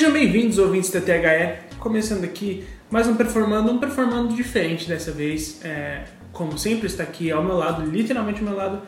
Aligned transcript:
Sejam 0.00 0.14
bem-vindos, 0.14 0.56
ouvintes 0.56 0.90
da 0.90 0.98
THE. 0.98 1.76
Começando 1.78 2.24
aqui 2.24 2.64
mais 2.90 3.06
um 3.06 3.16
Performando, 3.16 3.70
um 3.70 3.76
Performando 3.76 4.34
diferente 4.34 4.88
dessa 4.88 5.12
vez. 5.12 5.62
É, 5.62 6.04
como 6.32 6.56
sempre, 6.56 6.86
está 6.86 7.02
aqui 7.02 7.30
ao 7.30 7.44
meu 7.44 7.54
lado, 7.54 7.84
literalmente 7.84 8.38
ao 8.38 8.46
meu 8.46 8.56
lado, 8.56 8.80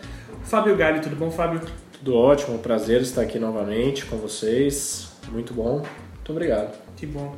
Fábio 0.42 0.74
Gali. 0.74 1.00
Tudo 1.00 1.14
bom, 1.14 1.30
Fábio? 1.30 1.60
Tudo 1.92 2.16
ótimo, 2.16 2.58
prazer 2.60 3.02
estar 3.02 3.20
aqui 3.20 3.38
novamente 3.38 4.06
com 4.06 4.16
vocês. 4.16 5.12
Muito 5.30 5.52
bom, 5.52 5.84
muito 6.14 6.32
obrigado. 6.32 6.74
Que 6.96 7.04
bom. 7.04 7.36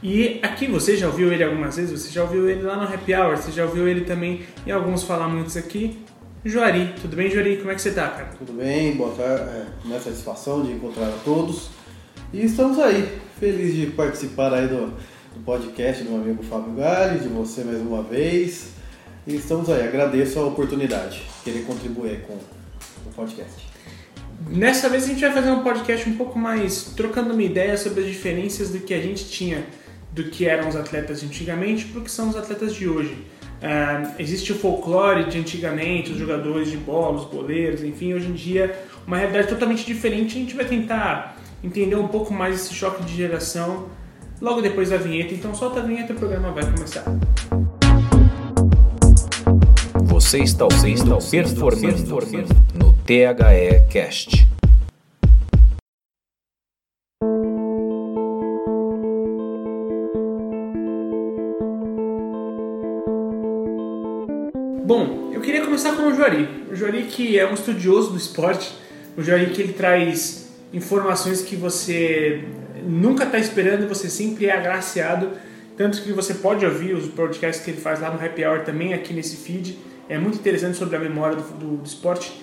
E 0.00 0.38
aqui 0.40 0.68
você 0.68 0.96
já 0.96 1.08
ouviu 1.08 1.32
ele 1.32 1.42
algumas 1.42 1.74
vezes, 1.74 2.00
você 2.00 2.12
já 2.12 2.22
ouviu 2.22 2.48
ele 2.48 2.62
lá 2.62 2.76
no 2.76 2.84
Happy 2.84 3.12
Hour, 3.12 3.36
você 3.38 3.50
já 3.50 3.64
ouviu 3.64 3.88
ele 3.88 4.02
também 4.02 4.42
em 4.64 4.70
alguns 4.70 5.02
falar 5.02 5.26
muitos 5.26 5.56
aqui. 5.56 5.98
Juari, 6.44 6.94
tudo 7.02 7.16
bem, 7.16 7.28
Juari? 7.28 7.56
Como 7.56 7.72
é 7.72 7.74
que 7.74 7.82
você 7.82 7.90
tá, 7.90 8.06
cara? 8.06 8.28
Tudo 8.38 8.52
bem, 8.52 8.94
boa 8.94 9.12
tarde. 9.16 9.50
É, 9.50 9.66
uma 9.84 9.98
satisfação 9.98 10.62
de 10.62 10.70
encontrar 10.70 11.08
a 11.08 11.18
todos. 11.24 11.70
E 12.32 12.44
estamos 12.44 12.78
aí, 12.80 13.08
felizes 13.38 13.76
de 13.76 13.86
participar 13.92 14.52
aí 14.52 14.66
do, 14.66 14.86
do 14.86 15.40
podcast 15.44 16.02
do 16.02 16.10
meu 16.10 16.20
amigo 16.20 16.42
Fábio 16.42 16.72
Galli, 16.72 17.20
de 17.20 17.28
você 17.28 17.62
mais 17.62 17.80
uma 17.80 18.02
vez. 18.02 18.70
E 19.24 19.36
estamos 19.36 19.70
aí, 19.70 19.86
agradeço 19.86 20.40
a 20.40 20.44
oportunidade, 20.44 21.22
querer 21.44 21.64
contribuir 21.64 22.22
com 22.22 22.34
o 22.34 23.12
podcast. 23.14 23.64
Nessa 24.48 24.88
vez 24.88 25.04
a 25.04 25.06
gente 25.06 25.20
vai 25.20 25.32
fazer 25.32 25.50
um 25.50 25.62
podcast 25.62 26.08
um 26.08 26.16
pouco 26.16 26.36
mais 26.36 26.92
trocando 26.96 27.32
uma 27.32 27.42
ideia 27.42 27.78
sobre 27.78 28.00
as 28.00 28.06
diferenças 28.06 28.70
do 28.70 28.80
que 28.80 28.92
a 28.92 29.00
gente 29.00 29.28
tinha 29.28 29.64
do 30.12 30.24
que 30.24 30.46
eram 30.46 30.68
os 30.68 30.74
atletas 30.74 31.22
antigamente 31.22 31.84
para 31.84 32.00
o 32.00 32.04
que 32.04 32.10
são 32.10 32.28
os 32.28 32.36
atletas 32.36 32.74
de 32.74 32.88
hoje. 32.88 33.12
Uh, 33.56 34.14
existe 34.18 34.50
o 34.52 34.56
folclore 34.56 35.24
de 35.24 35.38
antigamente, 35.38 36.10
os 36.10 36.18
jogadores 36.18 36.70
de 36.70 36.76
bola, 36.76 37.18
os 37.18 37.24
goleiros, 37.26 37.84
enfim, 37.84 38.14
hoje 38.14 38.26
em 38.26 38.32
dia 38.32 38.76
uma 39.06 39.16
realidade 39.16 39.48
totalmente 39.48 39.86
diferente. 39.86 40.36
A 40.36 40.40
gente 40.40 40.56
vai 40.56 40.64
tentar 40.64 41.35
entender 41.62 41.96
um 41.96 42.08
pouco 42.08 42.32
mais 42.32 42.56
esse 42.56 42.74
choque 42.74 43.04
de 43.04 43.14
geração 43.14 43.86
logo 44.40 44.60
depois 44.60 44.90
da 44.90 44.96
vinheta. 44.96 45.34
Então 45.34 45.54
solta 45.54 45.80
a 45.80 45.82
vinheta 45.82 46.12
e 46.12 46.16
o 46.16 46.18
programa 46.18 46.52
vai 46.52 46.64
começar. 46.64 47.04
Você 50.04 50.38
está 50.38 50.64
ouvindo 50.64 51.18
Performando 51.30 52.46
no 52.74 52.92
THE 53.04 53.86
Cast. 53.90 54.46
Bom, 64.84 65.30
eu 65.32 65.40
queria 65.40 65.64
começar 65.64 65.96
com 65.96 66.04
o 66.04 66.14
Juari. 66.14 66.48
O 66.70 66.74
Juari 66.74 67.02
que 67.04 67.38
é 67.38 67.48
um 67.48 67.54
estudioso 67.54 68.12
do 68.12 68.16
esporte, 68.16 68.72
o 69.16 69.22
Juari 69.22 69.50
que 69.50 69.60
ele 69.60 69.72
traz 69.72 70.45
informações 70.72 71.42
que 71.42 71.56
você 71.56 72.44
nunca 72.82 73.24
está 73.24 73.38
esperando 73.38 73.88
você 73.88 74.08
sempre 74.08 74.46
é 74.46 74.52
agraciado. 74.52 75.30
Tanto 75.76 76.02
que 76.02 76.12
você 76.12 76.34
pode 76.34 76.64
ouvir 76.64 76.94
os 76.94 77.06
podcasts 77.08 77.64
que 77.64 77.70
ele 77.70 77.80
faz 77.80 78.00
lá 78.00 78.10
no 78.10 78.24
Happy 78.24 78.44
Hour 78.44 78.60
também 78.60 78.94
aqui 78.94 79.12
nesse 79.12 79.36
feed. 79.36 79.78
É 80.08 80.18
muito 80.18 80.38
interessante 80.38 80.76
sobre 80.78 80.96
a 80.96 80.98
memória 80.98 81.36
do, 81.36 81.42
do, 81.42 81.76
do 81.76 81.86
esporte. 81.86 82.40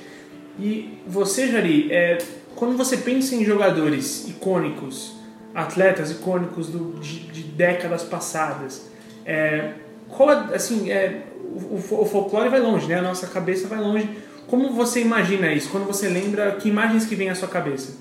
E 0.59 0.99
você, 1.07 1.47
Jari, 1.47 1.91
é, 1.91 2.19
quando 2.55 2.77
você 2.77 2.97
pensa 2.97 3.33
em 3.35 3.43
jogadores 3.43 4.27
icônicos, 4.27 5.15
atletas 5.55 6.11
icônicos 6.11 6.67
do, 6.67 6.99
de, 6.99 7.21
de 7.21 7.43
décadas 7.43 8.03
passadas, 8.03 8.91
é, 9.25 9.73
qual, 10.09 10.29
assim, 10.29 10.91
é, 10.91 11.23
o, 11.43 11.75
o, 11.75 12.05
folclore 12.05 12.49
vai 12.49 12.59
longe, 12.59 12.87
né? 12.87 12.99
A 12.99 13.01
nossa 13.01 13.25
cabeça 13.27 13.67
vai 13.67 13.79
longe. 13.79 14.09
Como 14.47 14.71
você 14.73 15.01
imagina 15.01 15.51
isso? 15.51 15.69
Quando 15.69 15.85
você 15.85 16.07
lembra, 16.07 16.51
que 16.51 16.69
imagens 16.69 17.05
que 17.05 17.15
vem 17.15 17.29
à 17.29 17.35
sua 17.35 17.47
cabeça? 17.47 17.97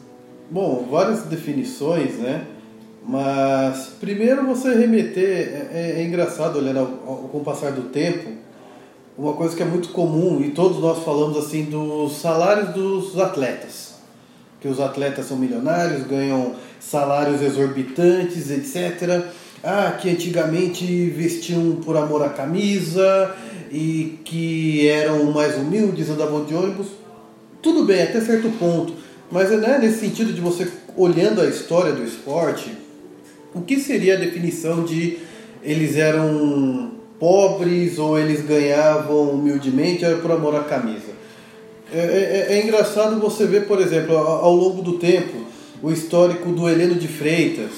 Bom, 0.50 0.86
várias 0.90 1.22
definições, 1.22 2.16
né? 2.16 2.46
Mas 3.06 3.94
primeiro 4.00 4.46
você 4.46 4.74
remeter, 4.74 5.24
é, 5.24 5.70
é, 5.72 6.00
é 6.00 6.04
engraçado 6.04 6.58
ao, 6.58 6.78
ao, 6.78 7.16
com 7.28 7.38
o 7.38 7.44
passar 7.44 7.72
do 7.72 7.88
tempo, 7.90 8.30
uma 9.18 9.32
coisa 9.32 9.56
que 9.56 9.62
é 9.62 9.66
muito 9.66 9.88
comum 9.88 10.40
e 10.40 10.50
todos 10.50 10.78
nós 10.78 11.02
falamos 11.04 11.36
assim 11.36 11.64
dos 11.64 12.16
salários 12.16 12.70
dos 12.70 13.18
atletas. 13.18 13.92
Que 14.60 14.68
os 14.68 14.78
atletas 14.78 15.26
são 15.26 15.36
milionários, 15.36 16.06
ganham 16.06 16.54
salários 16.78 17.42
exorbitantes, 17.42 18.50
etc 18.50 19.32
ah, 19.62 19.96
que 20.00 20.10
antigamente 20.10 20.84
vestiam 21.10 21.76
por 21.76 21.96
amor 21.96 22.24
à 22.24 22.30
camisa 22.30 23.34
e 23.70 24.18
que 24.24 24.88
eram 24.88 25.24
mais 25.30 25.56
humildes, 25.56 26.10
andavam 26.10 26.44
de 26.44 26.54
ônibus. 26.54 26.88
Tudo 27.62 27.84
bem, 27.84 28.02
até 28.02 28.20
certo 28.20 28.50
ponto. 28.58 28.92
Mas 29.32 29.50
né, 29.50 29.78
nesse 29.80 30.00
sentido 30.00 30.30
de 30.30 30.42
você 30.42 30.68
olhando 30.94 31.40
a 31.40 31.46
história 31.46 31.92
do 31.92 32.04
esporte, 32.04 32.70
o 33.54 33.62
que 33.62 33.80
seria 33.80 34.14
a 34.14 34.18
definição 34.18 34.84
de 34.84 35.18
eles 35.62 35.96
eram 35.96 36.92
pobres 37.18 37.98
ou 37.98 38.18
eles 38.18 38.44
ganhavam 38.44 39.30
humildemente 39.30 40.04
era 40.04 40.16
por 40.18 40.30
amor 40.30 40.54
à 40.54 40.64
camisa? 40.64 41.12
É, 41.90 41.98
é, 41.98 42.52
é, 42.52 42.58
é 42.58 42.62
engraçado 42.62 43.18
você 43.18 43.46
ver, 43.46 43.66
por 43.66 43.80
exemplo, 43.80 44.14
ao 44.16 44.54
longo 44.54 44.82
do 44.82 44.98
tempo, 44.98 45.46
o 45.82 45.90
histórico 45.90 46.50
do 46.52 46.68
Heleno 46.68 46.96
de 46.96 47.08
Freitas, 47.08 47.70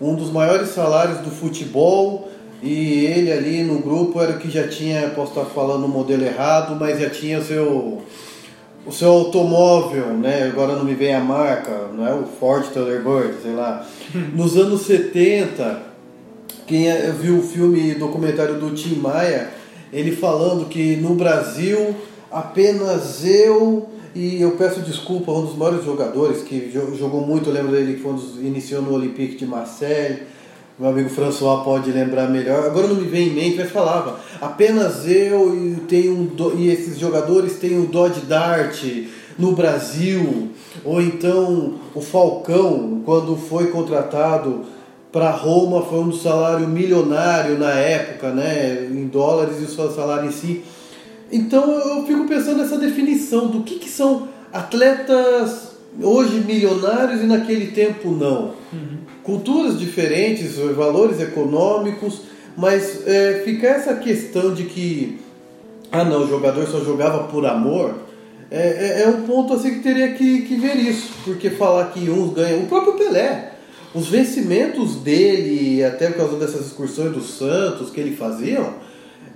um 0.00 0.14
dos 0.14 0.30
maiores 0.30 0.68
salários 0.68 1.18
do 1.18 1.30
futebol 1.30 2.30
e 2.62 3.06
ele 3.06 3.32
ali 3.32 3.64
no 3.64 3.80
grupo 3.80 4.20
era 4.20 4.32
o 4.32 4.38
que 4.38 4.48
já 4.48 4.68
tinha, 4.68 5.10
posso 5.10 5.32
estar 5.32 5.46
falando 5.46 5.86
o 5.86 5.88
modelo 5.88 6.24
errado, 6.24 6.76
mas 6.78 7.00
já 7.00 7.10
tinha 7.10 7.42
seu 7.42 8.00
o 8.90 8.92
seu 8.92 9.08
automóvel, 9.08 10.06
né? 10.14 10.50
Agora 10.52 10.74
não 10.74 10.84
me 10.84 10.94
vem 10.94 11.14
a 11.14 11.20
marca, 11.20 11.70
não 11.94 12.04
é 12.04 12.12
o 12.12 12.24
Ford 12.24 12.66
Thunderbird, 12.72 13.40
sei 13.40 13.52
lá. 13.52 13.86
Nos 14.34 14.56
anos 14.56 14.82
70, 14.82 15.80
quem 16.66 16.90
é, 16.90 17.12
viu 17.12 17.38
o 17.38 17.42
filme 17.42 17.94
documentário 17.94 18.58
do 18.58 18.74
Tim 18.74 18.96
Maia, 18.96 19.48
ele 19.92 20.10
falando 20.10 20.68
que 20.68 20.96
no 20.96 21.14
Brasil 21.14 21.94
apenas 22.32 23.24
eu 23.24 23.88
e 24.12 24.42
eu 24.42 24.52
peço 24.52 24.80
desculpa 24.80 25.30
a 25.30 25.38
um 25.38 25.46
dos 25.46 25.56
maiores 25.56 25.84
jogadores 25.84 26.42
que 26.42 26.68
jogou 26.72 27.20
muito, 27.20 27.48
eu 27.48 27.54
lembro 27.54 27.70
dele 27.70 27.94
que 27.94 28.00
foi 28.00 28.12
um 28.12 28.16
dos, 28.16 28.38
iniciou 28.40 28.82
no 28.82 28.92
Olympique 28.92 29.36
de 29.36 29.46
Marseille. 29.46 30.22
Meu 30.80 30.88
amigo 30.88 31.10
François 31.10 31.62
pode 31.62 31.92
lembrar 31.92 32.28
melhor. 32.28 32.64
Agora 32.64 32.88
não 32.88 32.96
me 32.96 33.06
vem 33.06 33.28
em 33.28 33.34
mente, 33.34 33.58
mas 33.58 33.70
falava: 33.70 34.18
apenas 34.40 35.06
eu 35.06 35.54
e, 35.54 35.76
tenho 35.86 36.14
um 36.14 36.24
do, 36.24 36.56
e 36.58 36.70
esses 36.70 36.98
jogadores 36.98 37.56
têm 37.56 37.78
o 37.78 37.86
Dodge 37.86 38.22
Dart 38.22 38.82
no 39.38 39.52
Brasil. 39.52 40.48
Ou 40.84 41.00
então 41.00 41.74
o 41.94 42.00
Falcão, 42.00 43.02
quando 43.04 43.36
foi 43.36 43.66
contratado 43.66 44.62
para 45.12 45.30
Roma, 45.30 45.82
foi 45.82 45.98
um 46.00 46.12
salário 46.12 46.66
milionário 46.66 47.58
na 47.58 47.72
época, 47.72 48.30
né, 48.30 48.88
em 48.90 49.06
dólares 49.06 49.60
e 49.60 49.64
o 49.64 49.68
seu 49.68 49.90
salário 49.90 50.28
em 50.28 50.32
si 50.32 50.62
então 51.32 51.70
eu 51.70 52.04
fico 52.06 52.26
pensando 52.26 52.58
nessa 52.58 52.76
definição 52.76 53.46
do 53.46 53.62
que, 53.62 53.78
que 53.78 53.88
são 53.88 54.28
atletas 54.52 55.70
hoje 56.00 56.40
milionários 56.40 57.22
e 57.22 57.26
naquele 57.26 57.68
tempo 57.68 58.10
não. 58.10 58.54
Uhum. 58.72 58.98
Culturas 59.30 59.78
diferentes, 59.78 60.56
valores 60.56 61.20
econômicos, 61.20 62.22
mas 62.56 63.06
é, 63.06 63.42
fica 63.44 63.68
essa 63.68 63.94
questão 63.94 64.52
de 64.52 64.64
que 64.64 65.20
ah 65.92 66.04
não, 66.04 66.24
o 66.24 66.28
jogador 66.28 66.66
só 66.66 66.80
jogava 66.80 67.28
por 67.28 67.46
amor. 67.46 67.94
É, 68.50 68.58
é, 68.58 69.02
é 69.02 69.08
um 69.08 69.22
ponto 69.22 69.52
assim 69.54 69.74
que 69.74 69.80
teria 69.84 70.14
que, 70.14 70.42
que 70.42 70.56
ver 70.56 70.74
isso, 70.74 71.12
porque 71.24 71.50
falar 71.50 71.92
que 71.92 72.10
uns 72.10 72.32
ganham. 72.32 72.64
O 72.64 72.66
próprio 72.66 72.94
Pelé, 72.94 73.52
os 73.94 74.08
vencimentos 74.08 74.96
dele, 74.96 75.84
até 75.84 76.08
por 76.08 76.16
causa 76.16 76.36
dessas 76.36 76.66
excursões 76.66 77.12
do 77.12 77.22
Santos 77.22 77.90
que 77.90 78.00
ele 78.00 78.16
faziam, 78.16 78.74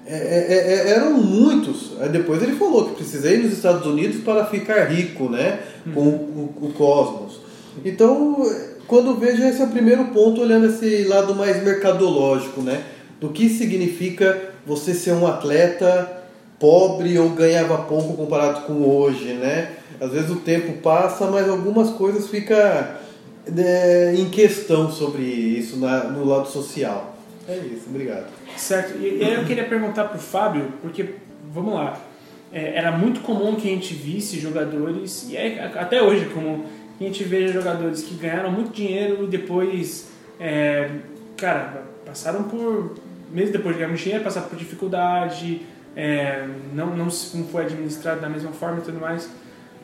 é, 0.04 0.16
é, 0.16 0.88
é, 0.88 0.90
eram 0.90 1.12
muitos. 1.12 1.92
Aí 2.00 2.08
depois 2.08 2.42
ele 2.42 2.56
falou 2.56 2.86
que 2.86 2.96
precisei 2.96 3.34
ir 3.36 3.44
nos 3.44 3.52
Estados 3.52 3.86
Unidos 3.86 4.24
para 4.24 4.44
ficar 4.46 4.86
rico, 4.86 5.28
né? 5.28 5.60
Com 5.94 6.08
o 6.10 6.72
cosmos. 6.76 7.40
Então, 7.84 8.44
quando 8.86 9.16
vejo 9.16 9.42
esse 9.42 9.60
é 9.60 9.64
o 9.64 9.70
primeiro 9.70 10.06
ponto, 10.06 10.40
olhando 10.40 10.66
esse 10.66 11.04
lado 11.04 11.34
mais 11.34 11.62
mercadológico, 11.62 12.60
né? 12.60 12.84
Do 13.20 13.30
que 13.30 13.48
significa 13.48 14.50
você 14.66 14.94
ser 14.94 15.12
um 15.12 15.26
atleta 15.26 16.22
pobre 16.58 17.18
ou 17.18 17.30
ganhava 17.30 17.78
pouco 17.78 18.14
comparado 18.14 18.62
com 18.62 18.88
hoje, 18.88 19.34
né? 19.34 19.72
Às 20.00 20.10
vezes 20.12 20.30
o 20.30 20.36
tempo 20.36 20.80
passa, 20.82 21.26
mas 21.26 21.48
algumas 21.48 21.90
coisas 21.90 22.28
ficam 22.28 22.56
é, 22.56 24.14
em 24.16 24.28
questão 24.30 24.90
sobre 24.90 25.22
isso 25.22 25.76
na, 25.76 26.04
no 26.04 26.24
lado 26.24 26.48
social. 26.48 27.16
É 27.48 27.56
isso, 27.56 27.84
obrigado. 27.88 28.26
Certo. 28.56 28.98
E, 28.98 29.22
eu 29.22 29.44
queria 29.44 29.64
perguntar 29.64 30.04
pro 30.04 30.18
Fábio, 30.18 30.72
porque, 30.80 31.06
vamos 31.52 31.74
lá, 31.74 31.98
é, 32.52 32.76
era 32.76 32.92
muito 32.92 33.20
comum 33.20 33.56
que 33.56 33.68
a 33.68 33.70
gente 33.70 33.92
visse 33.92 34.38
jogadores, 34.38 35.26
e 35.28 35.36
é 35.36 35.64
até 35.76 36.02
hoje 36.02 36.26
comum, 36.26 36.64
a 37.00 37.04
gente 37.04 37.24
veja 37.24 37.52
jogadores 37.52 38.02
que 38.02 38.14
ganharam 38.14 38.50
muito 38.50 38.72
dinheiro 38.72 39.24
e 39.24 39.26
depois, 39.26 40.10
é, 40.38 40.90
cara, 41.36 41.84
passaram 42.06 42.44
por, 42.44 42.94
mesmo 43.32 43.52
depois 43.52 43.74
de 43.74 43.80
ganhar 43.80 43.88
muito 43.88 44.02
dinheiro, 44.02 44.22
passaram 44.22 44.48
por 44.48 44.56
dificuldade, 44.56 45.62
é, 45.96 46.46
não, 46.72 46.88
não, 46.88 47.06
não 47.06 47.44
foi 47.46 47.64
administrado 47.64 48.20
da 48.20 48.28
mesma 48.28 48.52
forma 48.52 48.78
e 48.78 48.82
tudo 48.82 49.00
mais. 49.00 49.28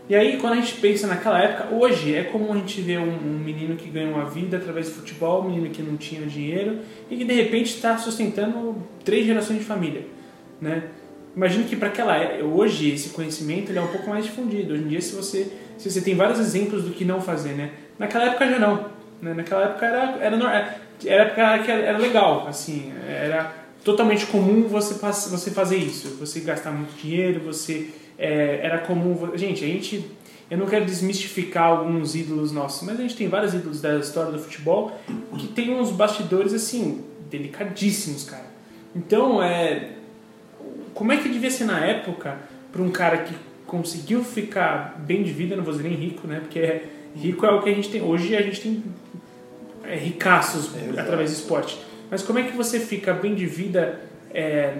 E 0.08 0.14
aí, 0.14 0.38
quando 0.38 0.54
a 0.54 0.56
gente 0.56 0.74
pensa 0.80 1.06
naquela 1.06 1.40
época, 1.40 1.72
hoje 1.72 2.14
é 2.14 2.24
comum 2.24 2.52
a 2.52 2.56
gente 2.56 2.80
ver 2.80 2.98
um, 2.98 3.12
um 3.12 3.38
menino 3.38 3.76
que 3.76 3.88
ganha 3.88 4.12
uma 4.12 4.24
vida 4.24 4.56
através 4.56 4.88
do 4.88 4.94
futebol, 4.96 5.42
um 5.42 5.50
menino 5.50 5.70
que 5.70 5.82
não 5.82 5.96
tinha 5.96 6.26
dinheiro 6.26 6.80
e 7.08 7.16
que 7.16 7.24
de 7.24 7.32
repente 7.32 7.74
está 7.76 7.96
sustentando 7.96 8.76
três 9.04 9.24
gerações 9.24 9.60
de 9.60 9.64
família, 9.64 10.04
né? 10.60 10.88
Imagino 11.36 11.62
que 11.64 11.76
para 11.76 11.86
aquela 11.86 12.16
é- 12.16 12.42
hoje 12.42 12.90
esse 12.90 13.10
conhecimento 13.10 13.70
ele 13.70 13.78
é 13.78 13.82
um 13.82 13.86
pouco 13.86 14.10
mais 14.10 14.24
difundido. 14.24 14.74
Hoje 14.74 14.82
em 14.82 14.88
dia, 14.88 15.00
se 15.00 15.14
você 15.14 15.52
você 15.88 16.00
tem 16.00 16.17
vários 16.17 16.41
exemplos 16.41 16.82
do 16.82 16.91
que 16.91 17.05
não 17.05 17.21
fazer, 17.21 17.53
né? 17.53 17.71
Naquela 17.99 18.25
época 18.25 18.49
já 18.49 18.59
não. 18.59 18.87
Né? 19.23 19.35
Naquela 19.35 19.65
época 19.65 19.87
era 19.87 20.19
era 20.21 20.37
nor- 20.37 20.50
era 20.50 21.23
época 21.23 21.73
era 21.73 21.99
legal, 21.99 22.47
assim, 22.49 22.93
era 23.09 23.55
totalmente 23.85 24.27
comum 24.27 24.67
você 24.69 24.94
você 24.94 25.50
fazer 25.50 25.77
isso, 25.77 26.17
você 26.19 26.41
gastar 26.41 26.73
muito 26.73 26.93
dinheiro, 27.00 27.41
você 27.41 27.91
é, 28.19 28.61
era 28.62 28.79
comum. 28.79 29.31
Gente, 29.37 29.65
a 29.65 29.69
gente 29.69 30.05
eu 30.50 30.59
não 30.59 30.67
quero 30.67 30.85
desmistificar 30.85 31.67
alguns 31.67 32.17
ídolos 32.17 32.50
nossos, 32.50 32.82
mas 32.87 32.99
a 32.99 33.03
gente 33.03 33.17
tem 33.17 33.29
vários 33.29 33.55
ídolos 33.55 33.81
da 33.81 33.97
história 33.99 34.32
do 34.32 34.38
futebol 34.38 34.93
que 35.38 35.47
tem 35.47 35.73
uns 35.73 35.91
bastidores 35.93 36.53
assim 36.53 37.05
delicadíssimos, 37.31 38.25
cara. 38.25 38.47
Então, 38.94 39.41
é 39.41 39.91
como 40.93 41.12
é 41.12 41.17
que 41.19 41.29
devia 41.29 41.50
ser 41.50 41.65
na 41.65 41.79
época 41.85 42.37
para 42.73 42.82
um 42.82 42.91
cara 42.91 43.19
que 43.19 43.35
conseguiu 43.70 44.25
ficar 44.25 44.96
bem 45.06 45.22
de 45.22 45.32
vida, 45.32 45.55
não 45.56 45.62
vou 45.62 45.72
dizer 45.72 45.88
nem 45.88 45.96
rico, 45.96 46.26
né? 46.26 46.40
Porque 46.40 46.58
é- 46.58 46.84
rico 47.14 47.46
é 47.46 47.50
o 47.52 47.62
que 47.62 47.70
a 47.70 47.75
gente 47.75 47.88
tem. 47.88 48.02
Hoje 48.02 48.37
a 48.37 48.43
gente 48.43 48.61
tem 48.61 48.82
é, 49.84 49.94
ricaços 49.96 50.70
É, 50.76 51.00
através 51.00 51.31
do 51.31 51.34
esporte. 51.34 51.78
Mas 52.11 52.22
como 52.22 52.38
é 52.38 52.43
que 52.43 52.56
você 52.56 52.81
fica 52.81 53.12
bem 53.14 53.34
de 53.34 53.46
vida 53.46 54.00
é, 54.34 54.75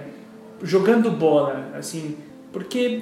jogando 0.61 1.09
bola, 1.09 1.69
assim? 1.77 2.17
Porque 2.51 3.01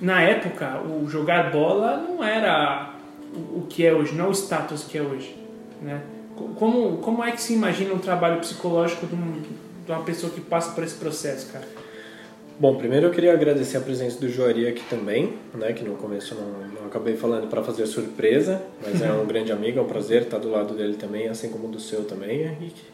na 0.00 0.22
época 0.22 0.80
o 0.82 1.06
jogar 1.08 1.50
bola 1.52 1.96
não 1.98 2.24
era 2.24 2.94
o, 3.34 3.66
que 3.68 3.84
é 3.86 3.92
hoje, 3.94 4.14
não 4.14 4.26
é 4.26 4.28
o 4.28 4.32
status 4.34 4.84
que 4.84 4.96
é 4.98 5.02
hoje, 5.02 5.36
né? 5.80 6.00
Co- 6.34 6.48
Como, 6.56 6.96
como 6.98 7.22
é 7.22 7.30
que 7.32 7.40
se 7.42 7.52
imagina 7.54 7.92
um 7.94 7.98
trabalho 7.98 8.40
psicológico 8.40 9.06
de, 9.06 9.14
um- 9.14 9.42
de 9.86 9.92
uma 9.92 10.02
pessoa 10.02 10.32
que 10.32 10.40
passa 10.40 10.72
por 10.72 10.82
esse 10.82 10.94
processo, 10.96 11.52
cara? 11.52 11.66
Bom, 12.62 12.76
primeiro 12.76 13.06
eu 13.06 13.10
queria 13.10 13.32
agradecer 13.32 13.76
a 13.76 13.80
presença 13.80 14.20
do 14.20 14.28
Joari 14.28 14.68
aqui 14.68 14.84
também, 14.88 15.34
né, 15.52 15.72
que 15.72 15.82
no 15.82 15.96
começo 15.96 16.32
não, 16.36 16.68
não 16.68 16.86
acabei 16.86 17.16
falando 17.16 17.48
para 17.48 17.60
fazer 17.60 17.84
surpresa, 17.88 18.62
mas 18.80 19.02
é 19.02 19.12
um 19.12 19.26
grande 19.26 19.50
amigo, 19.50 19.80
é 19.80 19.82
um 19.82 19.86
prazer 19.88 20.22
estar 20.22 20.38
do 20.38 20.48
lado 20.48 20.72
dele 20.72 20.94
também, 20.94 21.26
assim 21.26 21.48
como 21.48 21.66
do 21.66 21.80
seu 21.80 22.04
também, 22.04 22.42
Henrique. 22.42 22.84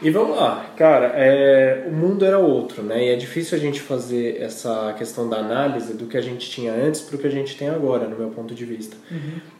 E 0.00 0.10
vamos 0.10 0.36
lá, 0.36 0.72
cara, 0.76 1.12
é, 1.16 1.86
o 1.88 1.92
mundo 1.92 2.24
era 2.24 2.38
outro, 2.38 2.82
né, 2.82 3.06
e 3.06 3.08
é 3.08 3.16
difícil 3.16 3.58
a 3.58 3.60
gente 3.60 3.80
fazer 3.80 4.40
essa 4.40 4.94
questão 4.96 5.28
da 5.28 5.38
análise 5.38 5.92
do 5.94 6.06
que 6.06 6.16
a 6.16 6.20
gente 6.20 6.48
tinha 6.48 6.72
antes 6.72 7.00
para 7.00 7.16
o 7.16 7.18
que 7.18 7.26
a 7.26 7.30
gente 7.30 7.56
tem 7.56 7.68
agora, 7.68 8.06
no 8.06 8.16
meu 8.16 8.28
ponto 8.30 8.54
de 8.54 8.64
vista. 8.64 8.96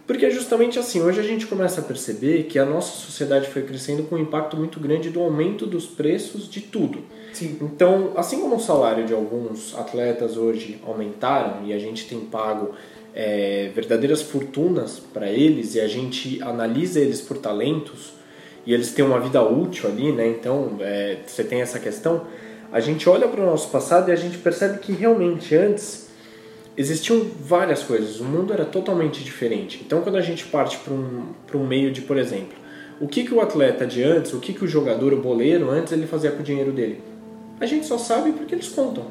Porque 0.07 0.25
é 0.25 0.31
justamente 0.31 0.79
assim, 0.79 1.03
hoje 1.03 1.19
a 1.19 1.25
gente 1.25 1.47
começa 1.47 1.81
a 1.81 1.85
perceber 1.85 2.45
que 2.45 2.59
a 2.59 2.65
nossa 2.65 2.93
sociedade 2.93 3.49
foi 3.49 3.63
crescendo 3.63 4.05
com 4.05 4.15
um 4.15 4.19
impacto 4.19 4.57
muito 4.57 4.79
grande 4.79 5.11
do 5.11 5.21
aumento 5.21 5.67
dos 5.67 5.87
preços 5.87 6.49
de 6.49 6.61
tudo. 6.61 7.01
Sim. 7.33 7.59
Então, 7.61 8.13
assim 8.17 8.41
como 8.41 8.57
o 8.57 8.61
salário 8.61 9.05
de 9.07 9.13
alguns 9.13 9.77
atletas 9.77 10.37
hoje 10.37 10.81
aumentaram 10.87 11.67
e 11.67 11.73
a 11.73 11.79
gente 11.79 12.09
tem 12.09 12.21
pago 12.21 12.75
é, 13.15 13.71
verdadeiras 13.75 14.23
fortunas 14.23 14.99
para 14.99 15.29
eles 15.29 15.75
e 15.75 15.81
a 15.81 15.89
gente 15.89 16.41
analisa 16.43 17.01
eles 17.01 17.21
por 17.21 17.39
talentos 17.39 18.18
e 18.69 18.75
eles 18.75 18.93
têm 18.93 19.03
uma 19.03 19.19
vida 19.19 19.43
útil 19.43 19.89
ali, 19.89 20.13
né? 20.13 20.29
Então, 20.29 20.77
é, 20.81 21.21
você 21.27 21.43
tem 21.43 21.63
essa 21.63 21.79
questão. 21.79 22.27
A 22.71 22.81
gente 22.81 23.09
olha 23.09 23.27
para 23.27 23.41
o 23.41 23.47
nosso 23.47 23.71
passado 23.71 24.11
e 24.11 24.13
a 24.13 24.15
gente 24.15 24.37
percebe 24.37 24.79
que 24.79 24.93
realmente 24.93 25.57
antes 25.57 26.11
existiam 26.77 27.27
várias 27.41 27.83
coisas, 27.83 28.21
o 28.21 28.25
mundo 28.25 28.53
era 28.53 28.67
totalmente 28.67 29.25
diferente. 29.25 29.83
Então, 29.83 30.03
quando 30.03 30.17
a 30.17 30.21
gente 30.21 30.45
parte 30.45 30.77
para 30.77 30.93
um, 30.93 31.33
um 31.55 31.67
meio 31.67 31.91
de, 31.91 32.03
por 32.03 32.19
exemplo, 32.19 32.59
o 33.01 33.09
que, 33.09 33.25
que 33.25 33.33
o 33.33 33.41
atleta 33.41 33.87
de 33.87 34.03
antes, 34.03 34.35
o 34.35 34.39
que, 34.39 34.53
que 34.53 34.63
o 34.63 34.69
jogador, 34.69 35.15
o 35.15 35.17
boleiro, 35.23 35.71
antes 35.71 35.91
ele 35.95 36.07
fazia 36.07 36.31
com 36.31 36.41
o 36.41 36.43
dinheiro 36.43 36.71
dele? 36.71 37.01
A 37.59 37.65
gente 37.65 37.87
só 37.87 37.97
sabe 37.97 38.33
porque 38.33 38.55
eles 38.55 38.69
contam. 38.69 39.05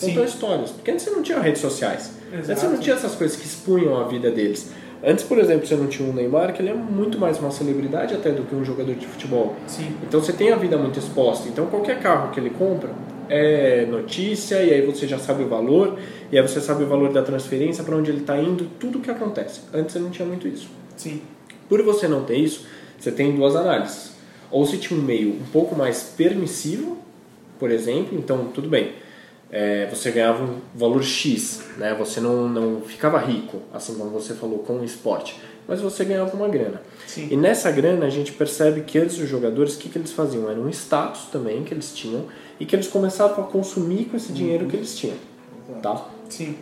Contam 0.00 0.24
Sim. 0.24 0.24
histórias. 0.24 0.70
Porque 0.72 0.90
antes 0.90 1.04
você 1.04 1.10
não 1.12 1.22
tinha 1.22 1.38
redes 1.38 1.60
sociais. 1.60 2.10
Antes 2.32 2.50
Exato. 2.50 2.60
você 2.62 2.66
não 2.66 2.78
tinha 2.78 2.96
essas 2.96 3.14
coisas 3.14 3.36
que 3.36 3.46
expunham 3.46 3.96
a 3.96 4.08
vida 4.08 4.28
deles. 4.32 4.72
Antes, 5.06 5.22
por 5.22 5.38
exemplo, 5.38 5.66
você 5.66 5.76
não 5.76 5.86
tinha 5.86 6.08
um 6.08 6.14
Neymar, 6.14 6.54
que 6.54 6.62
ele 6.62 6.70
é 6.70 6.74
muito 6.74 7.18
mais 7.18 7.38
uma 7.38 7.50
celebridade 7.50 8.14
até 8.14 8.30
do 8.30 8.42
que 8.42 8.54
um 8.54 8.64
jogador 8.64 8.94
de 8.94 9.06
futebol. 9.06 9.54
Sim. 9.66 9.94
Então 10.02 10.18
você 10.20 10.32
tem 10.32 10.50
a 10.50 10.56
vida 10.56 10.78
muito 10.78 10.98
exposta. 10.98 11.46
Então 11.46 11.66
qualquer 11.66 12.00
carro 12.00 12.32
que 12.32 12.40
ele 12.40 12.48
compra 12.48 12.90
é 13.28 13.84
notícia 13.86 14.62
e 14.62 14.72
aí 14.72 14.80
você 14.80 15.06
já 15.06 15.18
sabe 15.18 15.42
o 15.42 15.48
valor 15.48 15.98
e 16.32 16.38
aí 16.38 16.42
você 16.46 16.60
sabe 16.60 16.84
o 16.84 16.86
valor 16.86 17.12
da 17.12 17.22
transferência 17.22 17.84
para 17.84 17.94
onde 17.94 18.10
ele 18.10 18.20
está 18.20 18.38
indo, 18.38 18.66
tudo 18.80 18.98
o 18.98 19.00
que 19.02 19.10
acontece. 19.10 19.60
Antes 19.74 19.92
você 19.92 19.98
não 19.98 20.08
tinha 20.08 20.26
muito 20.26 20.48
isso. 20.48 20.68
Sim. 20.96 21.20
Por 21.68 21.82
você 21.82 22.08
não 22.08 22.24
ter 22.24 22.36
isso, 22.36 22.66
você 22.98 23.12
tem 23.12 23.36
duas 23.36 23.54
análises. 23.54 24.14
Ou 24.50 24.64
se 24.64 24.78
tinha 24.78 24.98
um 24.98 25.02
meio 25.02 25.34
um 25.34 25.46
pouco 25.52 25.76
mais 25.76 26.14
permissivo, 26.16 26.96
por 27.58 27.70
exemplo, 27.70 28.18
então 28.18 28.46
tudo 28.54 28.68
bem. 28.70 28.92
É, 29.56 29.86
você 29.86 30.10
ganhava 30.10 30.42
um 30.42 30.58
valor 30.74 31.04
X, 31.04 31.62
né? 31.76 31.94
você 31.96 32.20
não, 32.20 32.48
não 32.48 32.80
ficava 32.80 33.20
rico, 33.20 33.62
assim 33.72 33.94
como 33.94 34.10
você 34.10 34.34
falou, 34.34 34.58
com 34.58 34.80
o 34.80 34.84
esporte, 34.84 35.40
mas 35.68 35.80
você 35.80 36.04
ganhava 36.04 36.36
uma 36.36 36.48
grana. 36.48 36.82
Sim. 37.06 37.28
E 37.30 37.36
nessa 37.36 37.70
grana 37.70 38.04
a 38.04 38.10
gente 38.10 38.32
percebe 38.32 38.80
que 38.80 38.98
antes 38.98 39.16
os 39.16 39.28
jogadores, 39.28 39.76
o 39.76 39.78
que, 39.78 39.88
que 39.88 39.96
eles 39.96 40.10
faziam? 40.10 40.50
Era 40.50 40.58
um 40.58 40.68
status 40.68 41.26
também 41.30 41.62
que 41.62 41.72
eles 41.72 41.94
tinham 41.94 42.24
e 42.58 42.66
que 42.66 42.74
eles 42.74 42.88
começavam 42.88 43.44
a 43.44 43.46
consumir 43.46 44.06
com 44.06 44.16
esse 44.16 44.32
dinheiro 44.32 44.66
que 44.66 44.74
eles 44.74 44.98
tinham. 44.98 45.16
Tá? 45.80 46.04
Sim. 46.28 46.56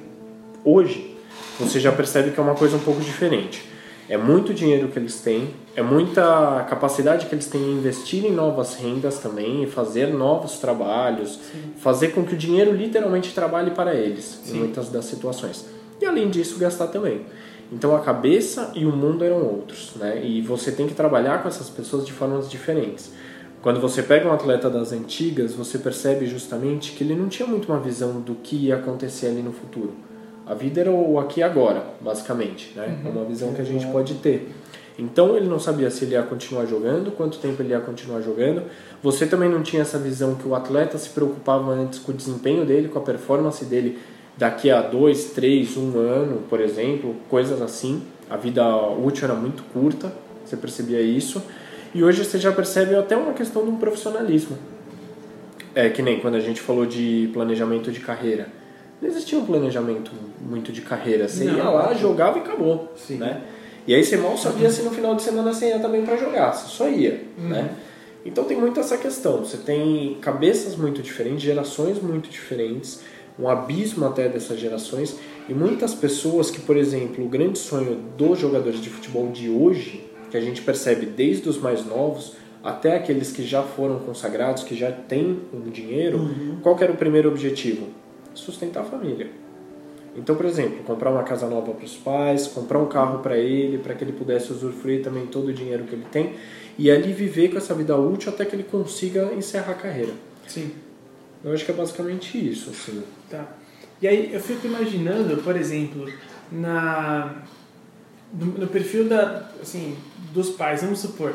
Hoje, 0.62 1.16
você 1.58 1.80
já 1.80 1.92
percebe 1.92 2.30
que 2.30 2.38
é 2.38 2.42
uma 2.42 2.54
coisa 2.54 2.76
um 2.76 2.80
pouco 2.80 3.00
diferente. 3.00 3.71
É 4.08 4.16
muito 4.16 4.52
dinheiro 4.52 4.88
que 4.88 4.98
eles 4.98 5.20
têm, 5.20 5.50
é 5.76 5.82
muita 5.82 6.66
capacidade 6.68 7.26
que 7.26 7.34
eles 7.34 7.46
têm 7.46 7.60
em 7.60 7.78
investir 7.78 8.24
em 8.24 8.32
novas 8.32 8.74
rendas 8.74 9.18
também, 9.18 9.66
fazer 9.66 10.12
novos 10.12 10.58
trabalhos, 10.58 11.38
fazer 11.78 12.08
com 12.08 12.24
que 12.24 12.34
o 12.34 12.36
dinheiro 12.36 12.72
literalmente 12.72 13.32
trabalhe 13.32 13.70
para 13.70 13.94
eles 13.94 14.40
Sim. 14.44 14.56
em 14.56 14.58
muitas 14.60 14.88
das 14.88 15.04
situações. 15.04 15.66
E 16.00 16.04
além 16.04 16.28
disso, 16.28 16.58
gastar 16.58 16.88
também. 16.88 17.22
Então 17.72 17.96
a 17.96 18.00
cabeça 18.00 18.70
e 18.74 18.84
o 18.84 18.92
mundo 18.94 19.24
eram 19.24 19.42
outros, 19.42 19.92
né? 19.96 20.20
E 20.22 20.42
você 20.42 20.72
tem 20.72 20.86
que 20.86 20.94
trabalhar 20.94 21.42
com 21.42 21.48
essas 21.48 21.70
pessoas 21.70 22.04
de 22.04 22.12
formas 22.12 22.50
diferentes. 22.50 23.12
Quando 23.62 23.80
você 23.80 24.02
pega 24.02 24.28
um 24.28 24.32
atleta 24.32 24.68
das 24.68 24.92
antigas, 24.92 25.54
você 25.54 25.78
percebe 25.78 26.26
justamente 26.26 26.92
que 26.92 27.04
ele 27.04 27.14
não 27.14 27.28
tinha 27.28 27.48
muito 27.48 27.70
uma 27.72 27.80
visão 27.80 28.20
do 28.20 28.34
que 28.34 28.56
ia 28.56 28.74
acontecer 28.74 29.28
ali 29.28 29.40
no 29.40 29.52
futuro. 29.52 29.94
A 30.46 30.54
vida 30.54 30.80
era 30.80 30.90
o 30.90 31.18
aqui 31.18 31.40
e 31.40 31.42
agora, 31.42 31.84
basicamente, 32.00 32.72
né? 32.74 32.98
É 33.04 33.08
uma 33.08 33.24
visão 33.24 33.52
que 33.52 33.60
a 33.60 33.64
gente 33.64 33.86
pode 33.86 34.14
ter. 34.14 34.52
Então 34.98 35.36
ele 35.36 35.48
não 35.48 35.58
sabia 35.58 35.90
se 35.90 36.04
ele 36.04 36.12
ia 36.12 36.22
continuar 36.22 36.66
jogando, 36.66 37.10
quanto 37.12 37.38
tempo 37.38 37.62
ele 37.62 37.70
ia 37.70 37.80
continuar 37.80 38.20
jogando. 38.20 38.62
Você 39.02 39.26
também 39.26 39.48
não 39.48 39.62
tinha 39.62 39.82
essa 39.82 39.98
visão 39.98 40.34
que 40.34 40.46
o 40.46 40.54
atleta 40.54 40.98
se 40.98 41.08
preocupava 41.10 41.72
antes 41.72 41.98
com 41.98 42.12
o 42.12 42.14
desempenho 42.14 42.64
dele, 42.64 42.88
com 42.88 42.98
a 42.98 43.02
performance 43.02 43.64
dele 43.64 43.98
daqui 44.36 44.70
a 44.70 44.82
dois, 44.82 45.30
três, 45.30 45.76
um 45.76 45.98
ano, 45.98 46.42
por 46.48 46.60
exemplo, 46.60 47.16
coisas 47.28 47.62
assim. 47.62 48.02
A 48.28 48.36
vida 48.36 48.64
útil 48.76 49.24
era 49.24 49.34
muito 49.34 49.62
curta, 49.72 50.12
você 50.44 50.56
percebia 50.56 51.00
isso. 51.00 51.42
E 51.94 52.02
hoje 52.02 52.24
você 52.24 52.38
já 52.38 52.52
percebe 52.52 52.94
até 52.94 53.16
uma 53.16 53.32
questão 53.32 53.64
de 53.64 53.70
um 53.70 53.76
profissionalismo. 53.76 54.56
É 55.74 55.88
que 55.88 56.02
nem 56.02 56.20
quando 56.20 56.34
a 56.34 56.40
gente 56.40 56.60
falou 56.60 56.86
de 56.86 57.30
planejamento 57.32 57.90
de 57.90 58.00
carreira. 58.00 58.48
Não 59.02 59.08
existia 59.08 59.36
um 59.36 59.44
planejamento 59.44 60.12
muito 60.40 60.70
de 60.70 60.80
carreira. 60.80 61.28
Você 61.28 61.42
Não. 61.42 61.56
ia 61.56 61.64
lá, 61.64 61.92
jogava 61.92 62.38
e 62.38 62.42
acabou. 62.42 62.92
Sim. 62.96 63.16
Né? 63.16 63.42
E 63.84 63.92
aí 63.92 64.04
você 64.04 64.16
mal 64.16 64.38
sabia 64.38 64.70
se 64.70 64.82
no 64.82 64.92
final 64.92 65.16
de 65.16 65.22
semana 65.22 65.52
você 65.52 65.70
ia 65.70 65.80
também 65.80 66.04
para 66.04 66.16
jogar. 66.16 66.52
Você 66.52 66.68
só 66.68 66.88
ia. 66.88 67.20
Né? 67.36 67.72
Então 68.24 68.44
tem 68.44 68.56
muito 68.56 68.78
essa 68.78 68.96
questão. 68.96 69.38
Você 69.38 69.56
tem 69.56 70.18
cabeças 70.20 70.76
muito 70.76 71.02
diferentes, 71.02 71.42
gerações 71.42 72.00
muito 72.00 72.30
diferentes, 72.30 73.00
um 73.36 73.48
abismo 73.48 74.06
até 74.06 74.28
dessas 74.28 74.60
gerações. 74.60 75.16
E 75.48 75.52
muitas 75.52 75.92
pessoas 75.92 76.48
que, 76.48 76.60
por 76.60 76.76
exemplo, 76.76 77.24
o 77.24 77.28
grande 77.28 77.58
sonho 77.58 77.96
dos 78.16 78.38
jogadores 78.38 78.80
de 78.80 78.88
futebol 78.88 79.32
de 79.32 79.50
hoje, 79.50 80.06
que 80.30 80.36
a 80.36 80.40
gente 80.40 80.62
percebe 80.62 81.06
desde 81.06 81.48
os 81.48 81.58
mais 81.58 81.84
novos 81.84 82.34
até 82.62 82.94
aqueles 82.94 83.32
que 83.32 83.44
já 83.44 83.64
foram 83.64 83.98
consagrados, 83.98 84.62
que 84.62 84.76
já 84.76 84.92
têm 84.92 85.40
um 85.52 85.68
dinheiro, 85.68 86.30
qual 86.62 86.76
que 86.76 86.84
era 86.84 86.92
o 86.92 86.96
primeiro 86.96 87.28
objetivo? 87.28 87.88
Sustentar 88.34 88.82
a 88.82 88.84
família. 88.84 89.30
Então, 90.14 90.36
por 90.36 90.44
exemplo, 90.44 90.82
comprar 90.84 91.10
uma 91.10 91.22
casa 91.22 91.48
nova 91.48 91.72
para 91.72 91.84
os 91.84 91.96
pais, 91.96 92.46
comprar 92.46 92.78
um 92.78 92.86
carro 92.86 93.20
para 93.20 93.36
ele, 93.36 93.78
para 93.78 93.94
que 93.94 94.04
ele 94.04 94.12
pudesse 94.12 94.52
usufruir 94.52 95.02
também 95.02 95.26
todo 95.26 95.48
o 95.48 95.52
dinheiro 95.52 95.84
que 95.84 95.94
ele 95.94 96.06
tem 96.10 96.34
e 96.78 96.90
ali 96.90 97.12
viver 97.12 97.48
com 97.48 97.58
essa 97.58 97.74
vida 97.74 97.96
útil 97.96 98.32
até 98.32 98.44
que 98.44 98.54
ele 98.54 98.64
consiga 98.64 99.32
encerrar 99.34 99.72
a 99.72 99.74
carreira. 99.74 100.12
Sim. 100.46 100.72
Eu 101.44 101.52
acho 101.52 101.64
que 101.64 101.70
é 101.70 101.74
basicamente 101.74 102.50
isso, 102.50 102.70
assim. 102.70 103.02
Tá. 103.30 103.46
E 104.00 104.08
aí 104.08 104.32
eu 104.32 104.40
fico 104.40 104.66
imaginando, 104.66 105.38
por 105.42 105.56
exemplo, 105.56 106.10
na 106.50 107.34
no, 108.32 108.46
no 108.46 108.66
perfil 108.66 109.08
da 109.08 109.50
assim 109.60 109.96
dos 110.32 110.50
pais, 110.50 110.82
vamos 110.82 111.00
supor, 111.00 111.34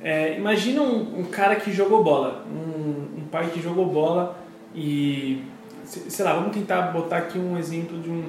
é, 0.00 0.38
imagina 0.38 0.80
um, 0.80 1.20
um 1.20 1.24
cara 1.24 1.56
que 1.56 1.72
jogou 1.72 2.04
bola, 2.04 2.46
um, 2.46 3.20
um 3.20 3.24
pai 3.30 3.50
que 3.50 3.60
jogou 3.60 3.86
bola 3.86 4.38
e 4.74 5.42
sei 5.88 6.24
lá, 6.24 6.34
vamos 6.34 6.54
tentar 6.54 6.82
botar 6.92 7.18
aqui 7.18 7.38
um 7.38 7.58
exemplo 7.58 7.98
de 8.00 8.10
um 8.10 8.24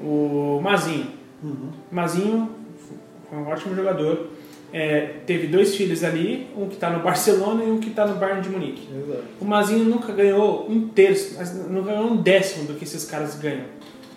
O 0.00 0.60
Mazinho. 0.62 1.08
Uhum. 1.42 1.70
Mazinho 1.90 2.50
foi 3.28 3.38
um 3.38 3.46
ótimo 3.46 3.74
jogador. 3.74 4.30
É, 4.72 5.18
teve 5.24 5.46
dois 5.46 5.76
filhos 5.76 6.02
ali, 6.02 6.48
um 6.56 6.66
que 6.66 6.74
está 6.74 6.90
no 6.90 7.00
Barcelona 7.00 7.62
e 7.62 7.70
um 7.70 7.78
que 7.78 7.90
está 7.90 8.06
no 8.06 8.16
Bayern 8.16 8.42
de 8.42 8.48
Munique. 8.48 8.88
Exato. 8.92 9.22
O 9.40 9.44
Mazinho 9.44 9.84
nunca 9.84 10.12
ganhou 10.12 10.68
um 10.68 10.88
terço, 10.88 11.34
mas 11.36 11.54
não 11.70 11.82
ganhou 11.82 12.06
um 12.10 12.16
décimo 12.16 12.66
do 12.66 12.74
que 12.74 12.82
esses 12.82 13.04
caras 13.04 13.36
ganham. 13.36 13.66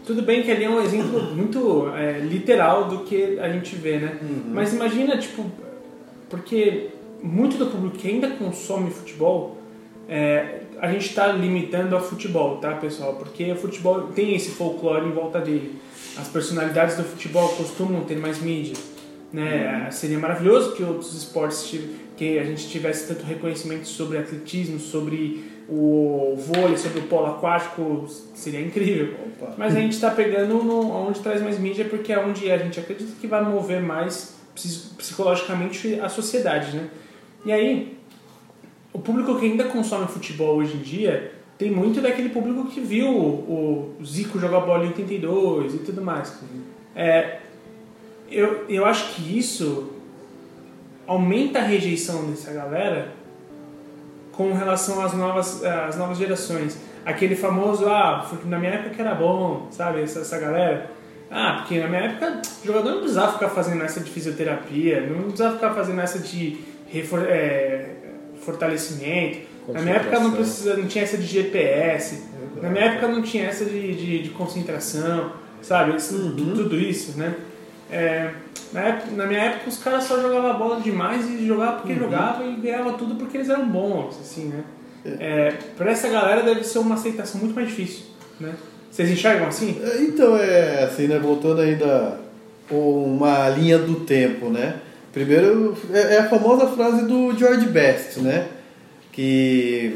Tudo 0.04 0.24
bem 0.24 0.42
que 0.42 0.50
ali 0.50 0.64
é 0.64 0.70
um 0.70 0.82
exemplo 0.82 1.22
muito 1.36 1.92
é, 1.96 2.20
literal 2.20 2.86
do 2.86 3.00
que 3.00 3.38
a 3.40 3.50
gente 3.50 3.76
vê, 3.76 3.98
né? 3.98 4.18
Mas 4.48 4.74
imagina, 4.74 5.18
tipo, 5.18 5.46
porque 6.28 6.90
muito 7.22 7.58
do 7.58 7.68
público 7.68 7.98
que 7.98 8.08
ainda 8.08 8.30
consome 8.30 8.90
futebol, 8.90 9.58
é, 10.10 10.57
a 10.80 10.92
gente 10.92 11.08
está 11.08 11.28
limitando 11.28 11.96
ao 11.96 12.02
futebol, 12.02 12.58
tá, 12.58 12.76
pessoal? 12.76 13.16
Porque 13.16 13.52
o 13.52 13.56
futebol 13.56 14.04
tem 14.14 14.36
esse 14.36 14.52
folclore 14.52 15.08
em 15.08 15.12
volta 15.12 15.40
dele. 15.40 15.76
As 16.18 16.28
personalidades 16.28 16.96
do 16.98 17.04
futebol 17.04 17.50
costumam 17.50 18.04
ter 18.04 18.18
mais 18.18 18.42
mídia. 18.42 18.76
Né? 19.32 19.90
Seria 19.92 20.18
maravilhoso 20.18 20.74
que 20.76 20.84
outros 20.84 21.14
esportes 21.14 21.76
que 22.16 22.40
a 22.40 22.44
gente 22.44 22.68
tivesse 22.70 23.08
tanto 23.08 23.26
reconhecimento 23.26 23.88
sobre 23.88 24.18
atletismo, 24.18 24.80
sobre 24.80 25.44
o 25.70 26.36
vôlei, 26.38 26.78
sobre 26.78 27.00
o 27.00 27.04
polo 27.04 27.28
aquático, 27.28 28.08
seria 28.34 28.62
incrível. 28.62 29.16
Opa. 29.26 29.54
Mas 29.58 29.76
a 29.76 29.80
gente 29.80 29.94
está 29.94 30.10
pegando 30.12 30.64
no, 30.64 30.92
onde 31.08 31.20
traz 31.20 31.42
mais 31.42 31.60
mídia 31.60 31.86
porque 31.86 32.14
é 32.14 32.20
onde 32.20 32.50
a 32.50 32.58
gente 32.58 32.80
acredita 32.80 33.12
que 33.20 33.28
vai 33.28 33.44
mover 33.44 33.82
mais 33.82 34.36
psi- 34.56 34.96
psicologicamente 34.98 36.00
a 36.00 36.08
sociedade, 36.08 36.76
né? 36.78 36.88
E 37.46 37.52
aí, 37.52 37.97
o 38.98 39.00
público 39.00 39.40
que 39.40 39.46
ainda 39.46 39.66
consome 39.66 40.08
futebol 40.08 40.56
hoje 40.56 40.76
em 40.76 40.80
dia 40.80 41.32
tem 41.56 41.70
muito 41.70 42.02
daquele 42.02 42.30
público 42.30 42.66
que 42.66 42.80
viu 42.80 43.08
o, 43.08 43.96
Zico 44.04 44.40
jogar 44.40 44.62
bola 44.62 44.86
em 44.86 44.88
82 44.88 45.76
e 45.76 45.78
tudo 45.80 46.02
mais. 46.02 46.36
É, 46.96 47.38
eu, 48.30 48.66
eu 48.68 48.86
acho 48.86 49.14
que 49.14 49.38
isso 49.38 49.94
aumenta 51.06 51.60
a 51.60 51.62
rejeição 51.62 52.26
dessa 52.26 52.52
galera 52.52 53.10
com 54.32 54.52
relação 54.54 55.00
às 55.04 55.14
novas, 55.14 55.64
às 55.64 55.96
novas 55.96 56.18
gerações. 56.18 56.80
Aquele 57.06 57.36
famoso, 57.36 57.88
ah, 57.88 58.28
na 58.46 58.58
minha 58.58 58.72
época 58.74 59.00
era 59.00 59.14
bom, 59.14 59.68
sabe? 59.70 60.02
Essa, 60.02 60.22
essa 60.22 60.40
galera. 60.40 60.90
Ah, 61.30 61.58
porque 61.60 61.80
na 61.80 61.88
minha 61.88 62.02
época 62.02 62.42
o 62.64 62.66
jogador 62.66 62.90
não 62.90 63.00
precisava 63.00 63.34
ficar 63.34 63.50
fazendo 63.50 63.84
essa 63.84 64.00
de 64.00 64.10
fisioterapia, 64.10 65.02
não 65.02 65.24
precisava 65.24 65.54
ficar 65.56 65.74
fazendo 65.76 66.02
essa 66.02 66.18
de 66.18 66.58
é, 67.28 67.97
fortalecimento. 68.52 69.40
Na 69.68 69.82
minha 69.82 69.96
época 69.96 70.20
não, 70.20 70.32
precisa, 70.32 70.78
não 70.78 70.88
tinha 70.88 71.04
essa 71.04 71.18
de 71.18 71.26
GPS, 71.26 72.24
na 72.62 72.70
minha 72.70 72.86
época 72.86 73.08
não 73.10 73.22
tinha 73.22 73.46
essa 73.48 73.66
de, 73.66 73.94
de, 73.96 74.20
de 74.24 74.30
concentração, 74.30 75.32
sabe? 75.62 75.96
Isso- 75.98 76.34
Tudo 76.36 76.80
isso, 76.80 77.18
né? 77.18 77.36
É, 77.92 78.32
na, 78.72 78.82
época- 78.82 79.12
na 79.16 79.26
minha 79.26 79.42
época 79.42 79.70
os 79.70 79.78
caras 79.78 80.06
só 80.06 80.22
jogavam 80.22 80.58
bola 80.58 80.80
demais 80.82 81.26
e 81.30 81.46
jogavam 81.46 81.82
porque 81.82 81.96
jogavam 81.96 82.50
e 82.50 82.56
ganhavam 82.56 82.94
tudo 82.98 83.16
porque 83.16 83.38
eles 83.38 83.50
eram 83.50 83.68
bons, 83.68 84.18
assim, 84.22 84.46
né? 84.46 84.64
É, 85.20 85.54
pra 85.78 85.92
essa 85.92 86.08
galera 86.10 86.42
deve 86.44 86.64
ser 86.64 86.80
uma 86.80 86.96
aceitação 86.96 87.40
muito 87.42 87.54
mais 87.56 87.68
difícil, 87.68 88.06
né? 88.40 88.54
Vocês 88.92 89.10
enxergam 89.12 89.48
assim? 89.48 89.80
É, 89.84 90.02
Então 90.02 90.36
é 90.38 90.84
assim, 90.86 91.08
né? 91.08 91.20
Voltando 91.20 91.62
ainda 91.62 92.20
uma 92.72 93.50
linha 93.50 93.78
do 93.78 93.96
tempo, 94.02 94.50
né? 94.50 94.76
Primeiro 95.18 95.76
é 95.92 96.16
é 96.16 96.20
a 96.20 96.30
famosa 96.30 96.68
frase 96.68 97.06
do 97.08 97.36
George 97.36 97.66
Best, 97.70 98.20
né? 98.20 98.46
Que 99.12 99.96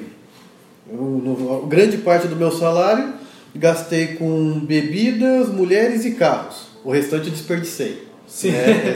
o- 0.91 1.67
grande 1.69 1.97
parte 1.97 2.27
do 2.27 2.35
meu 2.35 2.49
salário 2.51 3.13
gastei 3.55 4.15
com 4.15 4.59
bebidas, 4.61 5.49
mulheres 5.49 6.05
e 6.05 6.11
carros. 6.11 6.69
O 6.83 6.91
restante 6.91 7.27
eu 7.27 7.33
desperdicei. 7.33 8.07
Sim. 8.27 8.49
né? 8.51 8.95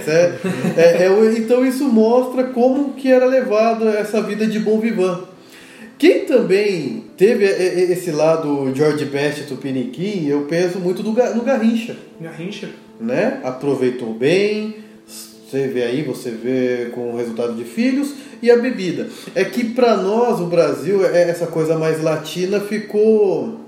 É- 0.77 1.03
é- 1.03 1.03
é 1.03 1.38
então 1.38 1.63
isso 1.63 1.84
mostra 1.86 2.46
como 2.46 2.94
que 2.94 3.12
era 3.12 3.25
levada 3.27 3.91
essa 3.91 4.20
vida 4.22 4.48
de 4.48 4.58
bom 4.60 4.79
vivan. 4.79 5.25
Quem 6.00 6.25
também 6.25 7.03
teve 7.15 7.46
e- 7.46 7.50
e- 7.89 7.91
esse 7.91 8.10
lado 8.12 8.72
George 8.74 9.05
Best 9.05 9.44
Tupiniquim, 9.44 10.25
eu 10.27 10.41
penso 10.44 10.79
muito 10.79 11.03
do 11.03 11.12
no 11.12 11.44
Garrincha, 11.44 11.96
Garrincha. 12.20 12.70
né? 13.00 13.41
Aproveitou 13.44 14.13
bem, 14.13 14.84
você 15.45 15.67
vê 15.67 15.83
aí, 15.83 16.01
você 16.01 16.31
vê 16.31 16.89
com 16.93 17.11
o 17.11 17.17
resultado 17.17 17.53
de 17.53 17.63
filhos 17.63 18.13
e 18.41 18.49
a 18.49 18.57
bebida. 18.57 19.07
É 19.35 19.43
que 19.45 19.63
para 19.63 19.95
nós, 19.97 20.39
o 20.39 20.47
Brasil, 20.47 21.05
é 21.05 21.29
essa 21.29 21.45
coisa 21.45 21.77
mais 21.77 22.01
latina 22.01 22.59
ficou 22.59 23.59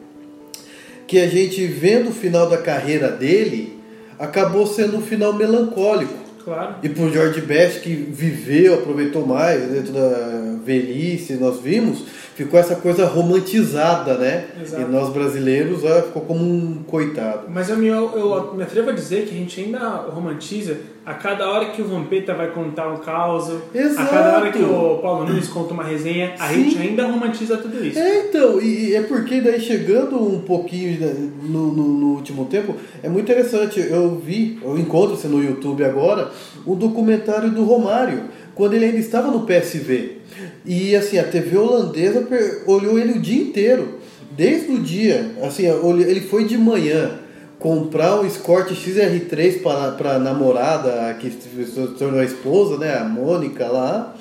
que 1.05 1.19
a 1.19 1.27
gente 1.27 1.65
vendo 1.67 2.09
o 2.09 2.13
final 2.13 2.49
da 2.49 2.57
carreira 2.57 3.09
dele, 3.09 3.79
acabou 4.19 4.65
sendo 4.65 4.97
um 4.97 5.01
final 5.01 5.33
melancólico. 5.33 6.13
Claro. 6.43 6.75
E 6.81 6.89
pro 6.89 7.11
George 7.11 7.41
Best, 7.41 7.81
que 7.81 7.93
viveu, 7.93 8.75
aproveitou 8.75 9.25
mais 9.25 9.69
dentro 9.69 9.93
da 9.93 10.57
velhice, 10.63 11.33
nós 11.33 11.61
vimos, 11.61 12.03
ficou 12.37 12.59
essa 12.59 12.75
coisa 12.75 13.03
romantizada, 13.03 14.13
né? 14.13 14.45
Exato. 14.61 14.83
E 14.83 14.85
nós 14.85 15.09
brasileiros 15.09 15.83
ah, 15.83 16.03
ficou 16.03 16.21
como 16.21 16.45
um 16.45 16.83
coitado. 16.85 17.49
Mas 17.49 17.67
eu 17.67 17.75
me, 17.75 17.87
eu 17.87 18.53
me 18.55 18.61
atrevo 18.61 18.91
a 18.91 18.93
dizer 18.93 19.25
que 19.25 19.31
a 19.31 19.37
gente 19.37 19.59
ainda 19.59 19.79
romantiza 19.79 20.77
a 21.03 21.15
cada 21.15 21.49
hora 21.49 21.71
que 21.71 21.81
o 21.81 21.85
Vampeta 21.85 22.35
vai 22.35 22.51
contar 22.51 22.89
um 22.89 22.97
caos, 22.97 23.49
a 23.49 24.05
cada 24.05 24.37
hora 24.37 24.51
que 24.51 24.61
o 24.61 24.99
Paulo 25.01 25.25
Nunes 25.25 25.47
conta 25.47 25.73
uma 25.73 25.83
resenha, 25.83 26.35
a 26.37 26.49
Sim. 26.49 26.65
gente 26.65 26.77
ainda 26.77 27.07
romantiza 27.07 27.57
tudo 27.57 27.83
isso. 27.83 27.97
É, 27.97 28.27
então, 28.27 28.61
e 28.61 28.93
é 28.93 29.01
porque 29.01 29.41
daí 29.41 29.59
chegando 29.59 30.21
um 30.21 30.41
pouquinho 30.41 30.99
no, 31.41 31.73
no, 31.73 31.87
no 31.87 32.07
último 32.17 32.45
tempo, 32.45 32.75
é 33.01 33.09
muito 33.09 33.31
interessante. 33.31 33.79
Eu 33.79 34.21
vi, 34.23 34.59
eu 34.61 34.77
encontro-se 34.77 35.27
no 35.27 35.43
YouTube 35.43 35.83
agora, 35.83 36.29
o 36.63 36.75
documentário 36.75 37.49
do 37.49 37.63
Romário, 37.63 38.25
quando 38.53 38.75
ele 38.75 38.85
ainda 38.85 38.99
estava 38.99 39.31
no 39.31 39.43
PSV. 39.43 40.16
E 40.65 40.95
assim, 40.95 41.17
a 41.17 41.23
TV 41.23 41.57
holandesa 41.57 42.27
olhou 42.65 42.99
ele 42.99 43.13
o 43.13 43.21
dia 43.21 43.41
inteiro, 43.41 43.99
desde 44.31 44.71
o 44.71 44.79
dia, 44.79 45.31
assim, 45.41 45.65
ele 45.65 46.21
foi 46.21 46.45
de 46.45 46.57
manhã 46.57 47.19
comprar 47.59 48.19
um 48.19 48.25
Escort 48.25 48.71
XR3 48.71 49.61
para 49.97 50.15
a 50.15 50.19
namorada 50.19 51.13
que 51.15 51.31
se 51.31 51.87
tornou 51.97 52.19
a 52.19 52.25
esposa, 52.25 52.77
né, 52.77 52.97
a 52.97 53.03
Mônica 53.03 53.67
lá. 53.67 54.15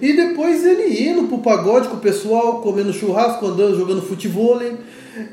E 0.00 0.12
depois 0.12 0.64
ele 0.64 1.02
indo 1.02 1.24
pro 1.28 1.38
pagode 1.38 1.88
com 1.88 1.96
o 1.96 2.00
pessoal, 2.00 2.60
comendo 2.60 2.92
churrasco, 2.92 3.46
andando, 3.46 3.76
jogando 3.76 4.02
futebol. 4.02 4.60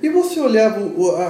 E 0.01 0.09
você 0.09 0.39
olhava 0.39 0.79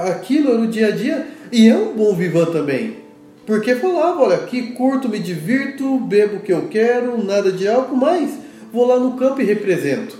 aquilo 0.08 0.56
no 0.56 0.68
dia 0.68 0.88
a 0.88 0.90
dia, 0.92 1.26
e 1.52 1.68
é 1.68 1.76
um 1.76 1.92
bom 1.94 2.14
vivan 2.14 2.46
também. 2.46 2.98
Porque 3.44 3.74
falava, 3.76 4.22
olha, 4.22 4.36
aqui 4.36 4.72
curto, 4.72 5.08
me 5.08 5.18
divirto, 5.18 5.98
bebo 6.00 6.36
o 6.36 6.40
que 6.40 6.52
eu 6.52 6.68
quero, 6.68 7.22
nada 7.22 7.52
de 7.52 7.68
álcool, 7.68 7.96
mas 7.96 8.30
vou 8.72 8.86
lá 8.86 8.98
no 8.98 9.12
campo 9.16 9.40
e 9.40 9.44
represento. 9.44 10.16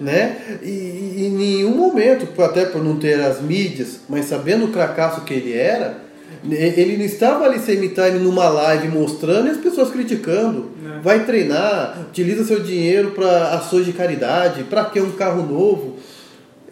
Né? 0.00 0.36
E, 0.62 1.26
em 1.26 1.30
nenhum 1.30 1.74
momento, 1.76 2.26
até 2.42 2.64
por 2.64 2.82
não 2.82 2.96
ter 2.96 3.20
as 3.20 3.40
mídias, 3.40 4.00
mas 4.08 4.26
sabendo 4.26 4.66
o 4.66 4.72
cracaço 4.72 5.22
que 5.22 5.34
ele 5.34 5.52
era, 5.52 6.06
ele 6.48 6.96
não 6.96 7.04
estava 7.04 7.44
ali 7.44 7.58
sem 7.58 7.76
time 7.88 8.18
numa 8.20 8.48
live 8.48 8.88
mostrando 8.88 9.48
e 9.48 9.50
as 9.50 9.56
pessoas 9.56 9.90
criticando. 9.90 10.70
É. 10.84 11.00
Vai 11.00 11.24
treinar, 11.24 12.06
utiliza 12.10 12.44
seu 12.44 12.60
dinheiro 12.60 13.10
para 13.12 13.54
ações 13.54 13.84
de 13.84 13.92
caridade, 13.92 14.64
para 14.64 14.84
que 14.86 15.00
um 15.00 15.12
carro 15.12 15.42
novo? 15.44 15.96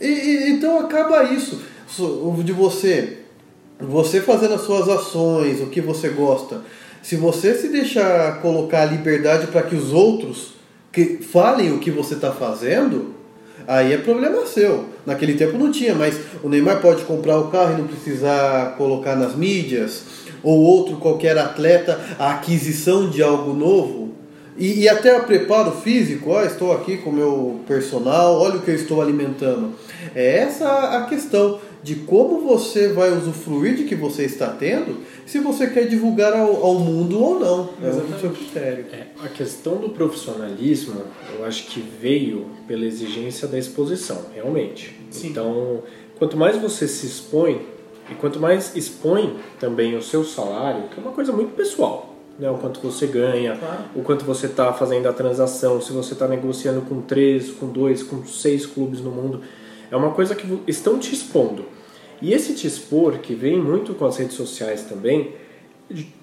E, 0.01 0.07
e- 0.07 0.51
então 0.51 0.79
acaba 0.79 1.25
isso 1.25 1.61
so- 1.89 2.35
de 2.45 2.53
você, 2.53 3.19
você 3.81 4.21
fazendo 4.21 4.55
as 4.55 4.61
suas 4.63 4.89
ações, 4.89 5.61
o 5.61 5.67
que 5.67 5.81
você 5.81 6.09
gosta. 6.11 6.61
Se 7.03 7.17
você 7.17 7.55
se 7.55 7.69
deixar 7.69 8.41
colocar 8.43 8.83
a 8.83 8.87
liberdade 8.87 9.47
para 9.47 9.63
que 9.63 9.75
os 9.77 9.93
outros 9.93 10.55
que 10.97 11.19
falem 11.23 11.75
o 11.75 11.79
que 11.79 11.91
você 11.91 12.15
está 12.15 12.33
fazendo, 12.33 13.15
aí 13.69 13.93
é 13.93 13.99
problema 13.99 14.47
seu. 14.47 14.87
Naquele 15.05 15.35
tempo 15.35 15.59
não 15.59 15.71
tinha, 15.71 15.95
mas 15.95 16.19
o 16.43 16.49
Neymar 16.49 16.81
pode 16.81 17.03
comprar 17.03 17.39
o 17.39 17.49
carro 17.49 17.75
e 17.75 17.83
não 17.83 17.87
precisar 17.87 18.77
colocar 18.79 19.15
nas 19.15 19.37
mídias, 19.37 20.05
ou 20.43 20.59
outro 20.59 20.97
qualquer 20.97 21.37
atleta, 21.37 22.01
a 22.19 22.31
aquisição 22.31 23.11
de 23.11 23.23
algo 23.23 23.53
novo. 23.53 24.15
E, 24.57 24.85
e 24.85 24.89
até 24.89 25.15
o 25.15 25.25
preparo 25.25 25.71
físico, 25.73 26.31
ó, 26.31 26.43
estou 26.43 26.73
aqui 26.73 26.97
com 26.97 27.11
o 27.11 27.13
meu 27.13 27.61
personal, 27.67 28.41
olha 28.41 28.57
o 28.57 28.63
que 28.63 28.71
eu 28.71 28.75
estou 28.75 29.03
alimentando. 29.03 29.75
É 30.15 30.39
essa 30.39 30.97
a 30.97 31.05
questão 31.05 31.61
de 31.87 31.95
como 31.95 32.41
você 32.41 32.89
vai 32.89 33.17
usufruir 33.17 33.77
de 33.77 33.85
que 33.85 33.95
você 33.95 34.25
está 34.25 34.49
tendo, 34.49 35.03
se 35.25 35.39
você 35.39 35.69
quer 35.69 35.87
divulgar 35.87 36.33
ao, 36.33 36.67
ao 36.67 36.81
mundo 36.81 37.23
ou 37.23 37.39
não. 37.39 37.71
É 37.81 37.89
o 37.89 38.19
seu 38.21 38.31
critério. 38.31 38.87
É, 38.93 39.07
a 39.25 39.29
questão 39.29 39.77
do 39.77 39.91
profissionalismo, 39.91 41.01
eu 41.39 41.45
acho 41.45 41.69
que 41.69 41.81
veio 41.81 42.47
pela 42.67 42.85
exigência 42.85 43.47
da 43.47 43.57
exposição, 43.57 44.21
realmente. 44.35 44.99
Sim. 45.13 45.29
Então, 45.29 45.85
quanto 46.19 46.37
mais 46.37 46.57
você 46.61 46.89
se 46.89 47.07
expõe, 47.07 47.61
e 48.11 48.17
quanto 48.17 48.41
mais 48.41 48.75
expõe 48.75 49.37
também 49.61 49.97
o 49.97 50.03
seu 50.03 50.25
salário, 50.25 50.89
que 50.89 50.99
é 50.99 51.01
uma 51.01 51.13
coisa 51.13 51.33
muito 51.33 51.55
pessoal, 51.55 52.17
né? 52.37 52.51
o 52.51 52.59
quanto 52.59 52.81
você 52.81 53.07
ganha, 53.07 53.55
Claro. 53.57 53.85
o 53.95 54.03
quanto 54.03 54.25
você 54.25 54.47
está 54.47 54.73
fazendo 54.73 55.07
a 55.09 55.13
transação, 55.13 55.81
se 55.81 55.93
você 55.93 56.15
está 56.15 56.27
negociando 56.27 56.81
com 56.81 57.01
três, 57.01 57.53
com 57.53 57.69
dois, 57.69 58.03
com 58.03 58.27
seis 58.27 58.67
clubes 58.67 59.01
no 59.01 59.13
mundo, 59.13 59.41
é 59.89 59.95
uma 59.95 60.11
coisa 60.11 60.35
que 60.35 60.45
estão 60.67 60.99
te 60.99 61.15
expondo. 61.15 61.76
E 62.21 62.33
esse 62.33 62.55
te 62.55 62.67
expor, 62.67 63.19
que 63.19 63.35
vem 63.35 63.61
muito 63.61 63.95
com 63.95 64.07
as 64.07 64.17
redes 64.17 64.37
sociais 64.37 64.83
também, 64.83 65.35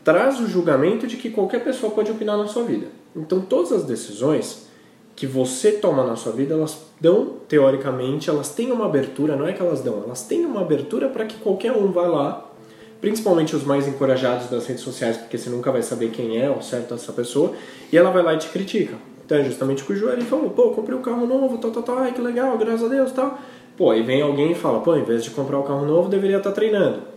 traz 0.03 0.39
o 0.39 0.47
julgamento 0.47 1.07
de 1.07 1.17
que 1.17 1.29
qualquer 1.29 1.63
pessoa 1.63 1.91
pode 1.91 2.11
opinar 2.11 2.37
na 2.37 2.47
sua 2.47 2.63
vida. 2.63 2.87
Então 3.15 3.41
todas 3.41 3.71
as 3.71 3.83
decisões 3.83 4.67
que 5.15 5.27
você 5.27 5.73
toma 5.73 6.03
na 6.03 6.15
sua 6.15 6.31
vida, 6.31 6.55
elas 6.55 6.77
dão, 6.99 7.33
teoricamente, 7.47 8.29
elas 8.29 8.49
têm 8.49 8.71
uma 8.71 8.85
abertura, 8.85 9.35
não 9.35 9.47
é 9.47 9.53
que 9.53 9.61
elas 9.61 9.81
dão, 9.81 10.01
elas 10.03 10.23
têm 10.23 10.45
uma 10.45 10.61
abertura 10.61 11.07
para 11.07 11.25
que 11.25 11.35
qualquer 11.37 11.71
um 11.71 11.91
vá 11.91 12.07
lá, 12.07 12.51
principalmente 12.99 13.55
os 13.55 13.63
mais 13.63 13.87
encorajados 13.87 14.49
das 14.49 14.65
redes 14.65 14.83
sociais, 14.83 15.17
porque 15.17 15.37
você 15.37 15.49
nunca 15.49 15.71
vai 15.71 15.83
saber 15.83 16.09
quem 16.09 16.41
é 16.41 16.49
ou 16.49 16.61
certo 16.61 16.95
essa 16.95 17.13
pessoa, 17.13 17.53
e 17.91 17.97
ela 17.97 18.09
vai 18.09 18.23
lá 18.23 18.33
e 18.33 18.37
te 18.37 18.47
critica. 18.49 18.95
Então 19.23 19.37
é 19.37 19.43
justamente 19.43 19.83
o 19.83 19.85
que 19.85 19.93
o 19.93 19.95
Joel 19.95 20.19
falou, 20.21 20.49
pô, 20.49 20.71
comprei 20.71 20.97
um 20.97 21.01
carro 21.01 21.27
novo, 21.27 21.57
tal, 21.57 21.71
tal, 21.71 21.83
tal, 21.83 21.97
ai 21.99 22.11
que 22.11 22.21
legal, 22.21 22.57
graças 22.57 22.83
a 22.83 22.87
Deus, 22.87 23.11
tal. 23.11 23.39
Pô, 23.77 23.89
aí 23.89 24.03
vem 24.03 24.21
alguém 24.21 24.51
e 24.51 24.55
fala, 24.55 24.79
pô, 24.81 24.91
ao 24.91 24.99
invés 24.99 25.23
de 25.23 25.31
comprar 25.31 25.59
um 25.59 25.63
carro 25.63 25.85
novo, 25.85 26.09
deveria 26.09 26.37
estar 26.37 26.51
treinando. 26.51 27.13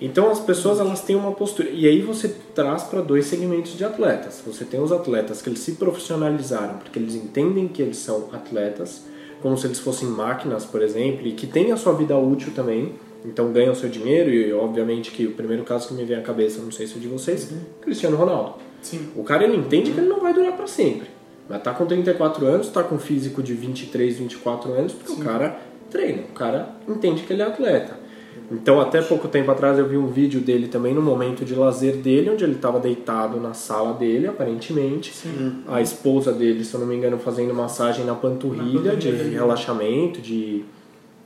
Então 0.00 0.30
as 0.30 0.40
pessoas 0.40 0.80
elas 0.80 1.02
têm 1.02 1.14
uma 1.14 1.32
postura 1.32 1.68
e 1.68 1.86
aí 1.86 2.00
você 2.00 2.34
traz 2.54 2.84
para 2.84 3.02
dois 3.02 3.26
segmentos 3.26 3.76
de 3.76 3.84
atletas. 3.84 4.42
Você 4.46 4.64
tem 4.64 4.80
os 4.80 4.92
atletas 4.92 5.42
que 5.42 5.50
eles 5.50 5.58
se 5.58 5.72
profissionalizaram 5.72 6.78
porque 6.78 6.98
eles 6.98 7.14
entendem 7.14 7.68
que 7.68 7.82
eles 7.82 7.98
são 7.98 8.28
atletas, 8.32 9.04
como 9.42 9.58
se 9.58 9.66
eles 9.66 9.78
fossem 9.78 10.08
máquinas, 10.08 10.64
por 10.64 10.80
exemplo, 10.80 11.26
e 11.26 11.32
que 11.32 11.46
têm 11.46 11.70
a 11.70 11.76
sua 11.76 11.92
vida 11.92 12.16
útil 12.16 12.52
também. 12.54 12.94
Então 13.22 13.52
ganham 13.52 13.74
seu 13.74 13.90
dinheiro 13.90 14.30
e 14.30 14.50
obviamente 14.54 15.10
que 15.10 15.26
o 15.26 15.32
primeiro 15.32 15.64
caso 15.64 15.88
que 15.88 15.94
me 15.94 16.04
vem 16.04 16.16
à 16.16 16.22
cabeça, 16.22 16.62
não 16.62 16.72
sei 16.72 16.86
se 16.86 16.96
é 16.96 16.98
de 16.98 17.08
vocês, 17.08 17.50
uhum. 17.50 17.58
Cristiano 17.82 18.16
Ronaldo. 18.16 18.54
Sim. 18.80 19.08
O 19.14 19.22
cara 19.22 19.44
ele 19.44 19.56
entende 19.56 19.90
que 19.90 20.00
ele 20.00 20.08
não 20.08 20.20
vai 20.20 20.32
durar 20.32 20.56
para 20.56 20.66
sempre. 20.66 21.08
Mas 21.46 21.62
tá 21.62 21.74
com 21.74 21.84
34 21.84 22.46
anos, 22.46 22.68
tá 22.68 22.82
com 22.82 22.98
físico 22.98 23.42
de 23.42 23.52
23, 23.52 24.16
24 24.18 24.72
anos, 24.72 24.92
porque 24.92 25.12
Sim. 25.12 25.20
o 25.20 25.24
cara 25.24 25.60
treina, 25.90 26.22
o 26.22 26.32
cara 26.32 26.70
entende 26.88 27.22
que 27.22 27.32
ele 27.32 27.42
é 27.42 27.46
atleta. 27.46 28.00
Então, 28.50 28.80
até 28.80 29.00
pouco 29.00 29.28
tempo 29.28 29.50
atrás, 29.50 29.78
eu 29.78 29.86
vi 29.86 29.96
um 29.96 30.08
vídeo 30.08 30.40
dele 30.40 30.66
também 30.66 30.92
no 30.92 31.00
momento 31.00 31.44
de 31.44 31.54
lazer 31.54 31.96
dele, 31.96 32.30
onde 32.30 32.42
ele 32.42 32.54
estava 32.54 32.80
deitado 32.80 33.38
na 33.38 33.54
sala 33.54 33.94
dele, 33.94 34.26
aparentemente. 34.26 35.14
Sim. 35.14 35.62
A 35.68 35.80
esposa 35.80 36.32
dele, 36.32 36.64
se 36.64 36.74
eu 36.74 36.80
não 36.80 36.86
me 36.86 36.96
engano, 36.96 37.16
fazendo 37.16 37.54
massagem 37.54 38.04
na 38.04 38.14
panturrilha, 38.14 38.92
na 38.92 38.98
de 38.98 39.10
relaxamento, 39.10 40.20
de. 40.20 40.64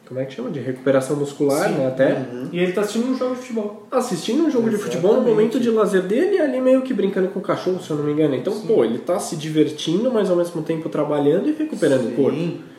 Como 0.07 0.21
é 0.21 0.27
que 0.27 0.35
chama? 0.35 0.51
De 0.51 0.61
recuperação 0.61 1.17
muscular, 1.17 1.71
Sim. 1.71 1.77
né? 1.77 1.87
Até. 1.87 2.13
Uhum. 2.13 2.49
E 2.53 2.59
ele 2.59 2.69
está 2.69 2.83
assistindo 2.83 3.11
um 3.11 3.17
jogo 3.17 3.35
de 3.35 3.41
futebol. 3.41 3.87
Assistindo 3.91 4.43
um 4.43 4.51
jogo 4.51 4.69
Exatamente. 4.69 4.77
de 4.77 4.85
futebol 4.85 5.15
no 5.15 5.23
momento 5.23 5.59
de 5.59 5.71
lazer 5.71 6.03
dele, 6.03 6.39
ali 6.39 6.61
meio 6.61 6.83
que 6.83 6.93
brincando 6.93 7.29
com 7.29 7.39
o 7.39 7.43
cachorro, 7.43 7.81
se 7.81 7.91
eu 7.91 7.97
não 7.97 8.05
me 8.05 8.13
engano. 8.13 8.35
Então, 8.35 8.53
Sim. 8.53 8.67
pô, 8.67 8.85
ele 8.85 8.97
está 8.97 9.19
se 9.19 9.35
divertindo, 9.35 10.13
mas 10.13 10.29
ao 10.29 10.37
mesmo 10.37 10.61
tempo 10.61 10.91
trabalhando 10.91 11.49
e 11.49 11.53
recuperando 11.53 12.09
o 12.09 12.13
corpo. 12.13 12.74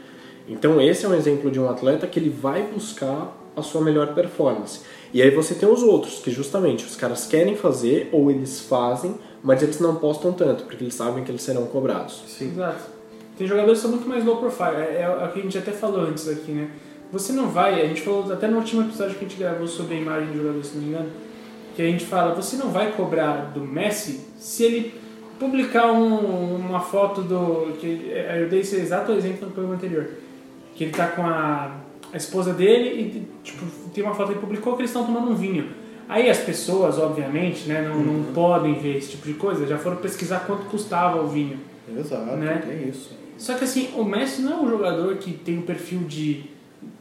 Então, 0.48 0.80
esse 0.80 1.06
é 1.06 1.10
um 1.10 1.14
exemplo 1.14 1.50
de 1.50 1.60
um 1.60 1.70
atleta 1.70 2.06
que 2.06 2.20
ele 2.20 2.30
vai 2.30 2.64
buscar 2.64 3.36
a 3.56 3.62
sua 3.62 3.82
melhor 3.82 4.14
performance. 4.14 4.82
E 5.14 5.22
aí 5.22 5.32
você 5.32 5.56
tem 5.56 5.68
os 5.68 5.82
outros, 5.82 6.20
que 6.20 6.30
justamente 6.30 6.84
os 6.84 6.96
caras 6.96 7.26
querem 7.26 7.56
fazer 7.56 8.10
ou 8.12 8.30
eles 8.30 8.60
fazem, 8.60 9.16
mas 9.42 9.64
eles 9.64 9.80
não 9.80 9.96
postam 9.96 10.34
tanto, 10.34 10.66
porque 10.66 10.84
eles 10.84 10.94
sabem 10.94 11.24
que 11.24 11.32
eles 11.32 11.42
serão 11.42 11.66
cobrados. 11.68 12.24
Sim. 12.28 12.50
Exato. 12.50 12.84
Tem 13.38 13.48
jogadores 13.48 13.80
que 13.80 13.84
são 13.84 13.92
muito 13.92 14.08
mais 14.08 14.24
low 14.26 14.38
profile, 14.38 14.76
é, 14.78 15.02
é, 15.02 15.26
o 15.26 15.32
que 15.32 15.40
a 15.40 15.42
gente 15.42 15.58
até 15.58 15.72
falou 15.72 16.02
antes 16.02 16.28
aqui, 16.28 16.52
né? 16.52 16.70
Você 17.12 17.34
não 17.34 17.50
vai, 17.50 17.82
a 17.82 17.86
gente 17.86 18.02
falou 18.02 18.32
até 18.32 18.48
no 18.48 18.58
último 18.58 18.82
episódio 18.82 19.16
que 19.16 19.26
a 19.26 19.28
gente 19.28 19.40
gravou 19.40 19.68
sobre 19.68 19.96
a 19.96 20.00
imagem 20.00 20.32
de 20.32 20.38
jogador, 20.38 20.64
se 20.64 20.76
não 20.76 20.84
me 20.84 20.90
engano, 20.90 21.10
que 21.76 21.82
a 21.82 21.86
gente 21.86 22.06
fala, 22.06 22.34
você 22.34 22.56
não 22.56 22.70
vai 22.70 22.92
cobrar 22.94 23.52
do 23.54 23.62
Messi 23.62 24.22
se 24.38 24.64
ele 24.64 24.94
publicar 25.40 25.92
um, 25.92 26.56
uma 26.56 26.80
foto 26.80 27.22
do. 27.22 27.74
que 27.80 28.12
Eu 28.40 28.50
dei 28.50 28.62
esse 28.62 28.78
exato 28.78 29.12
exemplo 29.12 29.48
no 29.48 29.52
programa 29.52 29.76
anterior. 29.76 30.08
Que 30.76 30.84
ele 30.84 30.92
tá 30.92 31.08
com 31.08 31.24
a 31.26 31.86
a 32.16 32.18
esposa 32.18 32.54
dele 32.54 32.90
e 33.02 33.28
tipo, 33.44 33.66
tem 33.94 34.02
uma 34.02 34.16
foto 34.16 34.32
que 34.32 34.40
publicou 34.40 34.74
que 34.76 34.82
eles 34.82 34.90
estão 34.90 35.06
tomando 35.06 35.32
um 35.32 35.36
vinho. 35.36 35.70
Aí 36.08 36.30
as 36.30 36.38
pessoas, 36.38 36.98
obviamente, 36.98 37.68
né, 37.68 37.82
não, 37.82 37.96
uhum. 37.96 38.24
não 38.24 38.34
podem 38.34 38.76
ver 38.76 38.98
esse 38.98 39.12
tipo 39.12 39.28
de 39.28 39.34
coisa, 39.34 39.68
já 39.68 39.78
foram 39.78 39.98
pesquisar 39.98 40.46
quanto 40.48 40.66
custava 40.66 41.22
o 41.22 41.28
vinho. 41.28 41.60
Exato, 41.98 42.38
né? 42.38 42.64
tem 42.66 42.88
isso. 42.88 43.12
Só 43.38 43.56
que 43.56 43.66
assim, 43.66 43.90
o 43.96 44.06
Messi 44.06 44.42
não 44.42 44.54
é 44.54 44.62
um 44.62 44.70
jogador 44.70 45.18
que 45.18 45.34
tem 45.34 45.58
o 45.58 45.60
um 45.60 45.64
perfil 45.64 46.00
de, 46.08 46.46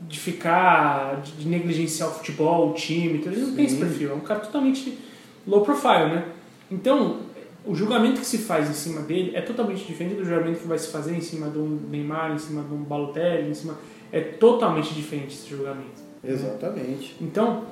de 0.08 0.18
ficar, 0.18 1.22
de, 1.22 1.46
negligenciar 1.46 2.08
o 2.08 2.12
futebol, 2.12 2.70
o 2.70 2.74
time, 2.74 3.18
então 3.18 3.32
ele 3.32 3.42
não 3.42 3.50
Sim. 3.50 3.56
tem 3.56 3.64
esse 3.66 3.76
perfil, 3.76 4.10
é 4.10 4.14
um 4.14 4.20
cara 4.20 4.40
totalmente 4.40 4.98
low 5.46 5.60
profile, 5.60 6.06
né? 6.06 6.24
Então, 6.68 7.18
o 7.66 7.74
julgamento 7.74 8.20
que 8.20 8.26
se 8.26 8.38
faz 8.38 8.68
em 8.68 8.74
cima 8.74 9.00
dele 9.00 9.32
é 9.34 9.40
totalmente 9.40 9.84
diferente 9.84 10.16
do 10.16 10.24
julgamento 10.24 10.60
que 10.60 10.66
vai 10.66 10.78
se 10.78 10.88
fazer 10.88 11.16
em 11.16 11.20
cima 11.20 11.48
de 11.48 11.58
um 11.58 11.80
Neymar, 11.90 12.32
em 12.32 12.38
cima 12.38 12.62
de 12.62 12.74
um 12.74 12.82
Balotelli, 12.82 13.50
em 13.50 13.54
cima 13.54 13.78
é 14.12 14.20
totalmente 14.20 14.94
diferente 14.94 15.34
esse 15.34 15.48
julgamento. 15.48 16.02
Exatamente. 16.22 17.16
Então, 17.20 17.64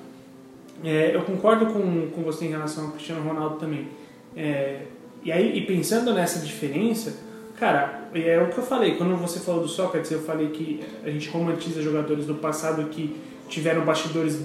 é, 0.83 1.15
eu 1.15 1.23
concordo 1.23 1.67
com, 1.67 2.11
com 2.11 2.23
você 2.23 2.47
em 2.47 2.49
relação 2.49 2.87
ao 2.87 2.91
Cristiano 2.93 3.23
Ronaldo 3.23 3.57
também. 3.57 3.89
É, 4.37 4.81
e 5.23 5.31
aí, 5.31 5.57
e 5.57 5.67
pensando 5.67 6.13
nessa 6.13 6.45
diferença, 6.45 7.17
cara, 7.59 8.09
é 8.15 8.43
o 8.43 8.49
que 8.49 8.59
eu 8.59 8.65
falei, 8.65 8.97
quando 8.97 9.17
você 9.17 9.39
falou 9.39 9.63
do 9.63 9.69
Sócrates, 9.69 10.11
eu 10.11 10.21
falei 10.21 10.49
que 10.49 10.81
a 11.05 11.11
gente 11.11 11.29
romantiza 11.29 11.81
jogadores 11.81 12.27
do 12.27 12.35
passado 12.35 12.89
que 12.89 13.17
tiveram 13.49 13.85
bastidores 13.85 14.43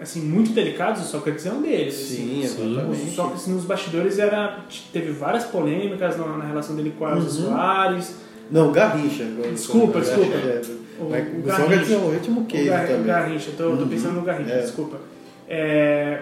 assim 0.00 0.20
muito 0.20 0.52
delicados, 0.52 1.02
o 1.02 1.04
Sócrates 1.04 1.44
é 1.46 1.52
um 1.52 1.62
deles. 1.62 1.94
Sim, 1.94 2.44
assim. 2.44 2.64
exatamente. 2.64 3.02
O 3.02 3.10
Sócrates 3.10 3.46
nos 3.46 3.64
bastidores 3.64 4.18
era 4.18 4.64
teve 4.92 5.12
várias 5.12 5.44
polêmicas 5.44 6.16
na, 6.16 6.26
na 6.38 6.44
relação 6.44 6.76
dele 6.76 6.94
com 6.98 7.04
os 7.06 7.38
uhum. 7.38 7.50
Soares. 7.50 8.14
Não, 8.50 8.72
Garrincha. 8.72 9.24
Desculpa, 9.52 10.00
desculpa. 10.00 10.34
É, 10.34 10.62
o, 10.98 11.04
o, 11.04 11.06
o 11.06 11.42
Garrincha. 11.42 11.94
É 11.94 11.98
um 11.98 12.10
ritmo 12.10 12.46
case 12.46 12.70
o. 12.70 13.00
O 13.00 13.04
Garrincha, 13.04 13.50
tô, 13.56 13.64
uhum. 13.64 13.76
tô 13.76 13.86
pensando 13.86 14.14
no 14.14 14.22
Garrincha, 14.22 14.52
é. 14.52 14.60
desculpa. 14.62 14.98
É, 15.48 16.20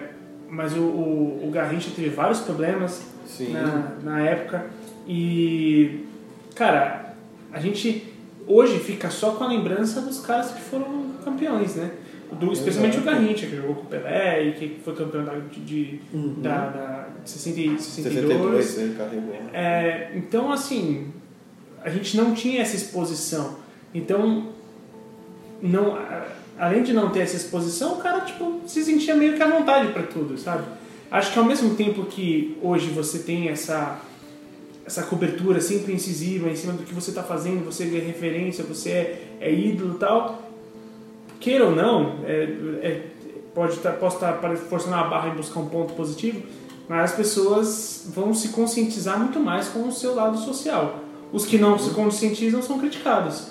mas 0.49 0.73
o, 0.73 0.81
o, 0.81 1.47
o, 1.47 1.51
Garrincha 1.51 1.89
teve 1.95 2.09
vários 2.09 2.39
problemas 2.39 3.01
na, 3.39 3.91
na 4.03 4.21
época 4.21 4.65
e, 5.05 6.05
cara, 6.55 7.13
a 7.51 7.59
gente 7.59 8.13
hoje 8.47 8.79
fica 8.79 9.09
só 9.09 9.31
com 9.31 9.43
a 9.43 9.47
lembrança 9.47 10.01
dos 10.01 10.19
caras 10.19 10.51
que 10.51 10.61
foram 10.61 11.07
campeões, 11.23 11.75
né? 11.75 11.91
Do, 12.31 12.51
especialmente 12.51 12.97
o 12.97 13.01
Garrincha, 13.01 13.47
que 13.47 13.55
jogou 13.55 13.75
com 13.75 13.81
o 13.83 13.85
Pelé 13.85 14.47
e 14.47 14.51
que 14.53 14.79
foi 14.83 14.93
campeão 14.95 15.23
da, 15.23 15.33
de, 15.51 15.99
uhum. 16.13 16.35
da, 16.41 16.67
da 16.67 17.07
60, 17.23 17.79
62. 17.79 18.65
62 18.65 18.77
ele 18.77 18.95
carregou. 18.95 19.35
É, 19.53 20.11
então, 20.15 20.51
assim, 20.51 21.11
a 21.83 21.89
gente 21.89 22.17
não 22.17 22.33
tinha 22.33 22.61
essa 22.61 22.75
exposição. 22.75 23.57
Então, 23.93 24.49
não, 25.61 25.97
além 26.57 26.83
de 26.83 26.93
não 26.93 27.09
ter 27.09 27.21
essa 27.21 27.37
exposição, 27.37 27.93
o 27.93 27.97
cara 27.97 28.21
tipo, 28.21 28.61
se 28.65 28.83
sentia 28.83 29.15
meio 29.15 29.35
que 29.35 29.43
à 29.43 29.49
vontade 29.49 29.91
para 29.93 30.03
tudo, 30.03 30.37
sabe? 30.37 30.65
Acho 31.09 31.31
que 31.31 31.39
ao 31.39 31.45
mesmo 31.45 31.75
tempo 31.75 32.05
que 32.05 32.57
hoje 32.61 32.89
você 32.89 33.19
tem 33.19 33.49
essa 33.49 34.01
essa 34.85 35.03
cobertura 35.03 35.59
sempre 35.59 35.93
incisiva 35.93 36.49
em 36.49 36.55
cima 36.55 36.71
do 36.71 36.83
que 36.83 36.93
você 36.93 37.11
está 37.11 37.21
fazendo, 37.21 37.65
você 37.65 37.83
é 37.83 37.99
referência, 37.99 38.63
você 38.63 38.89
é, 38.89 39.27
é 39.41 39.53
ídolo 39.53 39.95
e 39.95 39.99
tal, 39.99 40.46
queira 41.47 41.63
ou 41.63 41.73
não, 41.73 42.15
é, 42.25 42.43
é, 42.81 43.01
pode 43.55 43.77
tá, 43.77 43.91
posso 43.93 44.17
estar 44.17 44.33
tá 44.33 44.55
forçando 44.57 44.95
a 44.95 45.03
barra 45.05 45.29
em 45.29 45.35
buscar 45.35 45.61
um 45.61 45.67
ponto 45.67 45.93
positivo, 45.93 46.43
mas 46.89 47.11
as 47.11 47.17
pessoas 47.17 48.09
vão 48.13 48.33
se 48.33 48.49
conscientizar 48.49 49.17
muito 49.17 49.39
mais 49.39 49.69
com 49.69 49.87
o 49.87 49.91
seu 49.91 50.13
lado 50.13 50.37
social. 50.37 50.99
Os 51.31 51.45
que 51.45 51.57
não 51.57 51.79
se 51.79 51.91
conscientizam 51.91 52.61
são 52.61 52.77
criticados. 52.79 53.47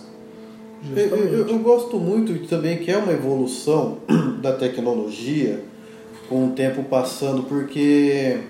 Eu, 0.95 1.07
eu, 1.07 1.49
eu, 1.49 1.59
gosto 1.59 1.99
muito 1.99 2.47
também 2.47 2.77
que 2.79 2.91
é 2.91 2.99
uma 2.99 3.13
evolução 3.13 3.99
da 4.43 4.53
tecnologia 4.53 5.65
com 6.29 6.49
o 6.49 6.51
tempo 6.51 6.85
passando, 6.85 7.45
porque, 7.45 8.41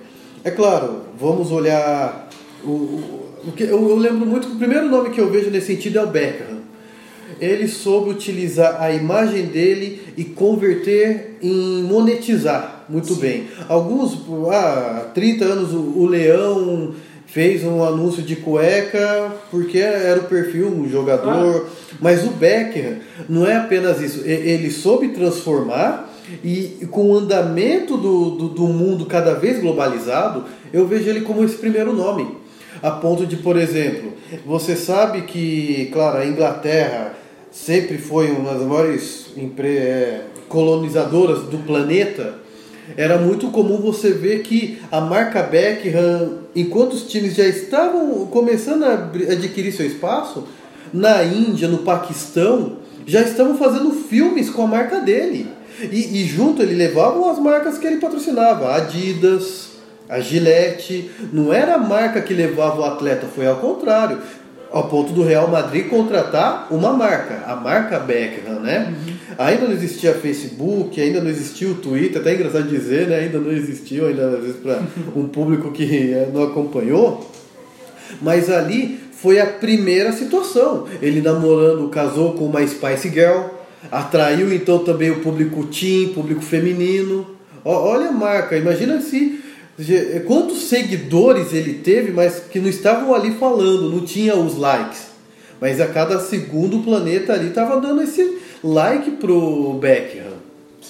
é 0.42 0.50
claro, 0.50 1.02
vamos 1.18 1.52
olhar. 1.52 2.28
O, 2.64 2.68
o, 2.68 3.20
o 3.46 3.52
que, 3.52 3.62
eu, 3.62 3.88
eu, 3.88 3.96
lembro 3.96 4.26
muito 4.26 4.48
que 4.48 4.54
o 4.54 4.58
primeiro 4.58 4.88
nome 4.88 5.10
que 5.10 5.20
eu 5.20 5.30
vejo 5.30 5.50
nesse 5.50 5.68
sentido 5.68 5.98
é 5.98 6.02
o 6.02 6.08
Beckham. 6.08 6.55
Ele 7.40 7.68
soube 7.68 8.10
utilizar 8.10 8.80
a 8.80 8.92
imagem 8.92 9.46
dele 9.46 10.00
e 10.16 10.24
converter 10.24 11.38
em 11.42 11.82
monetizar 11.82 12.76
muito 12.88 13.14
Sim. 13.14 13.20
bem. 13.20 13.44
Alguns, 13.68 14.14
há 14.50 15.04
ah, 15.06 15.10
30 15.12 15.44
anos, 15.44 15.72
o, 15.72 15.78
o 15.78 16.06
Leão 16.06 16.94
fez 17.26 17.64
um 17.64 17.84
anúncio 17.84 18.22
de 18.22 18.36
cueca 18.36 19.32
porque 19.50 19.78
era 19.78 20.20
o 20.20 20.24
perfil 20.24 20.68
um 20.68 20.88
jogador. 20.88 21.66
Ah. 21.66 21.96
Mas 22.00 22.24
o 22.24 22.30
Becker 22.30 22.98
não 23.28 23.46
é 23.46 23.56
apenas 23.56 24.00
isso. 24.00 24.22
Ele 24.24 24.70
soube 24.70 25.08
transformar 25.08 26.12
e 26.42 26.86
com 26.90 27.10
o 27.10 27.16
andamento 27.16 27.96
do, 27.96 28.30
do, 28.30 28.48
do 28.48 28.66
mundo 28.66 29.06
cada 29.06 29.34
vez 29.34 29.60
globalizado, 29.60 30.44
eu 30.72 30.86
vejo 30.86 31.08
ele 31.08 31.20
como 31.20 31.44
esse 31.44 31.56
primeiro 31.56 31.92
nome. 31.92 32.36
A 32.82 32.90
ponto 32.90 33.24
de, 33.26 33.36
por 33.36 33.56
exemplo, 33.56 34.12
você 34.44 34.76
sabe 34.76 35.22
que, 35.22 35.88
claro, 35.92 36.18
a 36.18 36.26
Inglaterra 36.26 37.15
sempre 37.56 37.96
foi 37.96 38.30
uma 38.30 38.52
das 38.52 38.62
maiores 38.62 39.26
é, 39.58 40.20
colonizadoras 40.48 41.44
do 41.44 41.58
planeta 41.58 42.34
era 42.96 43.18
muito 43.18 43.48
comum 43.48 43.78
você 43.78 44.10
ver 44.10 44.42
que 44.42 44.78
a 44.92 45.00
marca 45.00 45.42
Beckham, 45.42 46.38
enquanto 46.54 46.92
os 46.92 47.02
times 47.04 47.34
já 47.34 47.44
estavam 47.44 48.26
começando 48.26 48.84
a 48.84 48.92
adquirir 49.32 49.72
seu 49.72 49.86
espaço, 49.86 50.46
na 50.92 51.24
Índia, 51.24 51.66
no 51.66 51.78
Paquistão, 51.78 52.76
já 53.04 53.22
estavam 53.22 53.56
fazendo 53.58 53.90
filmes 53.90 54.50
com 54.50 54.62
a 54.62 54.66
marca 54.68 55.00
dele. 55.00 55.48
E, 55.80 56.22
e 56.22 56.24
junto 56.26 56.62
ele 56.62 56.74
levava 56.74 57.30
as 57.30 57.38
marcas 57.38 57.76
que 57.76 57.86
ele 57.86 57.96
patrocinava, 57.96 58.68
a 58.68 58.76
Adidas, 58.76 59.70
a 60.08 60.20
Gillette. 60.20 61.10
Não 61.32 61.52
era 61.52 61.74
a 61.74 61.78
marca 61.78 62.20
que 62.20 62.32
levava 62.32 62.80
o 62.80 62.84
atleta, 62.84 63.26
foi 63.26 63.46
ao 63.46 63.56
contrário. 63.56 64.18
Ao 64.76 64.88
ponto 64.88 65.14
do 65.14 65.22
Real 65.22 65.48
Madrid 65.48 65.88
contratar 65.88 66.68
uma 66.70 66.92
marca, 66.92 67.44
a 67.46 67.56
marca 67.56 67.98
Beckham, 67.98 68.60
né? 68.60 68.94
Ainda 69.38 69.64
não 69.64 69.72
existia 69.72 70.12
Facebook, 70.12 71.00
ainda 71.00 71.18
não 71.22 71.30
existia 71.30 71.66
o 71.66 71.76
Twitter, 71.76 72.20
até 72.20 72.32
é 72.32 72.34
engraçado 72.34 72.68
dizer, 72.68 73.06
né? 73.06 73.20
Ainda 73.20 73.38
não 73.38 73.50
existiu, 73.50 74.06
ainda 74.06 74.26
às 74.26 74.40
vezes 74.42 74.56
para 74.56 74.82
um 75.16 75.28
público 75.28 75.72
que 75.72 76.12
eh, 76.12 76.28
não 76.30 76.42
acompanhou. 76.42 77.26
Mas 78.20 78.50
ali 78.50 79.00
foi 79.12 79.40
a 79.40 79.46
primeira 79.46 80.12
situação. 80.12 80.86
Ele 81.00 81.22
namorando, 81.22 81.88
casou 81.88 82.34
com 82.34 82.44
uma 82.44 82.60
Spice 82.66 83.08
Girl, 83.08 83.44
atraiu 83.90 84.52
então 84.52 84.80
também 84.80 85.10
o 85.10 85.20
público 85.20 85.64
teen, 85.68 86.08
público 86.08 86.42
feminino. 86.42 87.26
Olha 87.64 88.10
a 88.10 88.12
marca, 88.12 88.58
imagina 88.58 89.00
se 89.00 89.40
quantos 90.26 90.62
seguidores 90.64 91.52
ele 91.52 91.74
teve, 91.74 92.12
mas 92.12 92.40
que 92.50 92.58
não 92.58 92.68
estavam 92.68 93.14
ali 93.14 93.32
falando, 93.32 93.90
não 93.90 94.00
tinha 94.04 94.34
os 94.34 94.56
likes. 94.56 95.08
Mas 95.60 95.80
a 95.80 95.86
cada 95.86 96.18
segundo 96.20 96.78
o 96.78 96.82
planeta 96.82 97.32
ali 97.32 97.48
estava 97.48 97.80
dando 97.80 98.02
esse 98.02 98.38
like 98.62 99.12
pro 99.12 99.74
Beckham. 99.74 100.36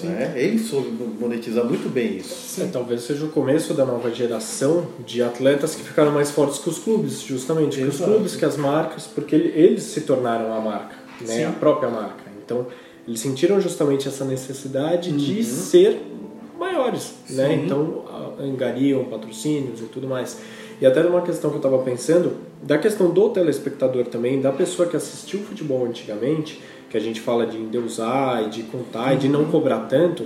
né? 0.03 0.33
Ele 0.35 0.59
soube 0.59 0.89
monetizar 1.19 1.65
muito 1.65 1.89
bem 1.89 2.17
isso. 2.17 2.61
É, 2.61 2.65
talvez 2.67 3.01
seja 3.01 3.25
o 3.25 3.29
começo 3.29 3.73
da 3.73 3.83
nova 3.85 4.11
geração 4.11 4.85
de 5.05 5.23
atletas 5.23 5.73
que 5.73 5.81
ficaram 5.83 6.11
mais 6.11 6.29
fortes 6.31 6.59
que 6.59 6.69
os 6.69 6.77
clubes, 6.79 7.21
justamente. 7.21 7.77
Que 7.77 7.83
os 7.83 7.97
clubes, 7.97 8.35
que 8.35 8.45
as 8.45 8.57
marcas, 8.57 9.03
porque 9.07 9.33
ele- 9.35 9.53
eles 9.59 9.83
se 9.83 10.01
tornaram 10.01 10.53
a 10.53 10.59
marca, 10.61 10.95
né? 11.21 11.27
Sim. 11.37 11.43
a 11.45 11.51
própria 11.51 11.89
marca. 11.89 12.23
Então, 12.45 12.67
eles 13.07 13.19
sentiram 13.21 13.59
justamente 13.59 14.07
essa 14.07 14.23
necessidade 14.25 15.09
Uhum. 15.11 15.17
de 15.17 15.43
ser 15.43 15.99
maiores, 16.59 17.13
né? 17.29 17.53
Então, 17.63 18.03
angariam 18.39 19.03
patrocínios 19.05 19.81
e 19.81 19.85
tudo 19.85 20.07
mais. 20.07 20.39
E 20.79 20.85
até 20.85 21.01
uma 21.01 21.21
questão 21.21 21.49
que 21.49 21.55
eu 21.55 21.59
estava 21.59 21.79
pensando, 21.79 22.37
da 22.61 22.77
questão 22.77 23.09
do 23.09 23.29
telespectador 23.29 24.05
também, 24.05 24.39
da 24.39 24.51
pessoa 24.51 24.87
que 24.87 24.95
assistiu 24.95 25.39
futebol 25.39 25.85
antigamente, 25.85 26.61
que 26.89 26.97
a 26.97 26.99
gente 26.99 27.19
fala 27.19 27.45
de 27.45 27.57
endeusar 27.57 28.43
e 28.43 28.49
de 28.49 28.63
contar 28.63 29.13
e 29.13 29.17
de 29.17 29.27
não 29.27 29.45
cobrar 29.45 29.87
tanto, 29.87 30.25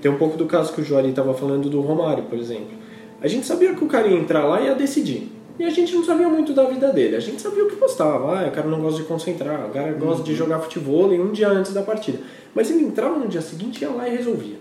tem 0.00 0.10
um 0.10 0.16
pouco 0.16 0.36
do 0.36 0.46
caso 0.46 0.72
que 0.72 0.80
o 0.80 0.84
Joari 0.84 1.10
estava 1.10 1.34
falando 1.34 1.68
do 1.68 1.80
Romário, 1.80 2.24
por 2.24 2.38
exemplo. 2.38 2.78
A 3.20 3.26
gente 3.26 3.46
sabia 3.46 3.74
que 3.74 3.82
o 3.82 3.88
cara 3.88 4.06
ia 4.06 4.16
entrar 4.16 4.44
lá 4.44 4.60
e 4.60 4.66
ia 4.66 4.74
decidir. 4.74 5.37
E 5.58 5.64
a 5.64 5.70
gente 5.70 5.94
não 5.94 6.04
sabia 6.04 6.28
muito 6.28 6.52
da 6.52 6.64
vida 6.64 6.92
dele. 6.92 7.16
A 7.16 7.20
gente 7.20 7.42
sabia 7.42 7.64
o 7.64 7.68
que 7.68 7.76
postava. 7.76 8.38
Ah, 8.38 8.48
o 8.48 8.50
cara 8.52 8.68
não 8.68 8.80
gosta 8.80 9.02
de 9.02 9.08
concentrar, 9.08 9.66
o 9.66 9.70
cara 9.70 9.92
gosta 9.92 10.22
de 10.22 10.34
jogar 10.34 10.60
futebol 10.60 11.10
um 11.10 11.32
dia 11.32 11.48
antes 11.48 11.72
da 11.72 11.82
partida. 11.82 12.20
Mas 12.54 12.70
ele 12.70 12.84
entrava 12.84 13.18
no 13.18 13.26
dia 13.26 13.40
seguinte, 13.40 13.82
ia 13.82 13.90
lá 13.90 14.08
e 14.08 14.16
resolvia. 14.16 14.56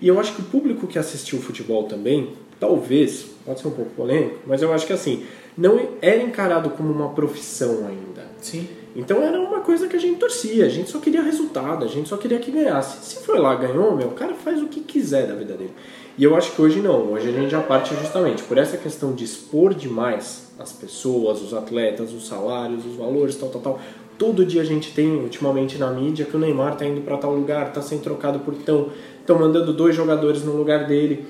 E 0.00 0.08
eu 0.08 0.18
acho 0.18 0.34
que 0.34 0.40
o 0.40 0.44
público 0.44 0.86
que 0.86 0.98
assistiu 0.98 1.40
futebol 1.40 1.84
também, 1.84 2.32
talvez, 2.58 3.26
pode 3.44 3.60
ser 3.60 3.68
um 3.68 3.72
pouco 3.72 3.92
polêmico, 3.92 4.40
mas 4.46 4.62
eu 4.62 4.72
acho 4.72 4.86
que 4.86 4.92
assim, 4.92 5.24
não 5.56 5.80
era 6.02 6.22
encarado 6.22 6.70
como 6.70 6.92
uma 6.92 7.10
profissão 7.10 7.86
ainda. 7.86 8.26
Sim. 8.40 8.68
Então 8.96 9.22
era 9.22 9.38
uma 9.38 9.60
coisa 9.60 9.86
que 9.86 9.94
a 9.94 9.98
gente 9.98 10.18
torcia, 10.18 10.64
a 10.64 10.70
gente 10.70 10.90
só 10.90 10.98
queria 10.98 11.22
resultado, 11.22 11.84
a 11.84 11.88
gente 11.88 12.08
só 12.08 12.16
queria 12.16 12.38
que 12.38 12.50
ganhasse. 12.50 13.04
Se 13.04 13.22
foi 13.22 13.38
lá, 13.38 13.54
ganhou, 13.54 13.94
meu, 13.94 14.08
o 14.08 14.12
cara 14.12 14.34
faz 14.34 14.62
o 14.62 14.68
que 14.68 14.80
quiser 14.80 15.26
da 15.26 15.34
vida 15.34 15.52
dele. 15.52 15.74
E 16.16 16.24
eu 16.24 16.34
acho 16.34 16.52
que 16.52 16.62
hoje 16.62 16.80
não, 16.80 17.12
hoje 17.12 17.28
a 17.28 17.32
gente 17.32 17.50
já 17.50 17.60
parte 17.60 17.94
justamente 17.94 18.42
por 18.42 18.56
essa 18.56 18.78
questão 18.78 19.12
de 19.12 19.22
expor 19.22 19.74
demais 19.74 20.46
as 20.58 20.72
pessoas, 20.72 21.42
os 21.42 21.52
atletas, 21.52 22.14
os 22.14 22.26
salários, 22.26 22.86
os 22.86 22.96
valores, 22.96 23.36
tal, 23.36 23.50
tal, 23.50 23.60
tal. 23.60 23.80
Todo 24.18 24.46
dia 24.46 24.62
a 24.62 24.64
gente 24.64 24.94
tem, 24.94 25.16
ultimamente 25.16 25.76
na 25.76 25.90
mídia, 25.90 26.24
que 26.24 26.34
o 26.34 26.38
Neymar 26.38 26.74
tá 26.76 26.86
indo 26.86 27.02
para 27.02 27.18
tal 27.18 27.34
lugar, 27.34 27.70
tá 27.70 27.82
sendo 27.82 28.00
trocado 28.00 28.38
por 28.38 28.54
tão, 28.54 28.88
estão 29.20 29.38
mandando 29.38 29.74
dois 29.74 29.94
jogadores 29.94 30.42
no 30.42 30.56
lugar 30.56 30.86
dele. 30.86 31.26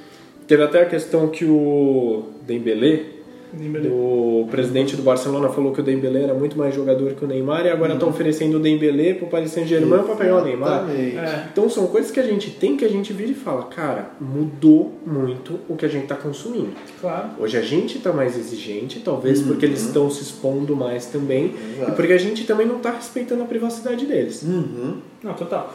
Teve 0.47 0.63
até 0.63 0.83
a 0.83 0.87
questão 0.87 1.27
que 1.29 1.45
o 1.45 2.27
Dembélé, 2.43 3.16
Dembélé. 3.53 3.89
o 3.89 4.47
presidente 4.51 4.97
do 4.97 5.03
Barcelona 5.03 5.49
falou 5.49 5.73
que 5.73 5.81
o 5.81 5.83
Dembélé 5.83 6.23
era 6.23 6.35
muito 6.35 6.57
mais 6.57 6.75
jogador 6.75 7.13
que 7.15 7.25
o 7.25 7.29
Neymar 7.29 7.67
e 7.67 7.71
agora 7.71 7.95
estão 7.95 8.09
oferecendo 8.09 8.57
o 8.57 8.61
Dembélé 8.61 9.15
pro 9.15 9.27
Paris 9.27 9.51
Saint-Germain 9.53 10.03
para 10.03 10.17
pegar 10.17 10.37
o 10.37 10.45
Neymar. 10.45 10.87
É. 10.91 11.49
Então 11.53 11.69
são 11.69 11.87
coisas 11.87 12.11
que 12.11 12.21
a 12.21 12.23
gente 12.23 12.51
tem 12.51 12.77
que 12.77 12.85
a 12.85 12.89
gente 12.89 13.13
vira 13.13 13.31
e 13.31 13.35
fala, 13.35 13.65
cara, 13.65 14.11
mudou 14.21 14.93
muito 15.07 15.59
o 15.69 15.77
que 15.77 15.85
a 15.85 15.89
gente 15.89 16.05
está 16.05 16.15
consumindo. 16.17 16.71
Claro. 17.01 17.31
Hoje 17.39 17.57
a 17.57 17.63
gente 17.63 17.99
está 17.99 18.13
mais 18.13 18.37
exigente, 18.37 19.01
talvez 19.01 19.41
porque 19.43 19.65
eles 19.65 19.83
estão 19.83 20.11
se 20.11 20.23
expondo 20.23 20.75
mais 20.77 21.07
também 21.07 21.55
Exato. 21.75 21.93
e 21.93 21.95
porque 21.95 22.13
a 22.13 22.19
gente 22.19 22.45
também 22.45 22.67
não 22.67 22.77
está 22.77 22.91
respeitando 22.91 23.43
a 23.43 23.47
privacidade 23.47 24.07
deles. 24.07 24.43
Uhum. 24.43 24.99
Não, 25.23 25.35
total. 25.35 25.75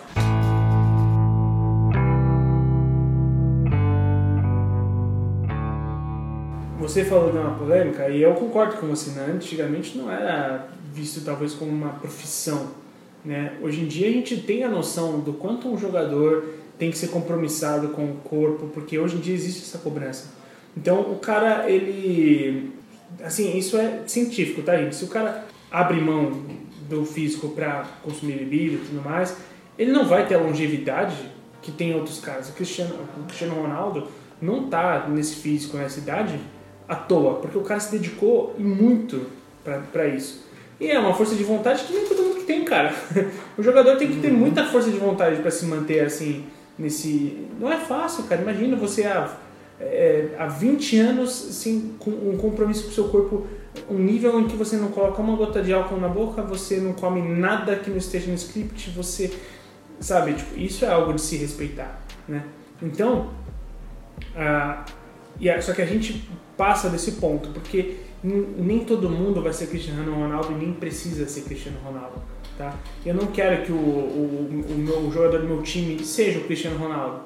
Você 6.92 7.06
falou 7.06 7.32
de 7.32 7.38
uma 7.38 7.52
polêmica 7.52 8.10
e 8.10 8.22
eu 8.22 8.34
concordo 8.34 8.76
com 8.76 8.88
você, 8.88 9.12
né? 9.12 9.32
Antigamente 9.34 9.98
não 9.98 10.12
era 10.12 10.68
visto 10.94 11.22
talvez 11.24 11.54
como 11.54 11.72
uma 11.72 11.94
profissão, 11.94 12.72
né? 13.24 13.54
Hoje 13.62 13.80
em 13.80 13.88
dia 13.88 14.10
a 14.10 14.12
gente 14.12 14.36
tem 14.42 14.66
a 14.66 14.68
noção 14.68 15.22
do 15.22 15.32
quanto 15.32 15.70
um 15.70 15.78
jogador 15.78 16.50
tem 16.78 16.92
que 16.92 16.98
ser 16.98 17.08
compromissado 17.08 17.88
com 17.90 18.12
o 18.12 18.16
corpo, 18.16 18.68
porque 18.74 19.00
hoje 19.00 19.16
em 19.16 19.20
dia 19.22 19.34
existe 19.34 19.62
essa 19.62 19.78
cobrança. 19.78 20.34
Então 20.76 21.00
o 21.00 21.16
cara, 21.16 21.70
ele... 21.72 22.74
Assim, 23.24 23.58
isso 23.58 23.78
é 23.78 24.02
científico, 24.06 24.62
tá, 24.62 24.76
gente? 24.76 24.94
Se 24.94 25.06
o 25.06 25.08
cara 25.08 25.46
abre 25.72 26.02
mão 26.02 26.42
do 26.90 27.06
físico 27.06 27.48
para 27.52 27.86
consumir 28.04 28.34
bebida 28.34 28.76
e 28.76 28.80
tudo 28.80 29.02
mais, 29.02 29.38
ele 29.80 29.94
não 29.94 30.04
vai 30.06 30.28
ter 30.28 30.36
a 30.36 30.40
longevidade 30.40 31.16
que 31.62 31.72
tem 31.72 31.96
outros 31.96 32.20
caras. 32.20 32.50
O 32.50 32.52
Cristiano, 32.52 32.96
o 33.18 33.24
Cristiano 33.24 33.56
Ronaldo 33.56 34.10
não 34.42 34.68
tá 34.68 35.08
nesse 35.08 35.36
físico, 35.36 35.78
nessa 35.78 35.98
idade, 36.00 36.38
à 36.92 36.96
toa, 36.96 37.36
porque 37.36 37.58
o 37.58 37.62
cara 37.62 37.80
se 37.80 37.90
dedicou 37.90 38.54
e 38.60 38.62
muito 38.62 39.26
para 39.64 40.08
isso. 40.08 40.44
E 40.78 40.92
é 40.92 41.00
uma 41.00 41.14
força 41.14 41.36
de 41.36 41.44
vontade 41.44 41.86
que 41.86 41.94
nem 41.94 42.06
todo 42.06 42.22
mundo 42.22 42.36
que 42.40 42.44
tem, 42.44 42.66
cara. 42.66 42.94
O 43.58 43.64
jogador 43.64 43.96
tem 43.96 44.10
que 44.10 44.20
ter 44.20 44.32
muita 44.32 44.66
força 44.66 44.92
de 44.92 44.98
vontade 44.98 45.42
para 45.42 45.50
se 45.50 45.66
manter 45.66 46.02
assim 46.02 46.44
nesse. 46.78 47.48
Não 47.58 47.72
é 47.72 47.78
fácil, 47.78 48.26
cara. 48.26 48.42
Imagina 48.42 48.76
você 48.76 49.04
há, 49.06 49.38
é, 49.80 50.36
há 50.38 50.48
20 50.48 51.00
anos 51.00 51.48
assim, 51.50 51.96
com 51.98 52.12
um 52.12 52.38
compromisso 52.38 52.84
com 52.84 52.90
o 52.90 52.94
seu 52.94 53.06
corpo, 53.06 53.48
um 53.90 53.98
nível 53.98 54.38
em 54.42 54.48
que 54.48 54.58
você 54.58 54.76
não 54.76 54.90
coloca 54.90 55.22
uma 55.22 55.38
gota 55.38 55.62
de 55.62 55.72
álcool 55.72 55.98
na 55.98 56.10
boca, 56.10 56.42
você 56.42 56.78
não 56.78 56.92
come 56.92 57.22
nada 57.22 57.78
que 57.78 57.90
não 57.90 57.98
esteja 57.98 58.28
no 58.28 58.36
script, 58.36 58.90
você. 58.90 59.32
Sabe, 60.02 60.34
tipo, 60.34 60.60
isso 60.60 60.84
é 60.84 60.90
algo 60.90 61.14
de 61.14 61.22
se 61.22 61.38
respeitar, 61.38 62.02
né? 62.28 62.44
Então, 62.82 63.30
ah, 64.36 64.84
e 65.42 65.50
a- 65.50 65.62
só 65.62 65.74
que 65.74 65.82
a 65.82 65.86
gente 65.86 66.24
passa 66.56 66.90
desse 66.90 67.14
ponto, 67.14 67.50
porque 67.50 67.96
nem 68.24 68.80
todo 68.86 69.10
mundo 69.10 69.42
vai 69.42 69.52
ser 69.52 69.68
Cristiano 69.68 70.14
Ronaldo 70.14 70.52
e 70.54 70.56
nem 70.56 70.72
precisa 70.74 71.28
ser 71.28 71.42
Cristiano 71.42 71.78
Ronaldo, 71.84 72.22
tá? 72.58 72.76
Eu 73.06 73.16
não 73.16 73.28
quero 73.28 73.64
que 73.66 73.72
o, 73.72 73.76
o, 73.76 74.64
o 74.70 74.76
meu 74.78 75.12
jogador 75.12 75.40
do 75.42 75.48
meu 75.48 75.62
time 75.64 76.02
seja 76.04 76.38
o 76.40 76.44
Cristiano 76.44 76.78
Ronaldo, 76.78 77.22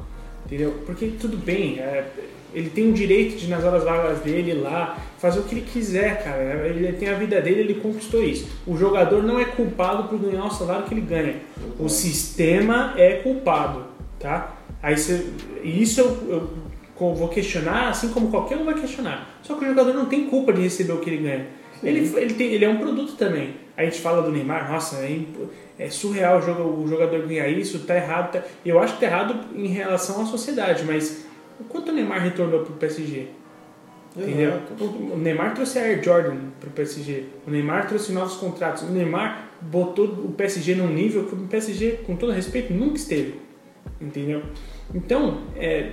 entendeu? 0.45 0.73
Porque 0.86 1.08
tudo 1.19 1.36
bem, 1.36 1.80
é, 1.80 2.08
ele 2.54 2.69
tem 2.69 2.89
o 2.89 2.93
direito 2.93 3.36
de 3.36 3.47
nas 3.49 3.65
horas 3.65 3.84
vagas 3.84 4.19
dele 4.19 4.54
lá 4.54 4.97
fazer 5.17 5.39
o 5.39 5.43
que 5.43 5.56
ele 5.56 5.65
quiser, 5.69 6.23
cara. 6.23 6.65
Ele 6.65 6.93
tem 6.93 7.10
a 7.10 7.15
vida 7.15 7.41
dele, 7.41 7.60
ele 7.60 7.73
conquistou 7.75 8.23
isso. 8.23 8.47
O 8.65 8.78
jogador 8.78 9.21
não 9.21 9.38
é 9.38 9.43
culpado 9.43 10.08
por 10.08 10.17
ganhar 10.17 10.45
o 10.45 10.49
salário 10.51 10.86
que 10.86 10.93
ele 10.93 11.01
ganha. 11.01 11.36
O 11.78 11.89
sistema 11.89 12.93
é 12.95 13.15
culpado, 13.15 13.84
tá? 14.17 14.56
Aí 14.82 14.95
isso 15.65 15.99
eu, 15.99 16.08
eu 16.30 16.49
vou 16.97 17.27
questionar, 17.27 17.89
assim 17.89 18.10
como 18.10 18.29
qualquer 18.29 18.58
um 18.58 18.65
vai 18.65 18.73
questionar. 18.75 19.38
Só 19.41 19.55
que 19.55 19.65
o 19.65 19.67
jogador 19.67 19.93
não 19.93 20.05
tem 20.05 20.27
culpa 20.27 20.53
de 20.53 20.62
receber 20.62 20.93
o 20.93 20.97
que 20.99 21.10
ele 21.10 21.23
ganha. 21.23 21.47
Ele, 21.84 21.99
ele, 22.17 22.34
tem, 22.34 22.53
ele 22.53 22.63
é 22.65 22.69
um 22.69 22.77
produto 22.77 23.13
também. 23.17 23.55
A 23.75 23.84
gente 23.84 23.99
fala 23.99 24.21
do 24.21 24.31
Neymar, 24.31 24.71
nossa, 24.71 24.97
é, 24.97 25.19
é 25.77 25.89
surreal 25.89 26.39
o 26.39 26.41
joga- 26.41 26.63
o 26.63 26.88
jogador 26.88 27.27
ganhar 27.27 27.49
isso, 27.49 27.79
tá 27.79 27.95
errado. 27.95 28.31
tá- 28.31 28.43
Eu 28.65 28.79
acho 28.79 28.93
que 28.93 29.01
tá 29.01 29.08
errado 29.08 29.36
em 29.53 29.67
relação 29.67 30.21
à 30.21 30.25
sociedade, 30.25 30.84
mas 30.86 31.25
o 31.60 31.65
quanto 31.65 31.91
o 31.91 31.93
Neymar 31.93 32.21
retornou 32.23 32.62
pro 32.62 32.73
PSG? 32.75 33.27
Entendeu? 34.17 34.51
Exato. 34.51 34.84
O 35.13 35.17
Neymar 35.17 35.53
trouxe 35.53 35.77
a 35.77 35.81
Air 35.81 36.01
Jordan 36.01 36.38
pro 36.62 36.69
PSG. 36.69 37.25
O 37.45 37.51
Neymar 37.51 37.86
trouxe 37.89 38.13
novos 38.13 38.36
contratos. 38.36 38.84
O 38.84 38.86
Neymar 38.86 39.49
botou 39.60 40.05
o 40.05 40.31
PSG 40.31 40.73
num 40.75 40.88
nível 40.88 41.25
que 41.25 41.36
o 41.36 41.39
PSG, 41.39 41.99
com 42.05 42.15
todo 42.15 42.31
respeito, 42.31 42.73
nunca 42.73 42.95
esteve. 42.95 43.36
Entendeu? 43.99 44.41
Então, 44.93 45.39
é, 45.58 45.91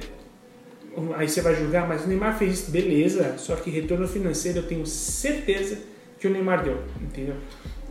aí 1.16 1.28
você 1.28 1.40
vai 1.40 1.54
julgar, 1.54 1.86
mas 1.88 2.04
o 2.04 2.08
Neymar 2.08 2.36
fez 2.38 2.60
isso, 2.60 2.70
beleza. 2.70 3.36
Só 3.38 3.56
que 3.56 3.70
retorno 3.70 4.06
financeiro 4.06 4.58
eu 4.58 4.66
tenho 4.66 4.86
certeza 4.86 5.78
que 6.18 6.26
o 6.26 6.30
Neymar 6.30 6.62
deu. 6.62 6.78
Entendeu? 7.00 7.34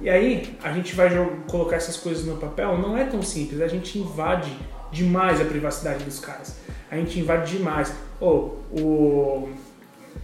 E 0.02 0.10
aí, 0.10 0.58
a 0.64 0.72
gente 0.74 0.96
vai 0.96 1.10
colocar 1.50 1.76
essas 1.76 1.98
coisas 1.98 2.26
no 2.26 2.38
papel, 2.38 2.78
não 2.78 2.98
é 2.98 3.04
tão 3.06 3.22
simples. 3.22 3.62
A 3.62 3.68
gente 3.68 4.00
invade 4.00 4.52
demais 4.92 5.40
a 5.40 5.46
privacidade 5.46 6.04
dos 6.04 6.20
caras. 6.20 6.56
A 6.90 6.96
gente 6.96 7.20
invade 7.20 7.56
demais. 7.58 7.94
Oh, 8.20 8.50
o 8.72 9.50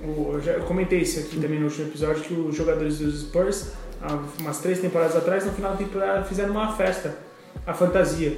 o- 0.04 0.32
eu 0.34 0.42
já 0.42 0.60
comentei 0.60 1.00
isso 1.00 1.20
aqui 1.20 1.40
também 1.40 1.60
no 1.60 1.66
último 1.66 1.88
episódio 1.88 2.22
que 2.22 2.34
os 2.34 2.56
jogadores 2.56 3.00
dos 3.00 3.22
Spurs, 3.22 3.72
há 4.02 4.20
umas 4.42 4.60
três 4.60 4.80
temporadas 4.80 5.16
atrás, 5.16 5.46
no 5.46 5.52
final 5.54 5.72
da 5.72 5.78
temporada 5.78 6.24
fizeram 6.24 6.52
uma 6.52 6.76
festa, 6.76 7.18
a 7.66 7.74
fantasia. 7.74 8.38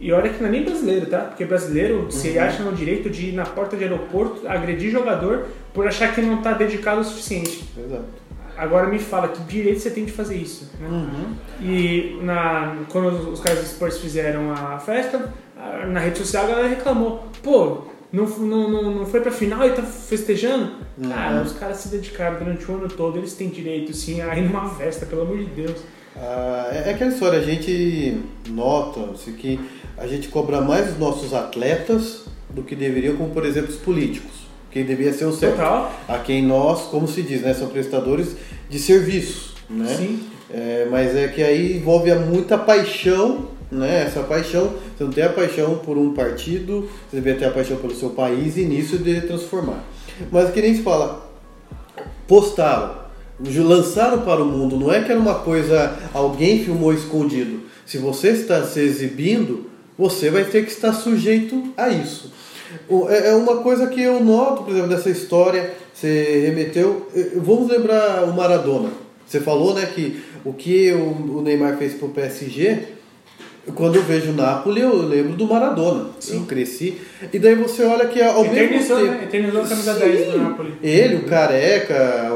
E 0.00 0.10
olha 0.12 0.30
que 0.30 0.40
não 0.40 0.48
é 0.48 0.52
nem 0.52 0.64
brasileiro, 0.64 1.04
tá? 1.04 1.18
Porque 1.18 1.44
brasileiro 1.44 2.10
se 2.10 2.38
acha 2.38 2.62
no 2.62 2.72
direito 2.72 3.10
de 3.10 3.26
ir 3.26 3.32
na 3.32 3.44
porta 3.44 3.76
de 3.76 3.84
aeroporto 3.84 4.48
agredir 4.48 4.90
jogador 4.90 5.46
por 5.74 5.86
achar 5.86 6.14
que 6.14 6.22
não 6.22 6.38
está 6.38 6.54
dedicado 6.54 7.02
o 7.02 7.04
suficiente. 7.04 7.68
Exato. 7.76 8.04
Agora 8.56 8.86
me 8.88 8.98
fala, 8.98 9.28
que 9.28 9.42
direito 9.42 9.80
você 9.80 9.90
tem 9.90 10.06
de 10.06 10.12
fazer 10.12 10.36
isso? 10.36 10.70
Né? 10.80 10.88
E 11.60 12.18
na, 12.22 12.76
quando 12.90 13.30
os 13.30 13.40
caras 13.40 13.60
do 13.60 13.66
Spurs 13.66 13.98
fizeram 13.98 14.52
a 14.52 14.78
festa, 14.78 15.32
na 15.88 16.00
rede 16.00 16.18
social 16.18 16.44
a 16.44 16.48
galera 16.48 16.68
reclamou. 16.68 17.26
Pô, 17.42 17.82
não, 18.10 18.26
não, 18.26 18.70
não, 18.70 18.94
não 18.94 19.06
foi 19.06 19.20
pra 19.20 19.30
final 19.30 19.64
e 19.66 19.70
tá 19.70 19.82
festejando? 19.82 20.72
Cara, 21.08 21.42
os 21.42 21.52
caras 21.52 21.76
se 21.76 21.88
dedicaram 21.88 22.38
durante 22.38 22.70
o 22.70 22.74
ano 22.74 22.88
todo, 22.88 23.18
eles 23.18 23.34
têm 23.34 23.48
direito 23.48 23.94
sim 23.94 24.20
a 24.22 24.36
ir 24.36 24.42
numa 24.42 24.68
festa, 24.70 25.06
pelo 25.06 25.22
amor 25.22 25.38
de 25.38 25.46
Deus. 25.46 25.76
Ah, 26.16 26.70
é 26.72 26.90
é 26.90 26.92
aquela 26.92 27.10
história, 27.10 27.38
a 27.38 27.42
gente 27.42 28.20
nota 28.48 29.00
que 29.38 29.60
a 29.96 30.06
gente 30.06 30.28
cobra 30.28 30.60
mais 30.60 30.92
os 30.92 30.98
nossos 30.98 31.32
atletas 31.34 32.24
do 32.48 32.62
que 32.62 32.74
deveriam, 32.74 33.16
como 33.16 33.30
por 33.30 33.44
exemplo 33.44 33.70
os 33.70 33.76
políticos, 33.76 34.32
que 34.70 34.82
devia 34.82 35.12
ser 35.12 35.26
o 35.26 35.32
certo. 35.32 35.56
Total. 35.56 35.92
A 36.08 36.18
quem 36.18 36.42
nós, 36.44 36.82
como 36.82 37.06
se 37.06 37.22
diz, 37.22 37.42
né, 37.42 37.54
são 37.54 37.68
prestadores 37.68 38.36
de 38.68 38.78
serviços, 38.78 39.54
né? 39.68 39.94
Sim. 39.96 40.20
É, 40.52 40.88
mas 40.90 41.14
é 41.14 41.28
que 41.28 41.42
aí 41.42 41.76
envolve 41.76 42.12
muita 42.14 42.58
paixão, 42.58 43.48
né? 43.70 44.04
Essa 44.04 44.22
paixão, 44.22 44.74
você 44.96 45.04
não 45.04 45.12
tem 45.12 45.22
a 45.22 45.28
paixão 45.28 45.78
por 45.78 45.96
um 45.96 46.12
partido, 46.12 46.90
você 47.08 47.16
deveria 47.16 47.38
ter 47.38 47.44
a 47.46 47.50
paixão 47.52 47.76
pelo 47.76 47.94
seu 47.94 48.10
país 48.10 48.56
e 48.56 48.64
nisso 48.64 48.98
de 48.98 49.20
transformar. 49.20 49.84
Mas 50.30 50.50
que 50.50 50.60
nem 50.60 50.74
se 50.74 50.82
fala, 50.82 51.30
postaram, 52.26 52.99
lançaram 53.58 54.22
para 54.22 54.42
o 54.42 54.46
mundo, 54.46 54.76
não 54.76 54.92
é 54.92 55.02
que 55.02 55.10
era 55.10 55.20
uma 55.20 55.36
coisa, 55.36 55.96
alguém 56.12 56.62
filmou 56.64 56.92
escondido. 56.92 57.60
Se 57.86 57.98
você 57.98 58.28
está 58.30 58.62
se 58.64 58.80
exibindo, 58.80 59.66
você 59.98 60.30
vai 60.30 60.44
ter 60.44 60.64
que 60.64 60.70
estar 60.70 60.92
sujeito 60.92 61.62
a 61.76 61.88
isso. 61.88 62.32
O- 62.88 63.08
É 63.08 63.28
é 63.30 63.34
uma 63.34 63.56
coisa 63.58 63.86
que 63.88 64.00
eu 64.00 64.20
noto, 64.22 64.62
por 64.64 64.70
exemplo, 64.72 64.90
dessa 64.90 65.10
história, 65.10 65.72
você 65.92 66.44
remeteu. 66.46 67.08
eh, 67.16 67.30
Vamos 67.36 67.68
lembrar 67.68 68.24
o 68.24 68.32
Maradona. 68.34 68.90
Você 69.26 69.40
falou 69.40 69.74
né, 69.74 69.86
que 69.94 70.20
o 70.44 70.52
que 70.52 70.92
o 70.92 71.38
o 71.38 71.42
Neymar 71.42 71.76
fez 71.76 71.94
pro 71.94 72.08
PSG, 72.08 72.78
quando 73.74 73.96
eu 73.96 74.02
vejo 74.02 74.30
o 74.30 74.34
Napoli, 74.34 74.80
eu 74.80 74.96
lembro 75.06 75.32
do 75.34 75.46
Maradona. 75.46 76.06
Eu 76.28 76.40
cresci. 76.42 76.96
E 77.32 77.38
daí 77.38 77.54
você 77.54 77.82
olha 77.84 78.06
que 78.06 78.20
ao 78.20 78.42
mesmo 78.42 78.56
Eternizou, 78.56 78.96
tempo. 78.98 79.10
né? 79.12 79.24
Eternizou 79.24 79.60
a 79.62 79.66
camisa 79.68 79.92
Sim. 79.94 79.98
10 80.00 80.32
do 80.32 80.38
Napoli. 80.38 80.74
Ele, 80.82 81.16
o 81.16 81.24
careca, 81.24 82.32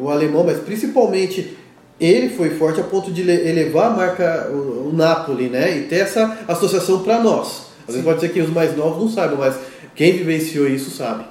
o, 0.00 0.10
alemão, 0.10 0.44
mas 0.44 0.58
principalmente 0.58 1.56
ele 2.00 2.28
foi 2.28 2.50
forte 2.50 2.80
a 2.80 2.84
ponto 2.84 3.10
de 3.10 3.22
le- 3.22 3.48
elevar 3.48 3.88
a 3.88 3.96
marca, 3.96 4.48
o, 4.52 4.88
o 4.88 4.92
Napoli, 4.94 5.48
né? 5.48 5.78
E 5.78 5.82
ter 5.82 5.96
essa 5.96 6.38
associação 6.46 7.02
para 7.02 7.20
nós. 7.20 7.68
Às 7.86 7.94
vezes 7.94 8.04
pode 8.04 8.20
ser 8.20 8.28
que 8.30 8.40
os 8.40 8.50
mais 8.50 8.76
novos 8.76 9.02
não 9.02 9.08
saibam, 9.10 9.38
mas 9.38 9.56
quem 9.94 10.12
vivenciou 10.12 10.68
isso 10.68 10.90
sabe. 10.90 11.24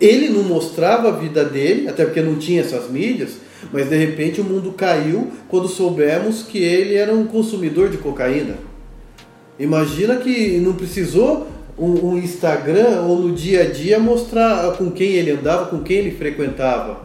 Ele 0.00 0.28
não 0.30 0.42
mostrava 0.42 1.08
a 1.08 1.12
vida 1.12 1.44
dele, 1.44 1.88
até 1.88 2.04
porque 2.04 2.20
não 2.20 2.36
tinha 2.36 2.62
essas 2.62 2.90
mídias, 2.90 3.36
mas 3.72 3.88
de 3.88 3.96
repente 3.96 4.40
o 4.40 4.44
mundo 4.44 4.72
caiu 4.72 5.30
quando 5.48 5.68
soubemos 5.68 6.42
que 6.42 6.58
ele 6.58 6.94
era 6.94 7.14
um 7.14 7.26
consumidor 7.26 7.88
de 7.88 7.98
cocaína. 7.98 8.56
Imagina 9.58 10.16
que 10.16 10.58
não 10.58 10.72
precisou 10.72 11.46
um, 11.76 12.10
um 12.10 12.18
Instagram 12.18 13.02
ou 13.02 13.18
no 13.18 13.34
dia 13.34 13.62
a 13.62 13.70
dia 13.70 13.98
mostrar 13.98 14.72
com 14.76 14.90
quem 14.90 15.12
ele 15.12 15.32
andava, 15.32 15.66
com 15.66 15.80
quem 15.82 15.98
ele 15.98 16.12
frequentava. 16.12 17.02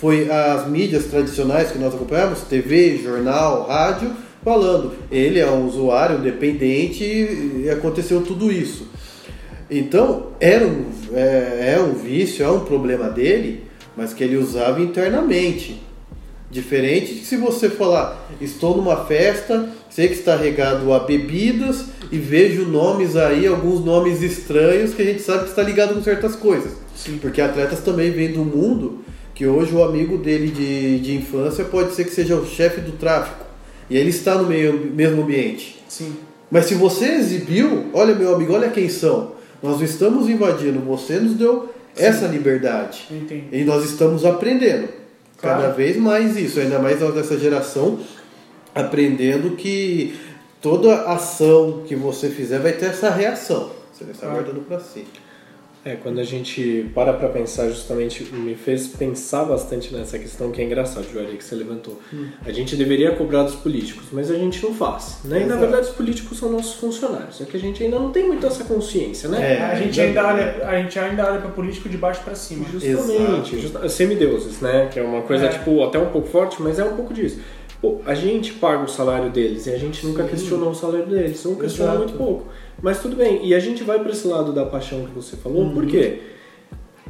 Foi 0.00 0.30
as 0.30 0.68
mídias 0.68 1.06
tradicionais 1.06 1.70
que 1.70 1.78
nós 1.78 1.94
acompanhamos, 1.94 2.42
TV, 2.42 2.98
jornal, 2.98 3.66
rádio, 3.66 4.12
falando. 4.44 4.92
Ele 5.10 5.38
é 5.38 5.50
um 5.50 5.66
usuário 5.66 6.18
dependente 6.18 7.04
e 7.04 7.68
aconteceu 7.70 8.22
tudo 8.22 8.52
isso. 8.52 8.88
Então, 9.70 10.28
era 10.38 10.66
um, 10.66 10.84
é, 11.12 11.74
é 11.76 11.80
um 11.80 11.94
vício, 11.94 12.44
é 12.44 12.50
um 12.50 12.60
problema 12.60 13.08
dele, 13.08 13.64
mas 13.96 14.12
que 14.12 14.22
ele 14.22 14.36
usava 14.36 14.80
internamente. 14.80 15.82
Diferente 16.50 17.14
de 17.14 17.24
se 17.24 17.36
você 17.36 17.68
falar, 17.68 18.28
estou 18.40 18.76
numa 18.76 19.04
festa, 19.06 19.68
sei 19.94 20.08
que 20.08 20.14
está 20.14 20.34
regado 20.36 20.92
a 20.92 20.98
bebidas 21.00 21.84
e 22.10 22.18
vejo 22.18 22.64
nomes 22.66 23.14
aí, 23.16 23.46
alguns 23.46 23.84
nomes 23.84 24.22
estranhos 24.22 24.92
que 24.92 25.02
a 25.02 25.04
gente 25.04 25.22
sabe 25.22 25.44
que 25.44 25.50
está 25.50 25.62
ligado 25.62 25.94
com 25.94 26.02
certas 26.02 26.34
coisas. 26.34 26.72
Porque 27.20 27.40
atletas 27.40 27.80
também 27.80 28.10
vêm 28.10 28.32
do 28.32 28.44
mundo 28.44 29.04
que 29.34 29.46
hoje 29.46 29.72
o 29.72 29.84
amigo 29.84 30.18
dele 30.18 30.48
de, 30.48 30.98
de 30.98 31.14
infância 31.14 31.64
pode 31.64 31.94
ser 31.94 32.04
que 32.04 32.10
seja 32.10 32.34
o 32.34 32.44
chefe 32.44 32.80
do 32.80 32.92
tráfico. 32.92 33.44
E 33.88 33.96
ele 33.96 34.10
está 34.10 34.34
no 34.36 34.48
meio, 34.48 34.90
mesmo 34.92 35.22
ambiente. 35.22 35.82
Sim. 35.88 36.14
Mas 36.50 36.66
se 36.66 36.74
você 36.74 37.06
exibiu, 37.14 37.86
olha 37.92 38.14
meu 38.14 38.34
amigo, 38.34 38.52
olha 38.52 38.70
quem 38.70 38.88
são. 38.88 39.32
Nós 39.62 39.76
não 39.76 39.84
estamos 39.84 40.28
invadindo, 40.28 40.80
você 40.80 41.18
nos 41.18 41.34
deu 41.34 41.68
essa 41.96 42.26
liberdade. 42.26 43.06
Eu 43.10 43.18
entendo. 43.18 43.44
E 43.52 43.64
nós 43.64 43.84
estamos 43.84 44.24
aprendendo 44.24 44.88
cada 45.40 45.58
Claro. 45.58 45.74
vez 45.74 45.96
mais 45.96 46.36
isso, 46.36 46.58
ainda 46.58 46.78
mais 46.78 46.98
dessa 46.98 47.38
geração, 47.38 47.98
aprendendo 48.74 49.56
que 49.56 50.14
toda 50.60 51.02
ação 51.04 51.82
que 51.86 51.94
você 51.94 52.28
fizer 52.28 52.58
vai 52.58 52.72
ter 52.72 52.86
essa 52.86 53.10
reação. 53.10 53.70
Você 53.92 54.04
vai 54.04 54.12
estar 54.14 54.28
guardando 54.28 54.60
para 54.66 54.80
si. 54.80 55.04
É, 55.86 55.96
quando 55.96 56.18
a 56.18 56.24
gente 56.24 56.90
para 56.94 57.12
pra 57.12 57.28
pensar, 57.28 57.68
justamente 57.68 58.24
me 58.32 58.54
fez 58.54 58.86
pensar 58.88 59.44
bastante 59.44 59.94
nessa 59.94 60.18
questão 60.18 60.50
que 60.50 60.62
é 60.62 60.64
engraçado, 60.64 61.06
Juari, 61.12 61.36
que 61.36 61.44
você 61.44 61.54
levantou. 61.54 62.00
A 62.42 62.50
gente 62.50 62.74
deveria 62.74 63.10
cobrar 63.14 63.42
dos 63.42 63.54
políticos, 63.54 64.04
mas 64.10 64.30
a 64.30 64.34
gente 64.34 64.62
não 64.62 64.72
faz. 64.72 65.18
Né? 65.24 65.42
E 65.42 65.44
na 65.44 65.56
verdade 65.56 65.88
os 65.88 65.94
políticos 65.94 66.38
são 66.38 66.50
nossos 66.50 66.76
funcionários, 66.76 67.38
é 67.42 67.44
que 67.44 67.54
a 67.58 67.60
gente 67.60 67.84
ainda 67.84 67.98
não 67.98 68.10
tem 68.10 68.26
muito 68.26 68.46
essa 68.46 68.64
consciência, 68.64 69.28
né? 69.28 69.56
É, 69.56 69.62
a, 69.62 69.74
gente 69.74 70.00
ainda 70.00 70.26
olha, 70.26 70.66
a 70.66 70.80
gente 70.80 70.98
ainda 70.98 71.26
olha 71.30 71.40
para 71.42 71.50
político 71.50 71.86
de 71.90 71.98
baixo 71.98 72.22
para 72.24 72.34
cima. 72.34 72.64
Justamente, 72.72 73.60
justa- 73.60 73.86
semideuses, 73.86 74.62
né? 74.62 74.88
Que 74.90 74.98
é 74.98 75.02
uma 75.02 75.20
coisa, 75.20 75.44
É. 75.44 75.48
tipo, 75.50 75.84
até 75.84 75.98
um 75.98 76.06
pouco 76.08 76.26
forte, 76.28 76.62
mas 76.62 76.78
é 76.78 76.84
um 76.84 76.96
pouco 76.96 77.12
disso. 77.12 77.40
Pô, 77.84 78.00
a 78.06 78.14
gente 78.14 78.54
paga 78.54 78.82
o 78.82 78.88
salário 78.88 79.30
deles 79.30 79.66
e 79.66 79.70
a 79.70 79.76
gente 79.78 80.06
nunca 80.06 80.22
Sim. 80.22 80.30
questionou 80.30 80.70
o 80.70 80.74
salário 80.74 81.04
deles, 81.06 81.44
ou 81.44 81.54
questionou 81.56 81.98
muito 81.98 82.14
pouco. 82.14 82.46
Mas 82.80 83.02
tudo 83.02 83.14
bem, 83.14 83.46
e 83.46 83.54
a 83.54 83.60
gente 83.60 83.84
vai 83.84 83.98
para 83.98 84.10
esse 84.10 84.26
lado 84.26 84.54
da 84.54 84.64
paixão 84.64 85.04
que 85.04 85.12
você 85.14 85.36
falou, 85.36 85.64
Uhum. 85.64 85.74
por 85.74 85.86
quê? 85.86 86.20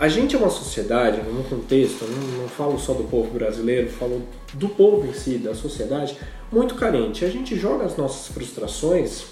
A 0.01 0.09
gente 0.09 0.35
é 0.35 0.39
uma 0.39 0.51
sociedade, 0.51 1.21
num 1.23 1.45
contexto, 1.45 2.05
não, 2.07 2.43
não 2.43 2.49
falo 2.49 2.77
só 2.77 2.93
do 2.93 3.05
povo 3.05 3.31
brasileiro, 3.31 3.89
falo 3.89 4.23
do 4.55 4.69
povo 4.69 5.07
em 5.07 5.13
si, 5.13 5.39
da 5.39 5.55
sociedade, 5.55 6.17
muito 6.51 6.75
carente. 6.75 7.25
A 7.25 7.29
gente 7.29 7.55
joga 7.55 7.85
as 7.85 7.97
nossas 7.97 8.27
frustrações 8.35 9.27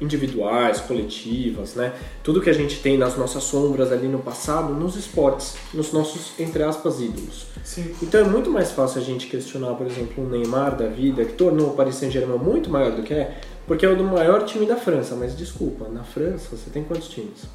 individuais, 0.00 0.80
coletivas, 0.80 1.74
né? 1.74 1.92
Tudo 2.22 2.40
que 2.40 2.50
a 2.50 2.52
gente 2.52 2.80
tem 2.80 2.96
nas 2.96 3.16
nossas 3.16 3.44
sombras 3.44 3.90
ali 3.92 4.06
no 4.06 4.18
passado, 4.18 4.72
nos 4.72 4.96
esportes, 4.96 5.56
nos 5.74 5.92
nossos, 5.92 6.32
entre 6.38 6.62
aspas, 6.62 7.00
ídolos. 7.00 7.46
Sim. 7.64 7.94
Então 8.02 8.20
é 8.20 8.24
muito 8.24 8.50
mais 8.50 8.70
fácil 8.70 9.00
a 9.00 9.04
gente 9.04 9.26
questionar, 9.26 9.74
por 9.74 9.86
exemplo, 9.86 10.24
um 10.24 10.28
Neymar 10.28 10.76
da 10.76 10.86
vida, 10.86 11.24
que 11.24 11.32
tornou 11.32 11.68
o 11.68 11.74
Paris 11.74 11.96
Saint-Germain 11.96 12.38
muito 12.38 12.70
maior 12.70 12.92
do 12.92 13.02
que 13.02 13.14
é, 13.14 13.38
porque 13.66 13.84
é 13.84 13.88
o 13.88 13.96
do 13.96 14.04
maior 14.04 14.44
time 14.44 14.66
da 14.66 14.76
França. 14.76 15.14
Mas 15.16 15.36
desculpa, 15.36 15.88
na 15.88 16.04
França 16.04 16.56
você 16.56 16.70
tem 16.70 16.84
quantos 16.84 17.08
times? 17.08 17.46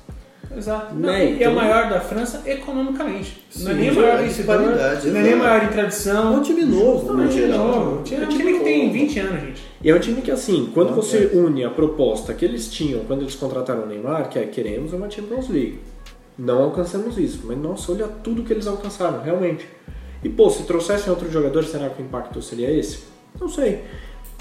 Exato. 0.55 0.93
Né, 0.95 1.07
Não, 1.07 1.13
e 1.17 1.21
é 1.21 1.29
então- 1.35 1.51
o 1.51 1.55
maior 1.55 1.89
da 1.89 1.99
França 1.99 2.41
economicamente. 2.45 3.43
não 3.57 3.71
é 3.71 3.73
Sim, 3.73 3.79
nem 3.79 3.89
o 3.91 3.95
maior 3.95 4.19
é 4.19 4.23
em 4.23 4.27
disparidade, 4.27 5.07
não 5.09 5.19
é 5.19 5.23
nem 5.23 5.33
o 5.33 5.37
maior 5.37 5.61
em 5.63 5.65
É 5.65 5.69
tradição. 5.69 6.33
um 6.35 6.41
time 6.41 6.61
novo, 6.65 7.07
Não, 7.07 7.13
no 7.17 7.23
é 7.23 7.25
um 7.25 7.29
time 7.29 7.47
novo. 7.47 7.89
É 8.11 8.25
um 8.25 8.27
time 8.29 8.53
que 8.53 8.59
tem 8.63 8.91
20 8.91 9.19
anos, 9.19 9.41
gente. 9.41 9.63
E 9.83 9.89
é 9.89 9.95
um 9.95 9.99
time 9.99 10.21
que, 10.21 10.31
assim, 10.31 10.69
quando 10.73 10.89
Não, 10.89 10.95
você 10.95 11.31
é. 11.33 11.37
une 11.37 11.63
a 11.63 11.69
proposta 11.69 12.33
que 12.33 12.45
eles 12.45 12.71
tinham 12.71 13.01
quando 13.05 13.21
eles 13.21 13.35
contrataram 13.35 13.83
o 13.83 13.85
Neymar, 13.85 14.29
que 14.29 14.39
é 14.39 14.43
queremos 14.45 14.93
uma 14.93 15.09
Champions 15.09 15.49
League. 15.49 15.79
Não 16.37 16.63
alcançamos 16.63 17.17
isso, 17.17 17.41
mas 17.45 17.57
nossa, 17.57 17.91
olha 17.91 18.07
tudo 18.07 18.43
que 18.43 18.51
eles 18.53 18.65
alcançaram, 18.65 19.21
realmente. 19.21 19.67
E 20.23 20.29
pô, 20.29 20.49
se 20.49 20.63
trouxessem 20.63 21.09
outro 21.09 21.29
jogador, 21.31 21.63
será 21.65 21.89
que 21.89 22.01
o 22.01 22.05
impacto 22.05 22.41
seria 22.41 22.71
esse? 22.71 22.99
Não 23.39 23.49
sei. 23.49 23.81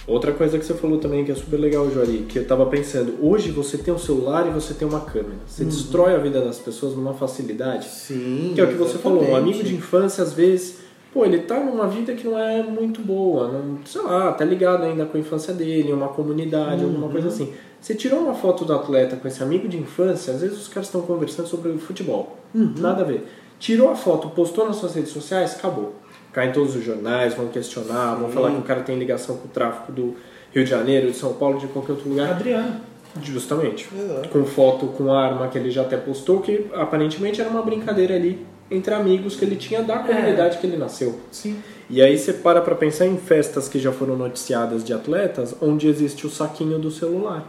Outra 0.07 0.33
coisa 0.33 0.59
que 0.59 0.65
você 0.65 0.75
falou 0.75 0.99
também 0.99 1.25
que 1.25 1.31
é 1.31 1.35
super 1.35 1.59
legal, 1.59 1.89
Joari, 1.91 2.27
que 2.29 2.39
eu 2.39 2.47
tava 2.47 2.67
pensando, 2.67 3.15
hoje 3.23 3.51
você 3.53 3.79
tem 3.79 3.95
um 3.95 3.99
celular 3.99 4.47
e 4.49 4.51
você 4.51 4.75
tem 4.75 4.87
uma 4.87 5.01
câmera. 5.01 5.37
Você 5.47 5.65
destrói 5.65 6.15
a 6.15 6.19
vida 6.19 6.41
das 6.41 6.59
pessoas 6.59 6.97
numa 6.97 7.15
facilidade. 7.15 7.87
Sim. 7.89 8.53
Que 8.55 8.61
é 8.61 8.65
o 8.65 8.69
que 8.69 8.75
você 8.75 8.99
falou, 8.99 9.21
um 9.21 9.23
exatamente. 9.23 9.55
amigo 9.55 9.69
de 9.69 9.75
infância, 9.77 10.25
às 10.25 10.33
vezes, 10.33 10.79
pô, 11.15 11.25
ele 11.25 11.39
tá 11.41 11.61
numa 11.61 11.87
vida 11.87 12.15
que 12.15 12.27
não 12.27 12.37
é 12.37 12.63
muito 12.65 13.01
boa, 13.01 13.47
não, 13.47 13.79
sei 13.85 14.03
lá, 14.03 14.33
tá 14.33 14.45
ligado 14.45 14.83
ainda 14.83 15.07
com 15.07 15.17
a 15.17 15.21
infância 15.21 15.55
dele, 15.55 15.93
uma 15.93 16.09
comunidade, 16.09 16.83
alguma 16.83 17.09
coisa 17.09 17.29
Uhum. 17.29 17.33
assim. 17.35 17.53
Você 17.81 17.95
tirou 17.95 18.21
uma 18.21 18.35
foto 18.35 18.65
do 18.65 18.73
atleta 18.75 19.15
com 19.17 19.27
esse 19.29 19.43
amigo 19.43 19.69
de 19.69 19.77
infância, 19.77 20.35
às 20.35 20.41
vezes 20.41 20.59
os 20.59 20.69
caras 20.69 20.89
estão 20.89 21.03
conversando 21.03 21.47
sobre 21.49 21.73
futebol. 21.79 22.39
Uhum. 22.55 22.75
Nada 22.79 23.03
a 23.03 23.05
ver. 23.05 23.25
Tirou 23.61 23.89
a 23.91 23.95
foto, 23.95 24.29
postou 24.31 24.67
nas 24.67 24.77
suas 24.77 24.95
redes 24.95 25.13
sociais, 25.13 25.55
acabou. 25.57 25.95
Cai 26.33 26.49
em 26.49 26.53
todos 26.53 26.75
os 26.75 26.83
jornais, 26.83 27.35
vão 27.35 27.49
questionar, 27.49 28.15
vão 28.15 28.29
Sim. 28.29 28.35
falar 28.35 28.51
que 28.53 28.59
o 28.59 28.63
cara 28.63 28.81
tem 28.81 28.99
ligação 28.99 29.37
com 29.37 29.47
o 29.47 29.51
tráfico 29.51 29.93
do 29.93 30.17
Rio 30.53 30.65
de 30.65 30.71
Janeiro, 30.71 31.11
de 31.11 31.17
São 31.17 31.35
Paulo, 31.35 31.59
de 31.59 31.67
qualquer 31.67 31.93
outro 31.93 32.09
lugar. 32.09 32.31
Adriano. 32.31 32.81
Justamente. 33.23 33.89
Exato. 33.95 34.29
Com 34.31 34.45
foto 34.45 34.87
com 34.87 35.13
arma 35.13 35.49
que 35.49 35.59
ele 35.59 35.71
já 35.71 35.83
até 35.83 35.97
postou, 35.97 36.41
que 36.41 36.67
aparentemente 36.73 37.41
era 37.41 37.51
uma 37.51 37.63
brincadeira 37.63 38.15
ali 38.15 38.47
entre 38.71 38.95
amigos 38.95 39.37
que 39.37 39.45
ele 39.45 39.57
tinha 39.57 39.83
da 39.83 39.99
comunidade 39.99 40.57
que 40.59 40.67
ele 40.67 40.79
nasceu. 40.79 41.21
Sim. 41.31 41.57
E 41.91 42.01
aí 42.01 42.17
você 42.17 42.33
para 42.33 42.63
pra 42.63 42.75
pensar 42.75 43.07
em 43.07 43.19
festas 43.19 43.69
que 43.69 43.79
já 43.79 43.93
foram 43.93 44.17
noticiadas 44.17 44.83
de 44.83 44.95
atletas, 44.95 45.55
onde 45.61 45.89
existe 45.89 46.27
o 46.27 46.31
saquinho 46.31 46.79
do 46.79 46.91
celular. 46.91 47.47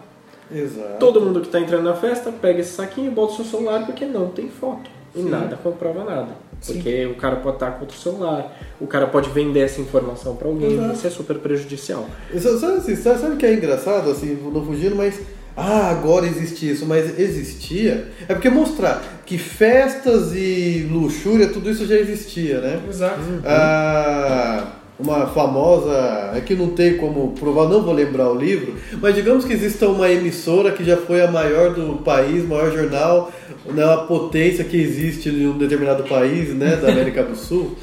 Exato. 0.52 1.00
Todo 1.00 1.22
mundo 1.22 1.40
que 1.40 1.48
está 1.48 1.60
entrando 1.60 1.84
na 1.84 1.96
festa 1.96 2.32
pega 2.32 2.60
esse 2.60 2.74
saquinho 2.74 3.08
e 3.08 3.10
bota 3.10 3.34
o 3.34 3.36
seu 3.38 3.46
celular 3.46 3.86
porque 3.86 4.06
não 4.06 4.28
tem 4.28 4.50
foto. 4.50 4.90
E 5.16 5.22
nada 5.22 5.56
comprova 5.56 6.04
nada. 6.04 6.36
Sim. 6.64 6.76
Porque 6.76 7.06
o 7.06 7.16
cara 7.16 7.36
pode 7.36 7.58
estar 7.58 7.72
com 7.72 7.82
outro 7.82 7.98
celular, 7.98 8.58
o 8.80 8.88
cara 8.88 9.06
pode 9.08 9.30
vender 9.30 9.60
essa 9.60 9.82
informação 9.82 10.36
para 10.38 10.48
alguém, 10.48 10.76
Exato. 10.76 10.94
isso 10.94 11.08
é 11.08 11.10
super 11.10 11.38
prejudicial. 11.38 12.08
Sabe, 12.40 12.58
sabe, 12.58 12.78
assim, 12.78 12.96
sabe, 12.96 13.20
sabe 13.20 13.34
o 13.36 13.38
que 13.38 13.46
é 13.46 13.54
engraçado, 13.54 14.10
assim, 14.10 14.38
não 14.42 14.66
fugindo, 14.66 14.96
mas. 14.96 15.20
Ah, 15.56 15.92
agora 15.92 16.26
existe 16.26 16.68
isso, 16.68 16.84
mas 16.88 17.20
existia. 17.20 18.08
É 18.28 18.34
porque 18.34 18.50
mostrar 18.50 19.04
que 19.24 19.38
festas 19.38 20.34
e 20.34 20.88
luxúria, 20.92 21.48
tudo 21.48 21.70
isso 21.70 21.86
já 21.86 21.96
existia, 21.96 22.60
né? 22.60 22.82
Exato. 22.90 23.20
Ah, 23.46 24.72
uma 25.00 25.28
famosa. 25.28 26.32
É 26.36 26.42
que 26.42 26.56
não 26.56 26.70
tem 26.70 26.98
como 26.98 27.34
provar, 27.34 27.68
não 27.68 27.84
vou 27.84 27.94
lembrar 27.94 28.32
o 28.32 28.36
livro, 28.36 28.76
mas 29.00 29.14
digamos 29.14 29.46
que 29.46 29.54
exista 29.54 29.88
uma 29.88 30.10
emissora 30.10 30.72
que 30.72 30.84
já 30.84 30.98
foi 30.98 31.22
a 31.22 31.30
maior 31.30 31.74
do 31.74 32.02
país, 32.04 32.48
maior 32.48 32.72
jornal, 32.72 33.32
né, 33.66 33.86
uma 33.86 34.06
potência 34.06 34.64
que 34.64 34.78
existe 34.78 35.30
em 35.30 35.48
um 35.48 35.58
determinado 35.58 36.04
país, 36.04 36.50
né, 36.54 36.76
da 36.76 36.90
América 36.90 37.24
do 37.24 37.36
Sul. 37.36 37.76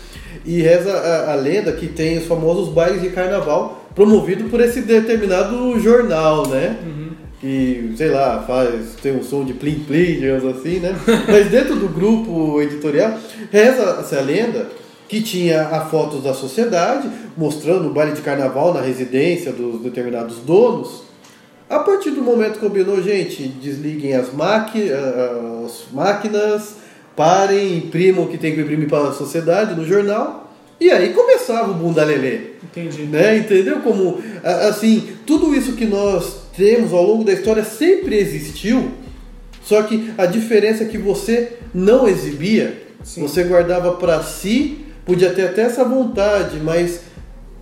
E 0.45 0.63
reza 0.63 0.93
a, 0.93 1.33
a 1.33 1.35
lenda 1.35 1.73
que 1.73 1.87
tem 1.87 2.19
os 2.19 2.27
famosos 2.27 2.73
bailes 2.73 3.03
de 3.03 3.11
carnaval 3.11 3.89
promovido 3.95 4.45
por 4.45 4.61
esse 4.61 4.81
determinado 4.83 5.79
jornal, 5.81 6.47
né? 6.49 6.79
Que, 7.41 7.93
sei 7.97 8.09
lá, 8.09 8.45
faz, 8.47 8.97
tem 9.03 9.17
um 9.17 9.23
som 9.23 9.45
de 9.45 9.55
plim 9.55 9.81
plim, 9.81 10.21
digamos 10.21 10.45
assim, 10.45 10.79
né? 10.79 10.95
Mas 11.27 11.49
dentro 11.51 11.77
do 11.77 11.89
grupo 11.89 12.61
editorial, 12.61 13.19
reza 13.51 13.99
essa 14.01 14.21
lenda 14.21 14.69
que 15.09 15.21
tinha 15.21 15.63
a 15.63 15.81
fotos 15.87 16.23
da 16.23 16.33
sociedade 16.33 17.11
mostrando 17.37 17.89
o 17.89 17.93
baile 17.93 18.13
de 18.13 18.23
carnaval 18.23 18.73
na 18.73 18.81
residência 18.81 19.53
dos 19.53 19.83
determinados 19.83 20.37
donos. 20.39 21.03
A 21.71 21.79
partir 21.79 22.11
do 22.11 22.21
momento 22.21 22.55
que 22.55 22.59
combinou, 22.59 23.01
gente, 23.01 23.47
desliguem 23.47 24.13
as, 24.15 24.33
maqui 24.35 24.91
as 24.93 25.85
máquinas, 25.93 26.75
parem, 27.15 27.77
imprimam 27.77 28.25
o 28.25 28.29
que 28.29 28.37
tem 28.37 28.57
que 28.57 28.61
imprimir 28.61 28.89
para 28.89 29.11
a 29.11 29.13
sociedade 29.13 29.77
no 29.77 29.87
jornal. 29.87 30.53
E 30.81 30.91
aí 30.91 31.13
começava 31.13 31.71
o 31.71 31.75
bunda 31.75 32.03
lelê 32.03 32.55
Entendi. 32.65 33.03
né? 33.03 33.37
Entendeu 33.37 33.81
como 33.83 34.19
assim 34.43 35.11
tudo 35.25 35.55
isso 35.55 35.75
que 35.75 35.85
nós 35.85 36.41
temos 36.57 36.93
ao 36.93 37.05
longo 37.05 37.23
da 37.23 37.35
história 37.35 37.63
sempre 37.63 38.17
existiu, 38.17 38.91
só 39.63 39.83
que 39.83 40.11
a 40.19 40.27
diferença 40.27 40.83
é 40.83 40.87
que 40.87 40.99
você 40.99 41.59
não 41.73 42.09
exibia, 42.09 42.83
Sim. 43.05 43.21
você 43.21 43.45
guardava 43.45 43.93
para 43.93 44.23
si, 44.23 44.87
podia 45.05 45.31
ter 45.31 45.43
até 45.49 45.63
essa 45.63 45.85
vontade, 45.85 46.59
mas 46.59 47.03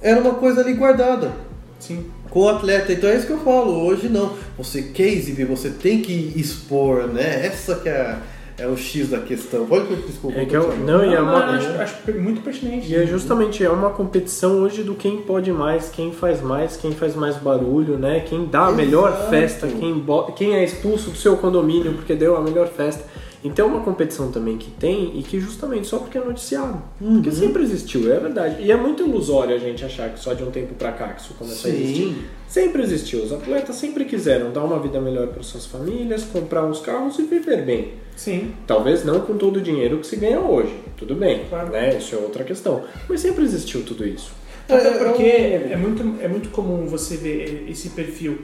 era 0.01 0.21
uma 0.21 0.35
coisa 0.35 0.61
ali 0.61 0.75
guardada 0.75 1.33
Sim. 1.79 2.05
Com 2.31 2.41
o 2.41 2.49
atleta. 2.49 2.93
Então 2.93 3.09
é 3.11 3.17
isso 3.17 3.27
que 3.27 3.33
eu 3.33 3.39
falo. 3.41 3.85
Hoje 3.87 4.09
não. 4.09 4.33
Você 4.57 4.83
quer 4.83 5.09
exibir, 5.09 5.47
você 5.47 5.71
tem 5.71 6.01
que 6.01 6.33
expor, 6.37 7.07
né? 7.09 7.47
Essa 7.47 7.77
que 7.77 7.89
é, 7.89 8.17
é 8.59 8.67
o 8.67 8.77
X 8.77 9.09
da 9.11 9.19
questão. 9.21 9.67
Pode 9.67 9.95
desculpa. 9.97 10.39
É 10.39 10.45
que 10.45 10.57
eu- 10.57 10.77
não, 10.79 11.05
e 11.05 11.15
é 11.15 11.21
uma- 11.21 11.47
não, 11.47 11.55
acho, 11.55 11.69
acho 11.81 12.13
muito 12.19 12.41
pertinente. 12.43 12.91
E 12.91 12.97
é 12.97 13.07
justamente 13.07 13.65
é 13.65 13.71
uma 13.71 13.91
competição 13.91 14.61
hoje 14.63 14.83
do 14.83 14.95
quem 14.95 15.19
pode 15.19 15.53
mais, 15.53 15.89
quem 15.89 16.13
faz 16.13 16.41
mais, 16.43 16.77
quem 16.77 16.93
faz 16.93 17.15
mais 17.15 17.37
barulho, 17.37 17.97
né? 17.99 18.21
Quem 18.21 18.47
dá 18.47 18.67
a 18.67 18.73
melhor 18.73 19.11
Exato. 19.11 19.31
festa, 19.31 19.67
quem, 19.69 20.05
quem 20.37 20.55
é 20.55 20.65
expulso 20.65 21.11
do 21.11 21.17
seu 21.17 21.37
condomínio 21.37 21.93
porque 21.95 22.15
deu 22.15 22.37
a 22.37 22.41
melhor 22.41 22.69
festa. 22.69 23.05
Então 23.45 23.69
é 23.69 23.71
uma 23.73 23.83
competição 23.85 24.33
também 24.33 24.57
que 24.59 24.71
tem 24.73 25.19
e 25.19 25.23
que 25.23 25.39
justamente 25.39 25.87
só 25.87 25.99
porque 25.99 26.19
é 26.19 26.25
noticiado. 26.25 26.83
Uhum. 27.01 27.15
Porque 27.15 27.31
sempre 27.31 27.63
existiu, 27.63 28.13
é 28.13 28.19
verdade. 28.19 28.57
E 28.63 28.73
é 28.73 28.77
muito 28.77 29.03
ilusório 29.05 29.55
a 29.55 29.59
gente 29.59 29.85
achar 29.85 30.11
que 30.13 30.19
só 30.19 30.35
de 30.35 30.43
um 30.43 30.51
tempo 30.51 30.75
pra 30.75 30.91
cá 30.93 31.09
que 31.13 31.21
isso 31.23 31.35
começou 31.35 31.71
a 31.71 31.75
Sim. 31.75 31.81
existir. 31.83 32.17
Sempre 32.49 32.83
existiu. 32.83 33.23
Os 33.23 33.33
atletas 33.33 33.77
sempre 33.77 34.05
quiseram 34.07 34.51
dar 34.51 34.65
uma 34.65 34.79
vida 34.81 35.01
melhor 35.01 35.29
para 35.29 35.43
suas 35.43 35.67
famílias, 35.67 36.25
comprar 36.25 36.65
uns 36.65 36.81
carros 36.81 37.19
e 37.19 37.23
viver 37.23 37.63
bem. 37.65 37.93
Sim. 38.17 38.53
Talvez 38.67 39.05
não 39.05 39.21
com 39.21 39.37
todo 39.37 39.59
o 39.59 39.61
dinheiro 39.61 39.99
que 39.99 40.07
se 40.07 40.17
ganha 40.17 40.41
hoje, 40.41 40.75
tudo 40.97 41.15
bem, 41.15 41.45
Claro. 41.49 41.71
né? 41.71 41.97
Isso 41.97 42.15
é 42.17 42.19
outra 42.19 42.43
questão. 42.43 42.83
Mas 43.09 43.21
sempre 43.21 43.45
existiu 43.45 43.85
tudo 43.85 44.05
isso. 44.05 44.33
Até 44.69 44.89
É, 44.89 44.91
porque 44.99 45.23
é 45.23 45.69
é 45.73 45.77
muito, 45.77 46.03
é 46.21 46.27
muito 46.29 46.49
comum 46.51 46.87
você 46.87 47.17
ver 47.17 47.67
esse 47.71 47.91
perfil 47.91 48.39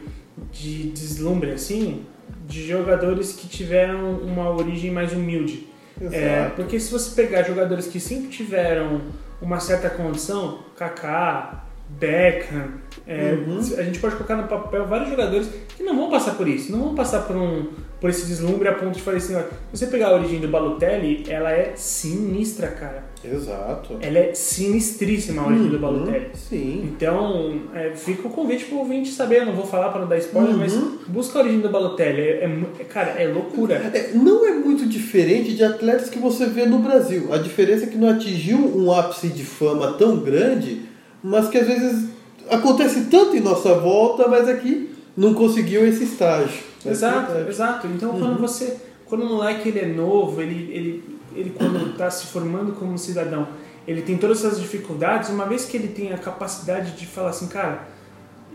de 0.52 0.84
deslumbre 0.84 1.50
assim 1.50 2.02
de 2.46 2.66
jogadores 2.66 3.32
que 3.32 3.48
tiveram 3.48 4.12
uma 4.18 4.50
origem 4.50 4.90
mais 4.90 5.12
humilde. 5.12 5.68
É, 6.12 6.50
porque 6.56 6.78
se 6.80 6.90
você 6.90 7.14
pegar 7.22 7.42
jogadores 7.44 7.86
que 7.86 8.00
sempre 8.00 8.28
tiveram 8.28 9.00
uma 9.40 9.60
certa 9.60 9.88
condição, 9.88 10.58
Kaká, 10.76 11.64
Beckham, 11.88 12.68
é, 13.06 13.32
Uhum. 13.32 13.58
a 13.78 13.82
gente 13.82 13.98
pode 13.98 14.16
colocar 14.16 14.36
no 14.36 14.48
papel 14.48 14.86
vários 14.86 15.10
jogadores 15.10 15.48
que 15.76 15.82
não 15.82 15.94
vão 15.96 16.10
passar 16.10 16.34
por 16.34 16.48
isso, 16.48 16.72
não 16.72 16.80
vão 16.80 16.94
passar 16.94 17.20
por 17.22 17.36
um 17.36 17.68
por 18.04 18.10
esse 18.10 18.26
deslumbre 18.26 18.68
a 18.68 18.74
ponto 18.74 18.92
de 18.96 19.00
falar 19.00 19.16
assim, 19.16 19.34
ó, 19.34 19.40
você 19.72 19.86
pegar 19.86 20.08
a 20.08 20.14
origem 20.16 20.38
do 20.38 20.46
Balotelli, 20.46 21.24
ela 21.26 21.50
é 21.50 21.72
sinistra, 21.74 22.66
cara. 22.68 23.02
Exato. 23.24 23.96
Ela 23.98 24.18
é 24.18 24.34
sinistríssima 24.34 25.40
a 25.40 25.46
origem 25.46 25.68
do 25.68 25.78
Balotelli. 25.78 26.26
Sim. 26.34 26.82
Então, 26.94 27.62
é, 27.74 27.92
fica 27.96 28.28
o 28.28 28.30
convite 28.30 28.66
pro 28.66 28.76
ouvinte 28.80 29.10
saber, 29.10 29.38
eu 29.40 29.46
não 29.46 29.54
vou 29.54 29.64
falar 29.64 29.88
para 29.88 30.02
não 30.02 30.06
dar 30.08 30.18
spoiler, 30.18 30.52
Uhum. 30.52 30.58
mas 30.58 30.74
busca 31.08 31.38
a 31.38 31.42
origem 31.42 31.60
do 31.60 31.70
Balotelli. 31.70 32.20
É, 32.20 32.44
é 32.44 32.58
é- 32.80 32.84
cara, 32.84 33.12
é 33.12 33.26
loucura. 33.26 33.76
É, 33.94 34.10
não 34.12 34.46
é 34.46 34.52
muito 34.52 34.84
diferente 34.84 35.54
de 35.54 35.64
atletas 35.64 36.10
que 36.10 36.18
você 36.18 36.44
vê 36.44 36.66
no 36.66 36.80
Brasil. 36.80 37.32
A 37.32 37.38
diferença 37.38 37.84
é 37.84 37.88
que 37.88 37.96
não 37.96 38.10
atingiu 38.10 38.58
um 38.58 38.92
ápice 38.92 39.28
de 39.28 39.44
fama 39.44 39.94
tão 39.94 40.18
grande, 40.18 40.82
mas 41.22 41.48
que 41.48 41.56
às 41.56 41.66
vezes 41.66 42.10
acontece 42.50 43.06
tanto 43.10 43.34
em 43.34 43.40
nossa 43.40 43.72
volta, 43.72 44.28
mas 44.28 44.46
aqui 44.46 44.90
não 45.16 45.34
conseguiu 45.34 45.86
esse 45.86 46.04
estágio. 46.04 46.62
É 46.84 46.90
Exato, 46.90 47.32
exato. 47.48 47.86
Então, 47.86 48.10
Uhum. 48.10 48.18
quando 48.20 48.40
você, 48.40 48.76
quando 49.06 49.22
o 49.22 49.28
moleque 49.28 49.68
ele 49.68 49.80
é 49.80 49.86
novo, 49.86 50.40
ele, 50.42 50.70
ele, 50.72 51.18
ele 51.34 51.50
quando 51.56 51.90
está 51.92 52.10
se 52.10 52.26
formando 52.26 52.72
como 52.72 52.98
cidadão, 52.98 53.48
ele 53.86 54.02
tem 54.02 54.16
todas 54.16 54.44
essas 54.44 54.60
dificuldades, 54.60 55.30
uma 55.30 55.46
vez 55.46 55.64
que 55.64 55.76
ele 55.76 55.88
tem 55.88 56.12
a 56.12 56.18
capacidade 56.18 56.92
de 56.92 57.06
falar 57.06 57.30
assim, 57.30 57.46
cara, 57.48 57.86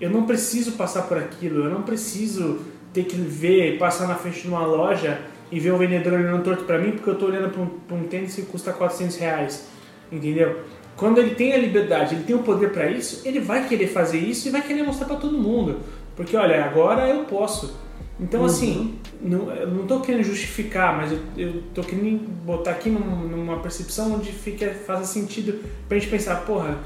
eu 0.01 0.09
não 0.09 0.23
preciso 0.25 0.73
passar 0.73 1.03
por 1.03 1.17
aquilo, 1.17 1.65
eu 1.65 1.69
não 1.69 1.81
preciso 1.83 2.59
ter 2.93 3.03
que 3.03 3.15
ver, 3.17 3.77
passar 3.77 4.07
na 4.07 4.15
frente 4.15 4.41
de 4.41 4.47
uma 4.47 4.65
loja 4.65 5.19
e 5.51 5.59
ver 5.59 5.71
o 5.71 5.77
vendedor 5.77 6.13
olhando 6.13 6.43
torto 6.43 6.63
para 6.63 6.77
mim 6.79 6.91
porque 6.91 7.09
eu 7.09 7.13
estou 7.13 7.29
olhando 7.29 7.49
para 7.51 7.61
um, 7.95 8.01
um 8.01 8.03
tênis 8.07 8.33
que 8.35 8.41
custa 8.43 8.71
400 8.73 9.17
reais, 9.17 9.65
entendeu? 10.11 10.61
Quando 10.95 11.19
ele 11.19 11.35
tem 11.35 11.53
a 11.53 11.57
liberdade, 11.57 12.15
ele 12.15 12.23
tem 12.23 12.35
o 12.35 12.39
poder 12.39 12.71
para 12.71 12.89
isso, 12.89 13.21
ele 13.25 13.39
vai 13.39 13.67
querer 13.67 13.87
fazer 13.87 14.17
isso 14.19 14.47
e 14.47 14.51
vai 14.51 14.61
querer 14.61 14.83
mostrar 14.83 15.05
para 15.05 15.15
todo 15.15 15.37
mundo, 15.37 15.77
porque 16.19 16.35
olha, 16.35 16.65
agora 16.65 17.07
eu 17.07 17.23
posso. 17.23 17.73
Então, 18.19 18.43
assim, 18.43 18.95
não, 19.21 19.49
eu 19.49 19.69
não 19.69 19.87
tô 19.87 20.01
querendo 20.01 20.25
justificar, 20.25 20.97
mas 20.97 21.13
eu, 21.13 21.19
eu 21.37 21.63
tô 21.73 21.81
querendo 21.81 22.27
botar 22.45 22.71
aqui 22.71 22.89
num- 22.89 23.25
numa 23.29 23.59
percepção 23.59 24.13
onde 24.15 24.29
fica, 24.33 24.73
faça 24.85 25.05
sentido 25.05 25.61
pra 25.87 25.97
gente 25.97 26.09
pensar, 26.09 26.35
porra, 26.45 26.77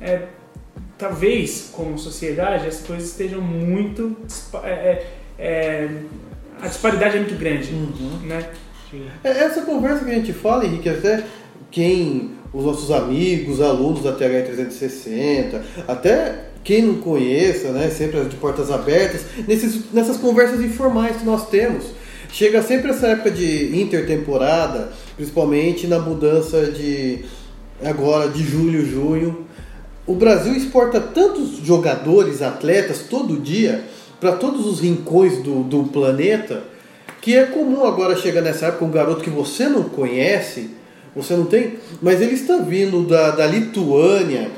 é, 0.00 0.22
talvez 0.96 1.68
como 1.72 1.98
sociedade 1.98 2.66
as 2.66 2.80
coisas 2.80 3.10
estejam 3.10 3.42
muito. 3.42 4.16
é, 4.64 4.70
é, 4.70 5.06
é, 5.38 5.88
a 6.62 6.68
disparidade 6.68 7.18
é 7.18 7.20
muito 7.20 7.38
grande, 7.38 7.70
né? 8.24 8.48
É 9.22 9.28
essa 9.28 9.60
conversa 9.60 10.06
que 10.06 10.10
a 10.10 10.14
gente 10.14 10.32
fala, 10.32 10.64
Henrique, 10.64 10.88
até 10.88 11.22
quem, 11.70 12.30
os 12.50 12.64
nossos 12.64 12.90
amigos, 12.90 13.60
alunos 13.60 14.02
da 14.04 14.16
TH360, 14.16 15.60
até 15.86 16.47
quem 16.64 16.82
não 16.82 16.94
conheça, 16.96 17.70
né, 17.70 17.90
sempre 17.90 18.24
de 18.24 18.36
portas 18.36 18.70
abertas, 18.70 19.22
nesses, 19.46 19.92
nessas 19.92 20.16
conversas 20.16 20.60
informais 20.60 21.16
que 21.16 21.24
nós 21.24 21.48
temos. 21.48 21.84
Chega 22.30 22.62
sempre 22.62 22.90
essa 22.90 23.06
época 23.06 23.30
de 23.30 23.78
intertemporada, 23.80 24.92
principalmente 25.16 25.86
na 25.86 25.98
mudança 25.98 26.66
de 26.66 27.24
agora 27.82 28.28
de 28.28 28.42
julho, 28.42 28.84
junho. 28.84 29.46
O 30.06 30.14
Brasil 30.14 30.54
exporta 30.54 31.00
tantos 31.00 31.56
jogadores, 31.64 32.42
atletas 32.42 33.00
todo 33.08 33.40
dia 33.40 33.84
para 34.20 34.32
todos 34.32 34.66
os 34.66 34.80
rincões 34.80 35.42
do, 35.42 35.62
do 35.62 35.84
planeta 35.84 36.62
que 37.20 37.36
é 37.36 37.44
comum 37.44 37.84
agora 37.84 38.16
chegar 38.16 38.40
nessa 38.40 38.66
época 38.66 38.84
um 38.84 38.90
garoto 38.90 39.22
que 39.22 39.30
você 39.30 39.68
não 39.68 39.82
conhece, 39.84 40.70
você 41.14 41.34
não 41.34 41.44
tem, 41.44 41.74
mas 42.00 42.20
ele 42.20 42.34
está 42.34 42.58
vindo 42.58 43.02
da, 43.06 43.30
da 43.30 43.46
Lituânia, 43.46 44.50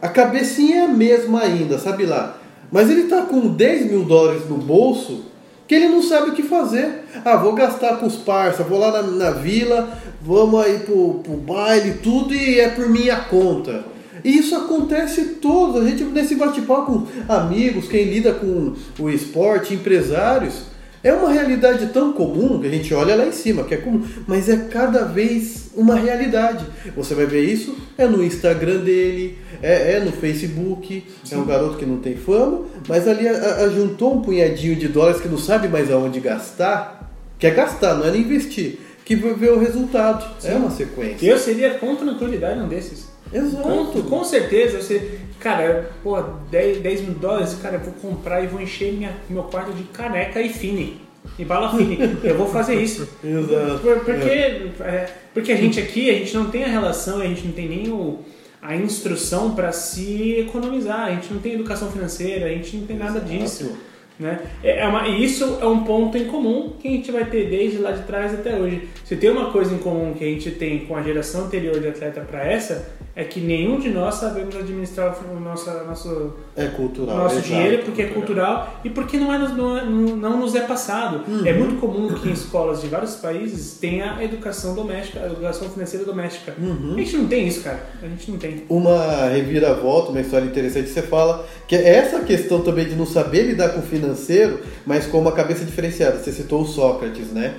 a 0.00 0.08
cabecinha 0.08 0.76
é 0.76 0.84
a 0.84 0.88
mesma 0.88 1.42
ainda, 1.42 1.78
sabe 1.78 2.06
lá? 2.06 2.38
Mas 2.70 2.90
ele 2.90 3.02
está 3.02 3.22
com 3.22 3.48
10 3.48 3.90
mil 3.90 4.04
dólares 4.04 4.48
no 4.48 4.58
bolso 4.58 5.24
que 5.66 5.74
ele 5.74 5.88
não 5.88 6.02
sabe 6.02 6.30
o 6.30 6.34
que 6.34 6.42
fazer. 6.42 7.04
Ah, 7.24 7.36
vou 7.36 7.52
gastar 7.54 7.98
com 7.98 8.06
os 8.06 8.16
parça, 8.16 8.62
vou 8.62 8.78
lá 8.78 8.90
na, 8.90 9.02
na 9.02 9.30
vila, 9.30 9.88
vamos 10.22 10.64
aí 10.64 10.78
pro, 10.78 11.20
pro 11.22 11.34
baile, 11.34 11.98
tudo 12.02 12.34
e 12.34 12.58
é 12.58 12.70
por 12.70 12.88
minha 12.88 13.16
conta. 13.16 13.84
E 14.24 14.38
isso 14.38 14.56
acontece 14.56 15.24
todo, 15.40 15.78
a 15.78 15.84
gente 15.84 16.02
nesse 16.04 16.34
bate-papo 16.34 17.06
com 17.06 17.32
amigos, 17.32 17.86
quem 17.86 18.04
lida 18.04 18.32
com 18.32 18.74
o 18.98 19.10
esporte, 19.10 19.74
empresários, 19.74 20.62
É 21.08 21.12
uma 21.14 21.32
realidade 21.32 21.86
tão 21.86 22.12
comum 22.12 22.60
que 22.60 22.66
a 22.66 22.70
gente 22.70 22.92
olha 22.92 23.16
lá 23.16 23.26
em 23.26 23.32
cima, 23.32 23.64
que 23.64 23.72
é 23.72 23.78
comum, 23.78 24.04
mas 24.26 24.46
é 24.46 24.58
cada 24.70 25.06
vez 25.06 25.70
uma 25.74 25.94
realidade. 25.94 26.66
Você 26.94 27.14
vai 27.14 27.24
ver 27.24 27.42
isso 27.44 27.74
é 27.96 28.06
no 28.06 28.22
Instagram 28.22 28.80
dele, 28.80 29.38
é, 29.62 29.94
é 29.94 30.00
no 30.00 30.12
Facebook, 30.12 31.02
Sim. 31.24 31.34
é 31.34 31.38
um 31.38 31.46
garoto 31.46 31.78
que 31.78 31.86
não 31.86 31.96
tem 31.96 32.14
fama, 32.14 32.66
mas 32.86 33.08
ali 33.08 33.26
ajuntou 33.26 34.16
um 34.16 34.20
punhadinho 34.20 34.76
de 34.76 34.86
dólares 34.86 35.18
que 35.18 35.28
não 35.28 35.38
sabe 35.38 35.66
mais 35.66 35.90
aonde 35.90 36.20
gastar, 36.20 37.10
quer 37.38 37.54
gastar, 37.54 37.94
não 37.94 38.04
é 38.04 38.10
nem 38.10 38.20
investir, 38.20 38.78
que 39.02 39.16
vai 39.16 39.32
ver 39.32 39.52
o 39.52 39.58
resultado. 39.58 40.30
Sim. 40.38 40.48
É 40.48 40.54
uma 40.56 40.70
sequência. 40.70 41.26
Eu 41.26 41.38
seria 41.38 41.70
contra 41.78 42.02
a 42.02 42.12
naturalidade 42.12 42.60
um 42.60 42.68
desses. 42.68 43.08
Exato. 43.32 43.62
Com, 43.62 44.02
com 44.02 44.24
certeza, 44.24 44.82
você, 44.82 45.20
cara, 45.40 45.90
pô, 46.02 46.20
10, 46.50 46.78
10 46.78 47.00
mil 47.02 47.14
dólares, 47.14 47.58
cara, 47.60 47.76
eu 47.76 47.80
vou 47.80 47.94
comprar 47.94 48.42
e 48.42 48.46
vou 48.46 48.60
encher 48.60 48.92
minha, 48.92 49.16
meu 49.28 49.44
quarto 49.44 49.72
de 49.72 49.82
caneca 49.84 50.40
e 50.40 50.48
fine. 50.48 51.00
E 51.38 51.44
bala 51.44 51.76
fine. 51.76 51.98
eu 52.22 52.36
vou 52.36 52.48
fazer 52.48 52.80
isso. 52.80 53.08
Exato. 53.22 53.78
Por, 53.80 54.00
porque, 54.00 54.28
é. 54.28 54.72
É, 54.80 55.14
porque 55.32 55.52
a 55.52 55.56
gente 55.56 55.78
aqui, 55.78 56.10
a 56.10 56.14
gente 56.14 56.34
não 56.34 56.50
tem 56.50 56.64
a 56.64 56.68
relação, 56.68 57.20
a 57.20 57.26
gente 57.26 57.46
não 57.46 57.52
tem 57.52 57.68
nem 57.68 57.88
o, 57.90 58.20
a 58.60 58.74
instrução 58.74 59.54
para 59.54 59.72
se 59.72 60.32
economizar, 60.38 61.06
a 61.06 61.10
gente 61.10 61.32
não 61.32 61.40
tem 61.40 61.54
educação 61.54 61.90
financeira, 61.90 62.46
a 62.46 62.50
gente 62.50 62.76
não 62.76 62.86
tem 62.86 62.96
nada 62.96 63.18
Exato. 63.18 63.30
disso. 63.30 63.78
Né? 64.18 64.40
É, 64.62 64.80
é 64.80 64.88
uma, 64.88 65.06
e 65.06 65.24
isso 65.24 65.58
é 65.60 65.66
um 65.66 65.84
ponto 65.84 66.18
em 66.18 66.24
comum 66.24 66.72
que 66.78 66.88
a 66.88 66.90
gente 66.90 67.12
vai 67.12 67.24
ter 67.24 67.48
desde 67.48 67.78
lá 67.78 67.92
de 67.92 68.02
trás 68.02 68.34
até 68.34 68.56
hoje. 68.56 68.88
Se 69.04 69.16
tem 69.16 69.30
uma 69.30 69.50
coisa 69.50 69.74
em 69.74 69.78
comum 69.78 70.12
que 70.14 70.24
a 70.24 70.28
gente 70.28 70.50
tem 70.52 70.80
com 70.86 70.96
a 70.96 71.02
geração 71.02 71.44
anterior 71.44 71.78
de 71.78 71.88
atleta 71.88 72.20
para 72.20 72.44
essa, 72.44 72.98
é 73.18 73.24
que 73.24 73.40
nenhum 73.40 73.80
de 73.80 73.90
nós 73.90 74.14
sabemos 74.14 74.54
administrar 74.54 75.12
o 75.28 75.40
nosso, 75.40 75.68
nosso, 75.84 76.34
é 76.56 76.66
cultural, 76.66 77.16
nosso 77.16 77.38
exato, 77.38 77.48
dinheiro 77.48 77.82
porque 77.82 78.02
é 78.02 78.06
cultural 78.06 78.80
e 78.84 78.90
porque 78.90 79.18
não, 79.18 79.34
é, 79.34 79.38
não, 79.38 79.76
é, 79.76 79.84
não 79.84 80.38
nos 80.38 80.54
é 80.54 80.60
passado. 80.60 81.24
Uhum. 81.26 81.44
É 81.44 81.52
muito 81.52 81.80
comum 81.80 82.06
que 82.14 82.28
em 82.28 82.32
escolas 82.32 82.80
de 82.80 82.86
vários 82.86 83.16
países 83.16 83.76
tenha 83.80 84.14
a 84.14 84.22
educação 84.22 84.72
doméstica, 84.72 85.18
a 85.18 85.26
educação 85.26 85.68
financeira 85.68 86.04
doméstica. 86.04 86.54
Uhum. 86.56 86.94
A 86.94 86.98
gente 86.98 87.16
não 87.16 87.26
tem 87.26 87.48
isso, 87.48 87.64
cara. 87.64 87.84
A 88.00 88.06
gente 88.06 88.30
não 88.30 88.38
tem. 88.38 88.62
Uma 88.68 89.26
reviravolta, 89.30 90.10
uma 90.10 90.20
história 90.20 90.46
interessante, 90.46 90.88
você 90.88 91.02
fala 91.02 91.44
que 91.66 91.74
é 91.74 91.88
essa 91.88 92.20
questão 92.20 92.60
também 92.60 92.86
de 92.86 92.94
não 92.94 93.04
saber 93.04 93.42
lidar 93.42 93.70
com 93.70 93.80
o 93.80 93.82
financeiro, 94.08 94.60
mas 94.86 95.06
com 95.06 95.18
uma 95.18 95.32
cabeça 95.32 95.64
diferenciada. 95.64 96.18
Você 96.18 96.32
citou 96.32 96.62
o 96.62 96.66
Sócrates, 96.66 97.28
né? 97.28 97.56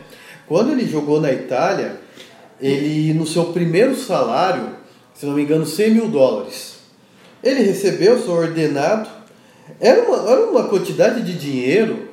Quando 0.47 0.72
ele 0.72 0.88
jogou 0.88 1.22
na 1.22 1.32
Itália, 1.32 1.97
ele, 2.60 3.14
no 3.14 3.28
seu 3.28 3.45
primeiro 3.45 3.95
salário, 3.95 4.70
se 5.14 5.26
não 5.26 5.34
me 5.34 5.43
engano, 5.43 5.66
100 5.66 5.91
mil 5.91 6.08
dólares. 6.08 6.80
Ele 7.43 7.62
recebeu, 7.62 8.22
seu 8.22 8.34
ordenado, 8.34 9.10
era 9.80 10.02
uma, 10.02 10.30
era 10.30 10.45
uma 10.45 10.64
quantidade 10.66 11.22
de 11.22 11.38
dinheiro 11.38 12.10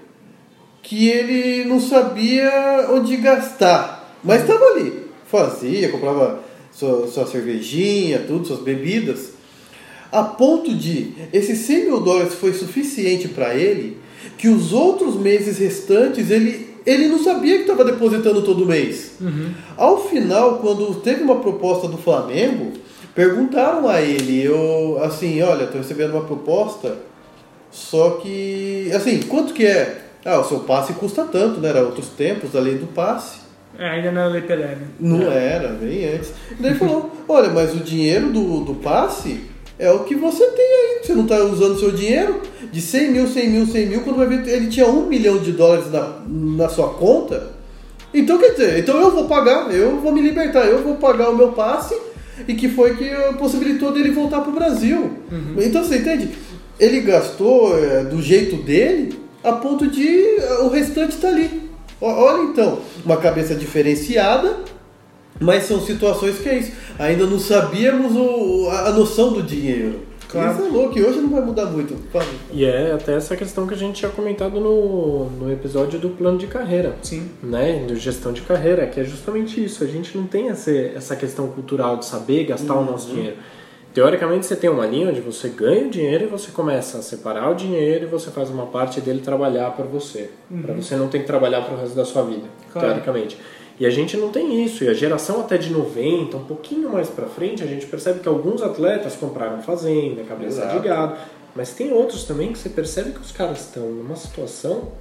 que 0.82 1.08
ele 1.08 1.64
não 1.64 1.80
sabia 1.80 2.86
onde 2.90 3.16
gastar, 3.16 4.16
mas 4.22 4.42
estava 4.42 4.64
ali. 4.66 5.06
Fazia, 5.26 5.88
comprava 5.88 6.40
sua, 6.70 7.08
sua 7.08 7.26
cervejinha, 7.26 8.20
tudo, 8.20 8.46
suas 8.46 8.60
bebidas, 8.60 9.30
a 10.12 10.22
ponto 10.22 10.72
de 10.72 11.14
esses 11.32 11.58
100 11.60 11.84
mil 11.86 12.00
dólares 12.00 12.34
foi 12.34 12.52
suficiente 12.52 13.26
para 13.28 13.54
ele 13.54 13.96
que 14.36 14.48
os 14.48 14.72
outros 14.72 15.16
meses 15.16 15.58
restantes 15.58 16.30
ele, 16.30 16.74
ele 16.84 17.08
não 17.08 17.22
sabia 17.22 17.56
que 17.56 17.62
estava 17.62 17.84
depositando 17.84 18.42
todo 18.42 18.66
mês. 18.66 19.12
Uhum. 19.20 19.52
Ao 19.76 20.08
final, 20.08 20.58
quando 20.58 20.94
teve 21.00 21.22
uma 21.22 21.36
proposta 21.36 21.88
do 21.88 21.96
Flamengo, 21.96 22.72
Perguntaram 23.16 23.88
a 23.88 24.02
ele, 24.02 24.42
eu, 24.42 25.00
assim, 25.02 25.40
olha, 25.40 25.64
estou 25.64 25.80
recebendo 25.80 26.10
uma 26.10 26.24
proposta, 26.24 26.98
só 27.70 28.10
que, 28.22 28.92
assim, 28.94 29.20
quanto 29.22 29.54
que 29.54 29.64
é? 29.64 30.02
Ah, 30.22 30.38
o 30.38 30.44
seu 30.44 30.60
passe 30.60 30.92
custa 30.92 31.24
tanto, 31.24 31.58
né? 31.58 31.70
Era 31.70 31.80
outros 31.80 32.08
tempos, 32.08 32.54
a 32.54 32.60
lei 32.60 32.76
do 32.76 32.86
passe. 32.88 33.38
É, 33.78 33.88
ainda 33.88 34.12
não 34.12 34.20
era 34.20 34.30
lei 34.30 34.42
Pelé, 34.42 34.66
né? 34.66 34.86
Não 35.00 35.32
é. 35.32 35.52
era, 35.54 35.68
bem 35.68 36.14
antes. 36.14 36.30
E 36.50 36.62
daí 36.62 36.74
falou, 36.74 37.10
olha, 37.26 37.48
mas 37.48 37.74
o 37.74 37.78
dinheiro 37.78 38.28
do, 38.28 38.60
do 38.60 38.74
passe 38.74 39.44
é 39.78 39.90
o 39.90 40.00
que 40.00 40.14
você 40.14 40.44
tem 40.50 40.66
aí. 40.66 40.85
Você 41.06 41.14
não 41.14 41.22
está 41.22 41.38
usando 41.44 41.78
seu 41.78 41.92
dinheiro 41.92 42.40
de 42.72 42.80
100 42.80 43.12
mil, 43.12 43.28
100 43.28 43.48
mil, 43.48 43.66
100 43.66 43.86
mil, 43.86 44.00
quando 44.00 44.16
vai 44.16 44.26
ver 44.26 44.48
ele 44.48 44.66
tinha 44.66 44.86
um 44.88 45.06
milhão 45.06 45.38
de 45.38 45.52
dólares 45.52 45.90
na, 45.92 46.20
na 46.26 46.68
sua 46.68 46.88
conta. 46.88 47.54
Então, 48.12 48.38
quer 48.38 48.50
dizer, 48.50 48.78
então 48.80 48.98
eu 49.00 49.12
vou 49.12 49.26
pagar, 49.26 49.72
eu 49.72 50.00
vou 50.00 50.10
me 50.10 50.20
libertar, 50.20 50.66
eu 50.66 50.82
vou 50.82 50.96
pagar 50.96 51.30
o 51.30 51.36
meu 51.36 51.52
passe 51.52 51.96
e 52.48 52.54
que 52.54 52.68
foi 52.68 52.96
que 52.96 53.08
possibilitou 53.38 53.92
dele 53.92 54.10
voltar 54.10 54.40
para 54.40 54.50
o 54.50 54.54
Brasil. 54.54 55.12
Uhum. 55.30 55.56
Então 55.58 55.84
você 55.84 55.98
entende? 55.98 56.30
Ele 56.78 57.00
gastou 57.02 57.78
é, 57.78 58.04
do 58.04 58.20
jeito 58.20 58.56
dele 58.56 59.18
a 59.44 59.52
ponto 59.52 59.86
de 59.86 60.08
é, 60.08 60.58
o 60.62 60.68
restante 60.68 61.12
está 61.12 61.28
ali. 61.28 61.70
Olha 62.00 62.42
então, 62.42 62.80
uma 63.04 63.16
cabeça 63.16 63.54
diferenciada, 63.54 64.56
mas 65.40 65.64
são 65.64 65.80
situações 65.80 66.38
que 66.38 66.48
é 66.48 66.58
isso. 66.58 66.72
Ainda 66.98 67.26
não 67.26 67.38
sabíamos 67.38 68.14
o, 68.16 68.68
a 68.70 68.90
noção 68.90 69.32
do 69.32 69.42
dinheiro. 69.42 70.15
Claro. 70.36 70.52
Isso 70.52 70.62
é 70.62 70.68
louco, 70.70 70.98
e 70.98 71.04
hoje 71.04 71.20
não 71.20 71.30
vai 71.30 71.40
mudar 71.40 71.66
muito. 71.66 71.96
E 72.52 72.64
é 72.64 72.92
até 72.92 73.14
essa 73.14 73.36
questão 73.36 73.66
que 73.66 73.74
a 73.74 73.76
gente 73.76 73.96
tinha 73.96 74.10
comentado 74.10 74.60
no, 74.60 75.30
no 75.30 75.52
episódio 75.52 75.98
do 75.98 76.10
plano 76.10 76.38
de 76.38 76.46
carreira. 76.46 76.94
Sim. 77.02 77.28
Né? 77.42 77.84
De 77.86 77.96
gestão 77.96 78.32
de 78.32 78.42
carreira, 78.42 78.86
que 78.86 79.00
é 79.00 79.04
justamente 79.04 79.62
isso. 79.62 79.82
A 79.82 79.86
gente 79.86 80.16
não 80.16 80.26
tem 80.26 80.48
essa, 80.48 80.70
essa 80.70 81.16
questão 81.16 81.48
cultural 81.48 81.96
de 81.96 82.04
saber 82.04 82.44
gastar 82.44 82.74
uhum. 82.74 82.82
o 82.82 82.84
nosso 82.84 83.08
dinheiro. 83.08 83.36
Teoricamente, 83.94 84.44
você 84.44 84.54
tem 84.54 84.68
uma 84.68 84.84
linha 84.84 85.08
onde 85.08 85.22
você 85.22 85.48
ganha 85.48 85.86
o 85.86 85.90
dinheiro 85.90 86.24
e 86.24 86.26
você 86.26 86.50
começa 86.50 86.98
a 86.98 87.02
separar 87.02 87.50
o 87.50 87.54
dinheiro 87.54 88.04
e 88.04 88.06
você 88.06 88.30
faz 88.30 88.50
uma 88.50 88.66
parte 88.66 89.00
dele 89.00 89.20
trabalhar 89.20 89.70
para 89.70 89.86
você. 89.86 90.28
Uhum. 90.50 90.60
Para 90.60 90.74
você 90.74 90.96
não 90.96 91.08
ter 91.08 91.20
que 91.20 91.24
trabalhar 91.24 91.62
para 91.62 91.74
o 91.74 91.80
resto 91.80 91.96
da 91.96 92.04
sua 92.04 92.22
vida, 92.22 92.46
claro. 92.70 92.88
teoricamente. 92.88 93.38
E 93.78 93.86
a 93.86 93.90
gente 93.90 94.16
não 94.16 94.30
tem 94.30 94.64
isso. 94.64 94.84
E 94.84 94.88
a 94.88 94.94
geração 94.94 95.40
até 95.40 95.58
de 95.58 95.70
90, 95.70 96.36
um 96.36 96.44
pouquinho 96.44 96.90
mais 96.90 97.08
para 97.08 97.26
frente, 97.26 97.62
a 97.62 97.66
gente 97.66 97.86
percebe 97.86 98.20
que 98.20 98.28
alguns 98.28 98.62
atletas 98.62 99.14
compraram 99.14 99.62
fazenda, 99.62 100.22
cabeça 100.24 100.62
Exato. 100.62 100.80
de 100.80 100.88
gado. 100.88 101.16
Mas 101.54 101.72
tem 101.72 101.92
outros 101.92 102.24
também 102.24 102.52
que 102.52 102.58
você 102.58 102.68
percebe 102.68 103.12
que 103.12 103.20
os 103.20 103.32
caras 103.32 103.60
estão 103.60 103.88
numa 103.88 104.16
situação 104.16 104.92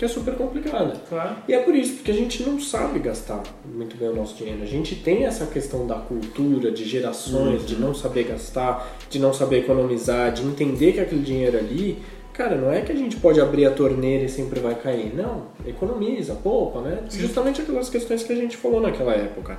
que 0.00 0.04
é 0.06 0.08
super 0.08 0.34
complicada. 0.34 0.96
Claro. 1.10 1.36
E 1.46 1.52
é 1.52 1.60
por 1.60 1.74
isso, 1.74 1.96
porque 1.96 2.10
a 2.10 2.14
gente 2.14 2.42
não 2.42 2.58
sabe 2.58 2.98
gastar 3.00 3.42
muito 3.66 3.96
bem 3.98 4.08
o 4.08 4.16
nosso 4.16 4.34
dinheiro. 4.34 4.62
A 4.62 4.66
gente 4.66 4.96
tem 4.96 5.26
essa 5.26 5.44
questão 5.44 5.86
da 5.86 5.96
cultura, 5.96 6.70
de 6.70 6.86
gerações, 6.86 7.60
uhum. 7.60 7.66
de 7.66 7.76
não 7.76 7.94
saber 7.94 8.24
gastar, 8.24 8.96
de 9.10 9.18
não 9.18 9.34
saber 9.34 9.58
economizar, 9.58 10.32
de 10.32 10.42
entender 10.42 10.92
que 10.92 11.00
aquele 11.00 11.20
dinheiro 11.20 11.58
ali 11.58 11.98
Cara, 12.40 12.56
não 12.56 12.72
é 12.72 12.80
que 12.80 12.90
a 12.90 12.96
gente 12.96 13.16
pode 13.16 13.38
abrir 13.38 13.66
a 13.66 13.70
torneira 13.70 14.24
e 14.24 14.28
sempre 14.30 14.60
vai 14.60 14.74
cair. 14.74 15.14
Não, 15.14 15.48
economiza, 15.66 16.34
poupa, 16.34 16.80
né? 16.80 17.00
Justamente 17.10 17.60
aquelas 17.60 17.90
questões 17.90 18.22
que 18.22 18.32
a 18.32 18.34
gente 18.34 18.56
falou 18.56 18.80
naquela 18.80 19.12
época. 19.12 19.58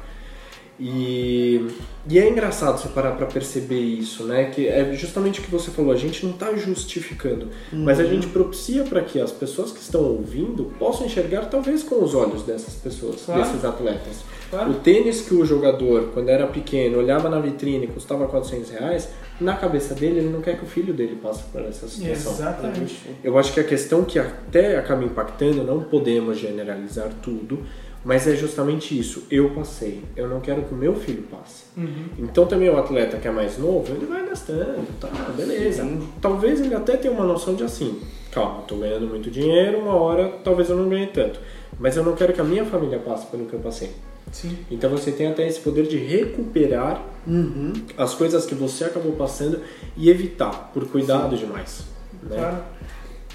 E, 0.84 1.68
e 2.10 2.18
é 2.18 2.28
engraçado 2.28 2.82
você 2.82 2.90
parar 2.90 3.12
para 3.12 3.28
perceber 3.28 3.80
isso, 3.80 4.24
né? 4.24 4.46
Que 4.46 4.68
é 4.68 4.92
justamente 4.94 5.40
o 5.40 5.44
que 5.44 5.52
você 5.52 5.70
falou, 5.70 5.92
a 5.92 5.96
gente 5.96 6.26
não 6.26 6.34
está 6.34 6.56
justificando, 6.56 7.50
uhum. 7.72 7.84
mas 7.84 8.00
a 8.00 8.04
gente 8.04 8.26
propicia 8.26 8.84
para 8.84 9.02
que 9.02 9.22
as 9.22 9.32
pessoas 9.32 9.72
que 9.72 9.80
estão 9.80 10.02
ouvindo 10.02 10.74
possam 10.80 11.06
enxergar 11.06 11.46
talvez 11.46 11.84
com 11.84 12.04
os 12.04 12.16
olhos 12.16 12.42
dessas 12.42 12.74
pessoas, 12.74 13.22
claro. 13.24 13.44
desses 13.44 13.64
atletas. 13.64 14.24
Claro. 14.50 14.72
O 14.72 14.74
tênis 14.74 15.22
que 15.22 15.36
o 15.36 15.46
jogador, 15.46 16.10
quando 16.16 16.30
era 16.30 16.48
pequeno, 16.48 16.98
olhava 16.98 17.30
na 17.30 17.40
vitrine 17.40 17.86
e 17.86 17.88
custava 17.88 18.28
400 18.28 18.72
reais, 18.72 19.08
na 19.40 19.56
cabeça 19.56 19.94
dele, 19.94 20.20
ele 20.20 20.30
não 20.30 20.42
quer 20.42 20.58
que 20.58 20.66
o 20.66 20.68
filho 20.68 20.94
dele 20.96 21.20
passe 21.22 21.44
por 21.44 21.62
essa 21.62 21.88
situação. 21.88 22.34
Exatamente. 22.34 22.98
Eu 23.24 23.38
acho 23.38 23.54
que 23.54 23.60
a 23.60 23.64
questão 23.64 24.04
que 24.04 24.18
até 24.18 24.78
acaba 24.78 25.04
impactando, 25.04 25.64
não 25.64 25.84
podemos 25.84 26.40
generalizar 26.40 27.10
tudo, 27.22 27.60
mas 28.04 28.28
é 28.28 28.36
justamente 28.36 28.98
isso. 28.98 29.24
Eu 29.30 29.52
passei. 29.52 30.04
Eu 30.16 30.28
não 30.28 30.40
quero 30.40 30.64
que 30.64 30.74
o 30.74 30.78
meu 30.78 30.96
filho 30.96 31.24
passe. 31.24 31.66
Uhum. 31.78 32.06
Então 32.20 32.46
também 32.46 32.70
o 32.70 32.78
atleta 32.78 33.18
que 33.18 33.28
é 33.28 33.32
mais 33.32 33.58
novo, 33.58 33.94
ele 33.94 34.06
vai 34.06 34.26
gastando, 34.28 34.88
tá, 35.00 35.10
beleza. 35.36 35.84
Sim. 35.84 36.08
Talvez 36.20 36.60
ele 36.62 36.74
até 36.74 36.98
tenha 36.98 37.14
uma 37.14 37.26
noção 37.26 37.54
de 37.56 37.64
assim, 37.64 38.02
calma, 38.32 38.64
tô 38.64 38.78
ganhando 38.78 39.08
muito 39.08 39.30
dinheiro, 39.30 39.80
uma 39.80 39.96
hora 39.96 40.28
talvez 40.44 40.70
eu 40.70 40.78
não 40.78 40.90
ganhe 40.90 41.08
tanto. 41.08 41.40
Mas 41.80 41.96
eu 41.96 42.04
não 42.04 42.16
quero 42.16 42.34
que 42.34 42.42
a 42.42 42.44
minha 42.44 42.66
família 42.66 43.00
passe 43.00 43.28
pelo 43.28 43.46
que 43.46 43.54
eu 43.54 43.60
passei. 43.60 43.92
Sim. 44.32 44.58
Então 44.70 44.90
você 44.90 45.12
tem 45.12 45.28
até 45.28 45.48
esse 45.48 45.60
poder 45.60 45.88
de 45.88 45.98
recuperar 45.98 47.04
uhum. 47.28 47.74
as 47.98 48.14
coisas 48.14 48.46
que 48.46 48.56
você 48.56 48.86
acabou 48.86 49.14
passando 49.14 49.60
e 49.98 50.10
evitar, 50.10 50.72
por 50.74 50.88
cuidado 50.88 51.36
Sim. 51.38 51.46
demais. 51.46 51.84
Né? 52.24 52.38
Claro. 52.38 52.64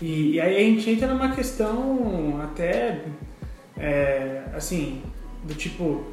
E, 0.01 0.33
e, 0.33 0.41
aí 0.41 0.57
a 0.57 0.61
gente 0.61 0.91
entra 0.91 1.09
numa 1.09 1.35
questão 1.35 2.39
até 2.43 3.03
é, 3.79 4.43
assim, 4.55 5.03
do 5.45 5.55
tipo, 5.55 6.05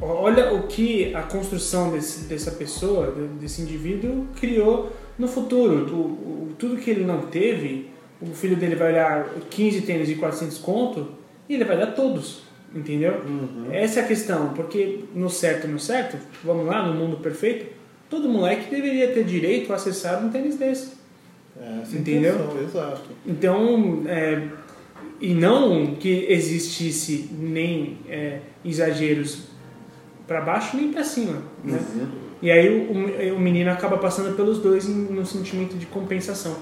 olha 0.00 0.52
o 0.54 0.66
que 0.66 1.14
a 1.14 1.22
construção 1.22 1.92
desse, 1.92 2.24
dessa 2.24 2.50
pessoa, 2.52 3.14
desse 3.40 3.62
indivíduo, 3.62 4.26
criou 4.38 4.90
no 5.18 5.28
futuro. 5.28 5.94
O, 5.94 5.98
o, 5.98 6.54
tudo 6.58 6.76
que 6.76 6.90
ele 6.90 7.04
não 7.04 7.22
teve, 7.22 7.90
o 8.20 8.26
filho 8.34 8.56
dele 8.56 8.74
vai 8.74 8.92
olhar 8.92 9.28
15 9.50 9.82
tênis 9.82 10.08
de 10.08 10.14
400 10.16 10.58
conto 10.58 11.08
e 11.48 11.54
ele 11.54 11.64
vai 11.64 11.76
dar 11.76 11.88
todos. 11.88 12.42
Entendeu? 12.74 13.20
Uhum. 13.26 13.66
Essa 13.72 14.00
é 14.00 14.04
a 14.04 14.06
questão, 14.06 14.54
porque 14.54 15.00
no 15.12 15.28
certo 15.28 15.66
no 15.66 15.80
certo, 15.80 16.16
vamos 16.44 16.66
lá, 16.66 16.86
no 16.86 16.94
mundo 16.94 17.16
perfeito, 17.16 17.66
todo 18.08 18.28
moleque 18.28 18.70
deveria 18.70 19.12
ter 19.12 19.24
direito 19.24 19.72
a 19.72 19.76
acessar 19.76 20.24
um 20.24 20.30
tênis 20.30 20.56
desse. 20.56 21.00
É, 21.60 21.82
entendeu? 21.92 22.34
Intenção, 22.34 22.62
exato. 22.62 23.10
Então, 23.26 24.04
é, 24.06 24.40
e 25.20 25.34
não 25.34 25.94
que 25.94 26.26
existisse 26.28 27.28
nem 27.38 27.98
é, 28.08 28.38
exageros 28.64 29.42
para 30.26 30.40
baixo 30.40 30.76
nem 30.76 30.92
para 30.92 31.04
cima, 31.04 31.42
né? 31.64 31.78
Uhum. 31.94 32.06
E 32.42 32.50
aí 32.50 32.68
o, 32.68 33.32
o, 33.32 33.36
o 33.36 33.40
menino 33.40 33.70
acaba 33.70 33.98
passando 33.98 34.34
pelos 34.34 34.58
dois 34.58 34.88
em, 34.88 34.94
no 34.94 35.26
sentimento 35.26 35.76
de 35.76 35.86
compensação. 35.86 36.56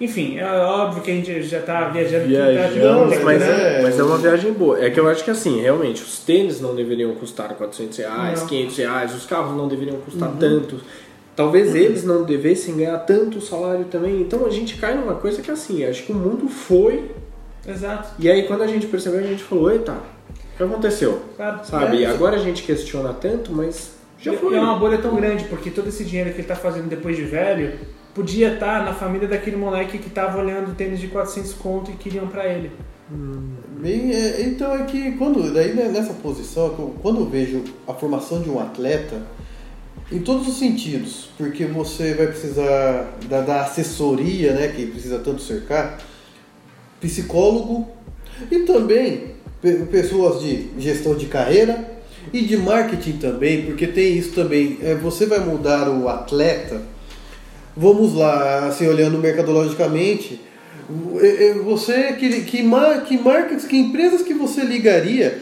Enfim, 0.00 0.36
é 0.38 0.44
óbvio 0.44 1.00
que 1.02 1.10
a 1.10 1.14
gente 1.14 1.42
já 1.44 1.60
tá 1.60 1.88
viajando 1.88 2.24
tá 2.24 3.24
mas, 3.24 3.40
né? 3.40 3.78
é- 3.78 3.82
mas 3.82 3.98
é 3.98 4.02
uma 4.02 4.18
viagem 4.18 4.52
boa. 4.52 4.84
É 4.84 4.90
que 4.90 4.98
eu 4.98 5.08
acho 5.08 5.22
que 5.22 5.30
assim, 5.30 5.60
realmente, 5.60 6.02
os 6.02 6.18
tênis 6.18 6.60
não 6.60 6.74
deveriam 6.74 7.14
custar 7.14 7.54
400 7.54 7.98
reais, 7.98 8.40
Não. 8.40 8.46
500 8.48 8.76
reais, 8.78 9.14
os 9.14 9.26
carros 9.26 9.56
não 9.56 9.68
deveriam 9.68 9.98
custar 9.98 10.32
tanto. 10.40 10.80
Talvez 11.36 11.74
eles 11.74 12.04
não 12.04 12.24
devessem 12.24 12.76
ganhar 12.76 12.98
tanto 12.98 13.40
salário 13.40 13.84
também. 13.84 14.20
Então 14.20 14.44
a 14.44 14.50
gente 14.50 14.76
cai 14.76 14.94
numa 14.96 15.14
coisa 15.14 15.40
que 15.40 15.50
assim, 15.50 15.84
acho 15.84 16.02
que 16.02 16.12
o 16.12 16.16
mundo 16.16 16.48
foi. 16.48 17.10
Exato. 17.66 18.10
E 18.18 18.30
aí 18.30 18.46
quando 18.46 18.62
a 18.62 18.66
gente 18.66 18.86
percebeu, 18.86 19.20
a 19.20 19.22
gente 19.22 19.42
falou, 19.42 19.70
eita, 19.70 19.92
o 19.92 20.56
que 20.56 20.62
aconteceu? 20.62 21.22
Claro. 21.36 21.64
Sabe? 21.64 22.04
É, 22.04 22.06
agora 22.06 22.36
a 22.36 22.40
gente 22.40 22.62
questiona 22.62 23.12
tanto, 23.12 23.52
mas 23.52 23.92
já 24.18 24.32
foi. 24.34 24.56
É 24.56 24.60
uma 24.60 24.78
bolha 24.78 24.98
tão 24.98 25.14
grande, 25.16 25.44
porque 25.44 25.70
todo 25.70 25.88
esse 25.88 26.04
dinheiro 26.04 26.30
que 26.30 26.38
ele 26.40 26.48
tá 26.48 26.56
fazendo 26.56 26.88
depois 26.88 27.16
de 27.16 27.24
velho 27.24 27.78
podia 28.14 28.54
estar 28.54 28.84
na 28.84 28.92
família 28.92 29.26
daquele 29.26 29.56
moleque 29.56 29.98
que 29.98 30.10
tava 30.10 30.38
olhando 30.38 30.74
tênis 30.76 31.00
de 31.00 31.08
400 31.08 31.54
conto 31.54 31.90
e 31.90 31.94
queriam 31.94 32.28
pra 32.28 32.46
ele. 32.46 32.70
Bem, 33.80 34.12
é, 34.12 34.42
então 34.42 34.74
é 34.74 34.84
que 34.84 35.12
quando 35.12 35.52
daí 35.52 35.74
né, 35.74 35.88
nessa 35.88 36.14
posição, 36.14 36.94
quando 37.02 37.20
eu 37.20 37.26
vejo 37.26 37.64
a 37.86 37.92
formação 37.92 38.40
de 38.40 38.48
um 38.48 38.60
atleta, 38.60 39.20
em 40.10 40.20
todos 40.20 40.46
os 40.46 40.58
sentidos, 40.58 41.30
porque 41.36 41.64
você 41.64 42.14
vai 42.14 42.28
precisar 42.28 43.12
da, 43.28 43.40
da 43.40 43.62
assessoria, 43.62 44.52
né, 44.52 44.68
que 44.68 44.86
precisa 44.86 45.18
tanto 45.18 45.42
cercar, 45.42 45.98
psicólogo 47.02 47.86
e 48.50 48.60
também 48.60 49.32
pe- 49.60 49.84
pessoas 49.90 50.40
de 50.42 50.68
gestão 50.78 51.14
de 51.14 51.26
carreira 51.26 51.90
e 52.32 52.40
de 52.42 52.56
marketing 52.56 53.18
também, 53.18 53.62
porque 53.66 53.86
tem 53.86 54.16
isso 54.16 54.32
também. 54.32 54.78
É, 54.82 54.94
você 54.94 55.26
vai 55.26 55.40
mudar 55.40 55.88
o 55.90 56.08
atleta. 56.08 56.80
Vamos 57.76 58.14
lá, 58.14 58.66
assim, 58.68 58.86
olhando 58.86 59.18
mercadologicamente, 59.18 60.40
é, 61.20 61.46
é, 61.48 61.54
você 61.54 62.12
que, 62.12 62.42
que, 62.42 62.62
mar- 62.62 63.02
que 63.04 63.18
marcas, 63.18 63.64
que 63.64 63.76
empresas 63.76 64.22
que 64.22 64.34
você 64.34 64.62
ligaria 64.62 65.38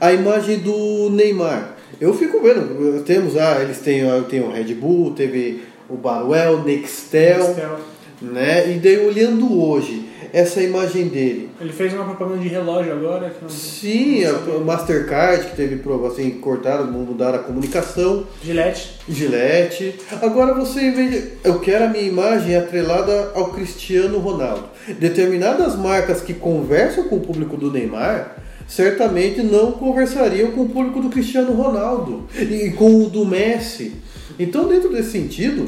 à 0.00 0.12
imagem 0.12 0.58
do 0.58 1.10
Neymar? 1.10 1.76
Eu 2.00 2.12
fico 2.14 2.40
vendo, 2.42 3.02
temos, 3.04 3.36
ah, 3.36 3.58
eles 3.62 3.78
têm, 3.78 4.02
ah, 4.02 4.24
tem 4.28 4.40
o 4.40 4.50
Red 4.50 4.74
Bull, 4.74 5.12
teve 5.12 5.62
o 5.88 5.94
Barwell, 5.96 6.64
Nextel, 6.64 7.38
Nextel. 7.48 7.78
né? 8.20 8.72
E 8.74 8.78
daí 8.80 8.98
olhando 9.06 9.60
hoje 9.60 10.04
essa 10.34 10.60
imagem 10.60 11.06
dele, 11.06 11.48
Ele 11.60 11.72
fez 11.72 11.94
uma 11.94 12.06
propaganda 12.06 12.42
de 12.42 12.48
relógio 12.48 12.92
agora. 12.92 13.30
Que 13.30 13.42
não... 13.44 13.48
sim, 13.48 14.24
a 14.24 14.58
Mastercard 14.58 15.46
que 15.46 15.54
teve 15.54 15.76
prova 15.76 16.08
assim, 16.08 16.28
cortaram, 16.32 16.90
mudaram 16.90 17.36
a 17.36 17.42
comunicação, 17.44 18.26
Gillette. 18.42 18.98
Gillette. 19.08 19.94
Agora 20.20 20.52
você 20.52 20.90
vê, 20.90 21.34
eu 21.44 21.60
quero 21.60 21.84
a 21.84 21.88
minha 21.88 22.02
imagem 22.02 22.56
atrelada 22.56 23.30
ao 23.36 23.52
Cristiano 23.52 24.18
Ronaldo. 24.18 24.64
Determinadas 24.98 25.76
marcas 25.76 26.20
que 26.20 26.34
conversam 26.34 27.04
com 27.04 27.18
o 27.18 27.20
público 27.20 27.56
do 27.56 27.70
Neymar 27.70 28.34
certamente 28.66 29.40
não 29.40 29.70
conversariam 29.70 30.50
com 30.50 30.62
o 30.62 30.68
público 30.68 31.00
do 31.00 31.10
Cristiano 31.10 31.52
Ronaldo 31.52 32.26
e 32.36 32.72
com 32.72 33.04
o 33.04 33.08
do 33.08 33.24
Messi. 33.24 33.92
Então, 34.36 34.66
dentro 34.66 34.90
desse 34.90 35.12
sentido, 35.12 35.64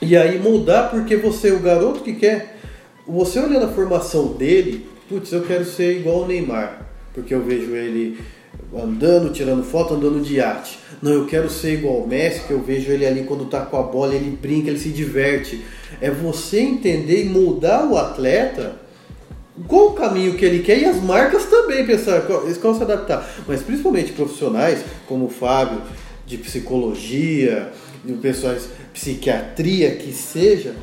e 0.00 0.16
aí 0.16 0.38
mudar 0.38 0.84
porque 0.84 1.16
você, 1.16 1.50
o 1.50 1.58
garoto 1.58 2.00
que 2.00 2.14
quer, 2.14 2.53
você 3.06 3.38
olhando 3.38 3.66
a 3.66 3.72
formação 3.72 4.28
dele, 4.28 4.86
putz, 5.08 5.32
eu 5.32 5.42
quero 5.42 5.64
ser 5.64 5.98
igual 5.98 6.22
o 6.22 6.26
Neymar, 6.26 6.86
porque 7.12 7.34
eu 7.34 7.42
vejo 7.42 7.74
ele 7.74 8.18
andando, 8.74 9.32
tirando 9.32 9.62
foto, 9.64 9.94
andando 9.94 10.22
de 10.22 10.34
iate. 10.34 10.78
Não, 11.02 11.12
eu 11.12 11.26
quero 11.26 11.50
ser 11.50 11.74
igual 11.74 11.98
o 11.98 12.08
Messi, 12.08 12.40
que 12.46 12.52
eu 12.52 12.62
vejo 12.62 12.90
ele 12.90 13.06
ali 13.06 13.24
quando 13.24 13.44
tá 13.46 13.60
com 13.60 13.76
a 13.76 13.82
bola, 13.82 14.14
ele 14.14 14.36
brinca, 14.36 14.70
ele 14.70 14.78
se 14.78 14.88
diverte. 14.88 15.62
É 16.00 16.10
você 16.10 16.60
entender 16.60 17.24
e 17.24 17.28
mudar 17.28 17.86
o 17.86 17.96
atleta 17.96 18.84
qual 19.68 19.88
o 19.88 19.92
caminho 19.92 20.34
que 20.34 20.44
ele 20.44 20.64
quer 20.64 20.80
e 20.80 20.84
as 20.84 21.00
marcas 21.00 21.44
também 21.44 21.86
pensar, 21.86 22.28
eles 22.42 22.58
vão 22.58 22.74
se 22.74 22.82
adaptar. 22.82 23.28
Mas 23.46 23.62
principalmente 23.62 24.12
profissionais 24.12 24.84
como 25.06 25.26
o 25.26 25.30
Fábio, 25.30 25.80
de 26.26 26.38
psicologia, 26.38 27.70
de 28.04 28.14
pessoas 28.14 28.68
psiquiatria, 28.92 29.94
que 29.96 30.12
seja, 30.12 30.74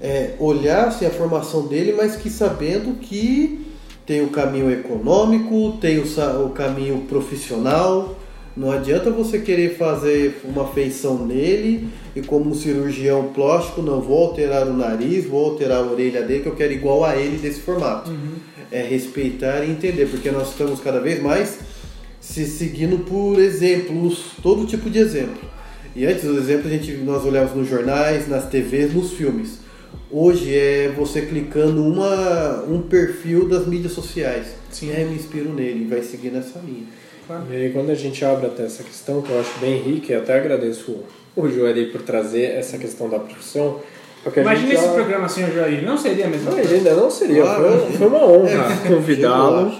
é, 0.00 0.34
olhar 0.38 0.88
assim, 0.88 1.06
a 1.06 1.10
formação 1.10 1.66
dele, 1.66 1.92
mas 1.96 2.16
que 2.16 2.28
sabendo 2.28 2.98
que 2.98 3.66
tem 4.04 4.22
o 4.22 4.28
caminho 4.28 4.70
econômico, 4.70 5.78
tem 5.80 5.98
o, 5.98 6.04
o 6.44 6.50
caminho 6.50 7.02
profissional. 7.08 8.16
Não 8.56 8.70
adianta 8.70 9.10
você 9.10 9.40
querer 9.40 9.76
fazer 9.76 10.40
uma 10.44 10.66
feição 10.68 11.26
nele 11.26 11.88
e 12.14 12.22
como 12.22 12.50
um 12.50 12.54
cirurgião 12.54 13.30
plástico, 13.34 13.82
não 13.82 14.00
vou 14.00 14.28
alterar 14.28 14.66
o 14.66 14.72
nariz, 14.72 15.26
vou 15.26 15.50
alterar 15.50 15.78
a 15.78 15.82
orelha 15.82 16.22
dele, 16.22 16.42
que 16.42 16.48
eu 16.48 16.54
quero 16.54 16.72
igual 16.72 17.04
a 17.04 17.16
ele 17.16 17.36
desse 17.36 17.60
formato. 17.60 18.10
É 18.70 18.82
respeitar 18.82 19.62
e 19.62 19.70
entender, 19.70 20.06
porque 20.06 20.30
nós 20.30 20.50
estamos 20.50 20.80
cada 20.80 21.00
vez 21.00 21.22
mais 21.22 21.58
se 22.18 22.46
seguindo 22.46 23.04
por 23.04 23.38
exemplos, 23.38 24.32
todo 24.42 24.66
tipo 24.66 24.88
de 24.88 24.98
exemplo. 24.98 25.48
E 25.94 26.04
antes 26.06 26.24
os 26.24 26.36
exemplos 26.38 26.66
a 26.66 26.76
gente, 26.76 26.92
nós 26.98 27.24
olhávamos 27.24 27.56
nos 27.56 27.68
jornais, 27.68 28.28
nas 28.28 28.48
TVs, 28.48 28.92
nos 28.92 29.12
filmes. 29.12 29.65
Hoje 30.10 30.54
é 30.54 30.88
você 30.96 31.22
clicando 31.22 31.82
uma, 31.84 32.62
um 32.64 32.82
perfil 32.82 33.48
das 33.48 33.66
mídias 33.66 33.92
sociais. 33.92 34.54
Sim. 34.70 34.92
É, 34.92 35.04
me 35.04 35.16
inspiro 35.16 35.52
nele 35.52 35.84
e 35.84 35.86
vai 35.86 36.02
seguir 36.02 36.30
nessa 36.30 36.58
linha. 36.60 36.86
E 37.50 37.56
aí, 37.56 37.72
quando 37.72 37.90
a 37.90 37.94
gente 37.94 38.24
abre 38.24 38.46
até 38.46 38.64
essa 38.64 38.84
questão, 38.84 39.20
que 39.20 39.30
eu 39.30 39.40
acho 39.40 39.58
bem 39.58 39.82
rica, 39.82 40.12
e 40.12 40.16
até 40.16 40.38
agradeço 40.38 41.04
o 41.34 41.48
Joari 41.48 41.86
por 41.86 42.02
trazer 42.02 42.52
essa 42.52 42.78
questão 42.78 43.10
da 43.10 43.18
profissão. 43.18 43.80
Porque 44.26 44.40
Imagina 44.40 44.74
esse 44.74 44.84
já- 44.84 44.92
programa 44.92 45.28
sem 45.28 45.44
o 45.44 45.52
Joair. 45.52 45.84
Não 45.84 45.96
seria 45.96 46.26
a 46.26 46.28
mesma 46.28 46.50
Não, 46.50 46.58
coisa. 46.58 46.74
ainda 46.74 46.94
não 46.94 47.08
seria. 47.10 47.42
Claro. 47.42 47.78
Foi, 47.80 47.92
foi 47.96 48.06
uma 48.08 48.24
honra 48.26 48.50
É, 48.84 48.88
convidá-lo. 48.90 49.72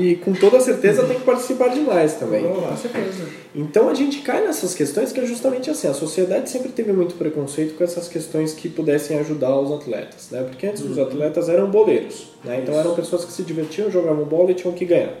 E 0.00 0.14
com 0.16 0.32
toda 0.32 0.60
certeza 0.60 1.02
tem 1.04 1.18
que 1.18 1.24
participar 1.24 1.68
demais 1.68 2.14
também. 2.14 2.44
Com 2.44 2.76
certeza. 2.76 3.24
Então 3.54 3.88
a 3.88 3.94
gente 3.94 4.20
cai 4.20 4.44
nessas 4.44 4.72
questões 4.74 5.10
que 5.10 5.18
é 5.18 5.26
justamente 5.26 5.68
assim, 5.68 5.88
a 5.88 5.94
sociedade 5.94 6.48
sempre 6.48 6.68
teve 6.68 6.92
muito 6.92 7.16
preconceito 7.16 7.76
com 7.76 7.82
essas 7.82 8.06
questões 8.06 8.52
que 8.52 8.68
pudessem 8.68 9.18
ajudar 9.18 9.58
os 9.58 9.72
atletas, 9.72 10.28
né? 10.30 10.42
Porque 10.48 10.66
antes 10.66 10.84
os 10.84 10.96
atletas 10.98 11.48
eram 11.48 11.68
boleiros, 11.68 12.30
né? 12.44 12.60
Então 12.62 12.78
eram 12.78 12.94
pessoas 12.94 13.24
que 13.24 13.32
se 13.32 13.42
divertiam, 13.42 13.90
jogavam 13.90 14.24
bola 14.24 14.52
e 14.52 14.54
tinham 14.54 14.72
que 14.74 14.84
ganhar. 14.84 15.14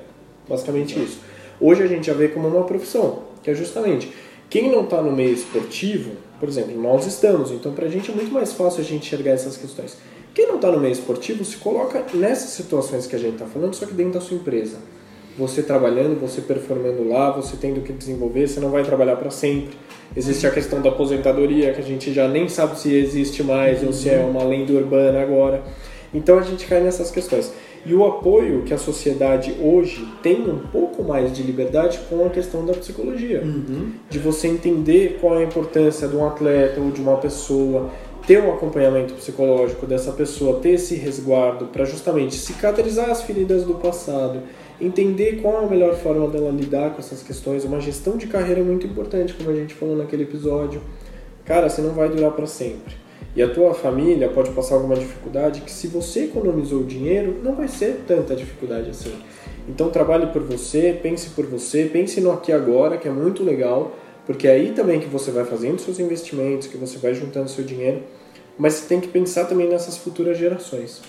Basicamente 0.48 0.98
isso. 1.02 1.18
Hoje 1.60 1.82
a 1.82 1.86
gente 1.86 2.06
já 2.06 2.12
vê 2.14 2.28
como 2.28 2.46
uma 2.46 2.64
profissão, 2.64 3.24
que 3.42 3.50
é 3.50 3.54
justamente 3.54 4.12
quem 4.50 4.70
não 4.70 4.84
está 4.84 5.02
no 5.02 5.12
meio 5.12 5.32
esportivo, 5.32 6.12
por 6.40 6.48
exemplo, 6.48 6.80
nós 6.80 7.06
estamos, 7.06 7.50
então 7.50 7.72
pra 7.72 7.88
gente 7.88 8.10
é 8.10 8.14
muito 8.14 8.32
mais 8.32 8.52
fácil 8.52 8.80
a 8.80 8.84
gente 8.84 9.06
enxergar 9.06 9.32
essas 9.32 9.56
questões. 9.56 9.96
Quem 10.34 10.46
não 10.46 10.56
está 10.56 10.70
no 10.70 10.78
meio 10.78 10.92
esportivo 10.92 11.44
se 11.44 11.56
coloca 11.56 12.04
nessas 12.14 12.50
situações 12.50 13.06
que 13.06 13.16
a 13.16 13.18
gente 13.18 13.34
está 13.34 13.46
falando, 13.46 13.74
só 13.74 13.84
que 13.86 13.92
dentro 13.92 14.14
da 14.14 14.20
sua 14.20 14.36
empresa 14.36 14.78
você 15.38 15.62
trabalhando, 15.62 16.20
você 16.20 16.40
performando 16.40 17.08
lá, 17.08 17.30
você 17.30 17.56
tendo 17.56 17.80
que 17.80 17.92
desenvolver, 17.92 18.48
você 18.48 18.58
não 18.58 18.70
vai 18.70 18.82
trabalhar 18.82 19.14
para 19.16 19.30
sempre. 19.30 19.76
Existe 20.16 20.46
a 20.46 20.50
questão 20.50 20.82
da 20.82 20.88
aposentadoria, 20.88 21.72
que 21.72 21.80
a 21.80 21.84
gente 21.84 22.12
já 22.12 22.26
nem 22.26 22.48
sabe 22.48 22.78
se 22.78 22.92
existe 22.92 23.42
mais 23.44 23.82
ou 23.84 23.92
se 23.92 24.10
é 24.10 24.18
uma 24.18 24.42
lenda 24.42 24.72
urbana 24.72 25.22
agora. 25.22 25.62
Então 26.12 26.38
a 26.38 26.42
gente 26.42 26.66
cai 26.66 26.80
nessas 26.80 27.10
questões. 27.10 27.52
E 27.86 27.94
o 27.94 28.04
apoio 28.04 28.62
que 28.62 28.74
a 28.74 28.78
sociedade 28.78 29.54
hoje 29.60 30.06
tem 30.22 30.48
um 30.48 30.58
pouco 30.58 31.02
mais 31.02 31.32
de 31.32 31.42
liberdade 31.42 31.98
com 32.08 32.26
a 32.26 32.30
questão 32.30 32.66
da 32.66 32.74
psicologia. 32.74 33.42
De 34.10 34.18
você 34.18 34.48
entender 34.48 35.18
qual 35.20 35.36
é 35.36 35.44
a 35.44 35.46
importância 35.46 36.06
de 36.06 36.16
um 36.16 36.26
atleta 36.26 36.80
ou 36.80 36.90
de 36.90 37.00
uma 37.00 37.16
pessoa, 37.16 37.90
ter 38.26 38.42
um 38.42 38.52
acompanhamento 38.52 39.14
psicológico 39.14 39.86
dessa 39.86 40.12
pessoa, 40.12 40.60
ter 40.60 40.72
esse 40.72 40.94
resguardo 40.94 41.66
para 41.66 41.86
justamente 41.86 42.34
cicatrizar 42.34 43.08
as 43.08 43.22
feridas 43.22 43.64
do 43.64 43.74
passado, 43.74 44.42
entender 44.78 45.40
qual 45.40 45.62
é 45.62 45.64
a 45.64 45.68
melhor 45.68 45.94
forma 45.94 46.28
dela 46.28 46.50
lidar 46.50 46.90
com 46.90 46.98
essas 46.98 47.22
questões. 47.22 47.64
Uma 47.64 47.80
gestão 47.80 48.18
de 48.18 48.26
carreira 48.26 48.60
é 48.60 48.64
muito 48.64 48.86
importante, 48.86 49.32
como 49.32 49.48
a 49.50 49.54
gente 49.54 49.72
falou 49.72 49.96
naquele 49.96 50.24
episódio. 50.24 50.82
Cara, 51.44 51.70
você 51.70 51.80
não 51.80 51.92
vai 51.92 52.10
durar 52.10 52.32
para 52.32 52.46
sempre. 52.46 53.07
E 53.36 53.42
a 53.42 53.48
tua 53.48 53.74
família 53.74 54.28
pode 54.28 54.50
passar 54.50 54.76
alguma 54.76 54.96
dificuldade 54.96 55.60
que 55.60 55.70
se 55.70 55.86
você 55.86 56.24
economizou 56.24 56.82
dinheiro, 56.82 57.40
não 57.42 57.54
vai 57.54 57.68
ser 57.68 58.02
tanta 58.06 58.34
dificuldade 58.34 58.90
assim. 58.90 59.14
Então 59.68 59.90
trabalhe 59.90 60.26
por 60.28 60.42
você, 60.42 60.98
pense 61.00 61.30
por 61.30 61.46
você, 61.46 61.84
pense 61.84 62.20
no 62.20 62.32
aqui 62.32 62.52
agora, 62.52 62.96
que 62.96 63.06
é 63.06 63.10
muito 63.10 63.44
legal, 63.44 63.94
porque 64.26 64.48
é 64.48 64.52
aí 64.52 64.72
também 64.72 64.98
que 64.98 65.06
você 65.06 65.30
vai 65.30 65.44
fazendo 65.44 65.78
seus 65.78 65.98
investimentos, 65.98 66.66
que 66.66 66.76
você 66.76 66.98
vai 66.98 67.14
juntando 67.14 67.48
seu 67.48 67.64
dinheiro, 67.64 68.02
mas 68.58 68.74
você 68.74 68.88
tem 68.88 69.00
que 69.00 69.08
pensar 69.08 69.44
também 69.44 69.68
nessas 69.68 69.96
futuras 69.96 70.36
gerações. 70.36 71.00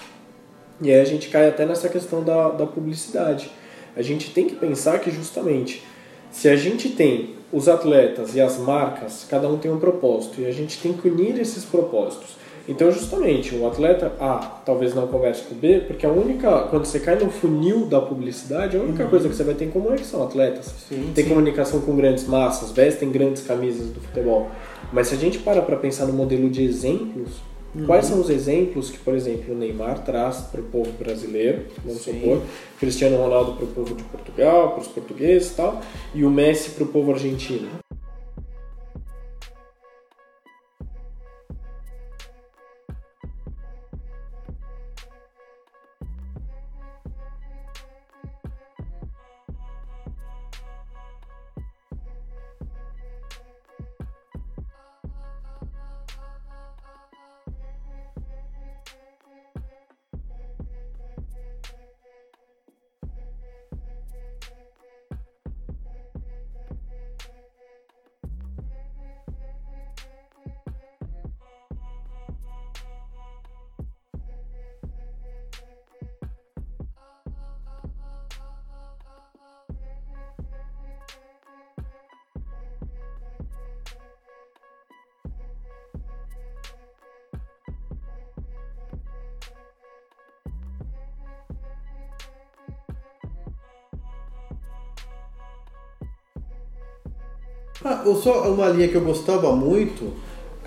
E 0.82 0.92
aí 0.92 1.00
a 1.00 1.06
gente 1.06 1.30
cai 1.30 1.48
até 1.48 1.66
nessa 1.66 1.90
questão 1.90 2.24
da, 2.24 2.50
da 2.50 2.66
publicidade. 2.66 3.52
A 3.96 4.02
gente 4.02 4.32
tem 4.32 4.46
que 4.46 4.56
pensar 4.56 5.00
que 5.00 5.10
justamente 5.10 5.84
se 6.32 6.48
a 6.48 6.56
gente 6.56 6.90
tem 6.90 7.39
os 7.52 7.68
atletas 7.68 8.36
e 8.36 8.42
as 8.42 8.58
marcas, 8.58 9.26
cada 9.30 9.48
um 9.48 9.58
tem 9.58 9.72
um 9.72 9.80
propósito, 9.80 10.42
e 10.42 10.46
a 10.46 10.52
gente 10.52 10.80
tem 10.80 10.94
que 10.94 11.08
unir 11.08 11.40
esses 11.40 11.66
propósitos. 11.66 12.38
Então, 12.68 12.92
justamente, 12.92 13.56
o 13.56 13.66
atleta 13.66 14.12
A 14.20 14.62
talvez 14.64 14.94
não 14.94 15.08
converse 15.08 15.42
com 15.42 15.56
o 15.56 15.58
B, 15.58 15.86
porque 15.88 16.06
a 16.06 16.10
única. 16.10 16.68
Quando 16.70 16.86
você 16.86 17.00
cai 17.00 17.16
no 17.16 17.32
funil 17.32 17.88
da 17.88 18.00
publicidade, 18.00 18.78
a 18.78 18.80
única 18.80 19.08
coisa 19.08 19.28
que 19.28 19.36
você 19.36 19.44
vai 19.44 19.56
ter 19.56 19.66
em 19.66 19.72
comum 19.72 19.92
é 19.92 19.96
que 19.96 20.06
são 20.06 20.22
atletas. 20.22 20.72
Sim, 20.88 21.12
tem 21.16 21.24
sim. 21.24 21.30
comunicação 21.32 21.82
com 21.82 21.96
grandes 21.96 22.28
massas, 22.28 22.72
vestem 22.72 23.12
grandes 23.12 23.42
camisas 23.42 23.88
do 23.88 24.00
futebol. 24.00 24.50
Mas 24.94 25.08
se 25.08 25.16
a 25.16 25.18
gente 25.18 25.40
para 25.40 25.64
para 25.64 25.78
pensar 25.78 26.06
no 26.06 26.14
modelo 26.14 26.48
de 26.48 26.64
exemplos, 26.64 27.42
quais 27.86 28.06
são 28.06 28.20
os 28.20 28.30
exemplos 28.30 28.90
que, 28.90 28.98
por 28.98 29.14
exemplo, 29.14 29.54
o 29.54 29.58
Neymar 29.58 30.04
traz 30.04 30.38
para 30.38 30.62
o 30.62 30.64
povo 30.64 30.92
brasileiro, 30.94 31.66
vamos 31.84 32.02
Sim. 32.02 32.20
supor, 32.20 32.42
Cristiano 32.80 33.18
Ronaldo 33.18 33.54
para 33.54 33.66
o 33.66 33.68
povo 33.68 33.96
de 33.96 34.04
Portugal, 34.04 34.72
para 34.72 34.82
os 34.82 34.88
portugueses 34.88 35.52
e 35.52 35.56
tal, 35.56 35.82
e 36.14 36.24
o 36.24 36.30
Messi 36.30 36.72
para 36.72 36.84
o 36.84 36.88
povo 36.88 37.12
argentino? 37.12 37.70
Ah, 97.84 98.04
só 98.22 98.52
uma 98.52 98.68
linha 98.68 98.90
que 98.90 98.96
eu 98.96 99.02
gostava 99.02 99.56
muito, 99.56 100.14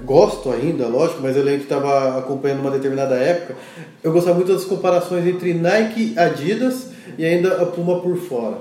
gosto 0.03 0.51
ainda, 0.51 0.87
lógico, 0.87 1.21
mas 1.23 1.37
eu 1.37 1.43
lembro 1.43 1.61
que 1.61 1.73
estava 1.73 2.19
acompanhando 2.19 2.61
uma 2.61 2.71
determinada 2.71 3.17
época. 3.17 3.55
Eu 4.03 4.13
gostava 4.13 4.37
muito 4.37 4.53
das 4.53 4.65
comparações 4.65 5.27
entre 5.27 5.53
Nike, 5.53 6.15
Adidas 6.17 6.89
e 7.19 7.25
ainda 7.25 7.61
a 7.61 7.67
Puma 7.67 8.01
por 8.01 8.17
fora. 8.17 8.57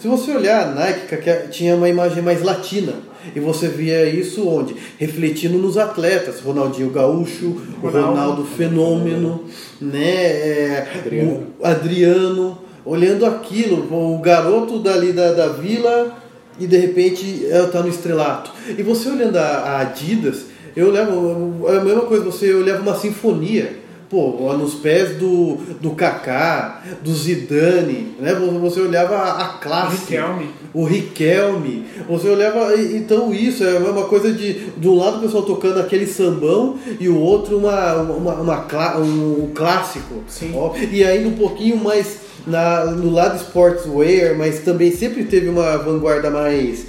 Se 0.00 0.08
você 0.08 0.32
olhar 0.32 0.66
a 0.66 0.70
Nike, 0.74 1.16
que 1.16 1.48
tinha 1.48 1.76
uma 1.76 1.88
imagem 1.88 2.22
mais 2.22 2.42
latina. 2.42 2.94
E 3.34 3.40
você 3.40 3.68
via 3.68 4.04
isso 4.04 4.46
onde? 4.46 4.76
Refletindo 4.98 5.56
nos 5.56 5.78
atletas, 5.78 6.40
Ronaldinho 6.40 6.90
Gaúcho, 6.90 7.56
Ronaldo. 7.80 8.08
Ronaldo 8.08 8.44
Fenômeno, 8.44 9.44
né? 9.80 10.04
é, 10.04 10.88
Adriano. 10.98 11.46
o 11.58 11.66
Adriano, 11.66 12.58
olhando 12.84 13.24
aquilo, 13.24 13.88
o 13.90 14.18
garoto 14.18 14.78
dali 14.78 15.12
da, 15.12 15.32
da 15.32 15.48
vila 15.48 16.23
e 16.58 16.66
de 16.66 16.76
repente 16.76 17.46
ela 17.50 17.68
tá 17.68 17.80
no 17.82 17.88
estrelato. 17.88 18.50
E 18.76 18.82
você 18.82 19.08
olhando 19.08 19.36
a, 19.36 19.80
Adidas, 19.80 20.46
eu 20.76 20.90
levo 20.90 21.66
é 21.68 21.76
a 21.78 21.84
mesma 21.84 22.02
coisa, 22.02 22.24
você 22.24 22.52
olhava 22.52 22.82
uma 22.82 22.96
sinfonia. 22.96 23.84
Pô, 24.10 24.52
nos 24.52 24.74
pés 24.74 25.16
do, 25.16 25.56
do 25.80 25.90
Kaká, 25.92 26.82
do 27.02 27.12
Zidane, 27.12 28.14
né? 28.20 28.32
Você 28.60 28.80
olhava 28.80 29.16
a, 29.16 29.44
a 29.44 29.48
classe. 29.54 29.96
Riquelme. 29.96 30.50
O 30.72 30.84
Riquelme. 30.84 31.84
Você 32.08 32.28
olhava. 32.28 32.76
Então 32.76 33.34
isso 33.34 33.64
é 33.64 33.76
uma 33.78 34.04
coisa 34.04 34.30
de. 34.32 34.68
De 34.76 34.86
um 34.88 34.94
lado 34.96 35.16
o 35.16 35.20
pessoal 35.20 35.42
tocando 35.42 35.80
aquele 35.80 36.06
sambão 36.06 36.76
e 37.00 37.08
o 37.08 37.18
outro 37.18 37.58
uma, 37.58 37.94
uma, 38.02 38.34
uma 38.34 38.56
clá- 38.62 38.98
um, 38.98 39.50
clássico. 39.52 40.22
Sim. 40.28 40.52
Ó, 40.54 40.74
e 40.76 41.02
aí 41.02 41.26
um 41.26 41.34
pouquinho 41.34 41.78
mais 41.78 42.18
na, 42.46 42.84
no 42.86 43.10
lado 43.10 43.36
sportswear, 43.36 44.36
mas 44.36 44.60
também 44.60 44.92
sempre 44.92 45.24
teve 45.24 45.48
uma 45.48 45.76
vanguarda 45.78 46.30
mais 46.30 46.86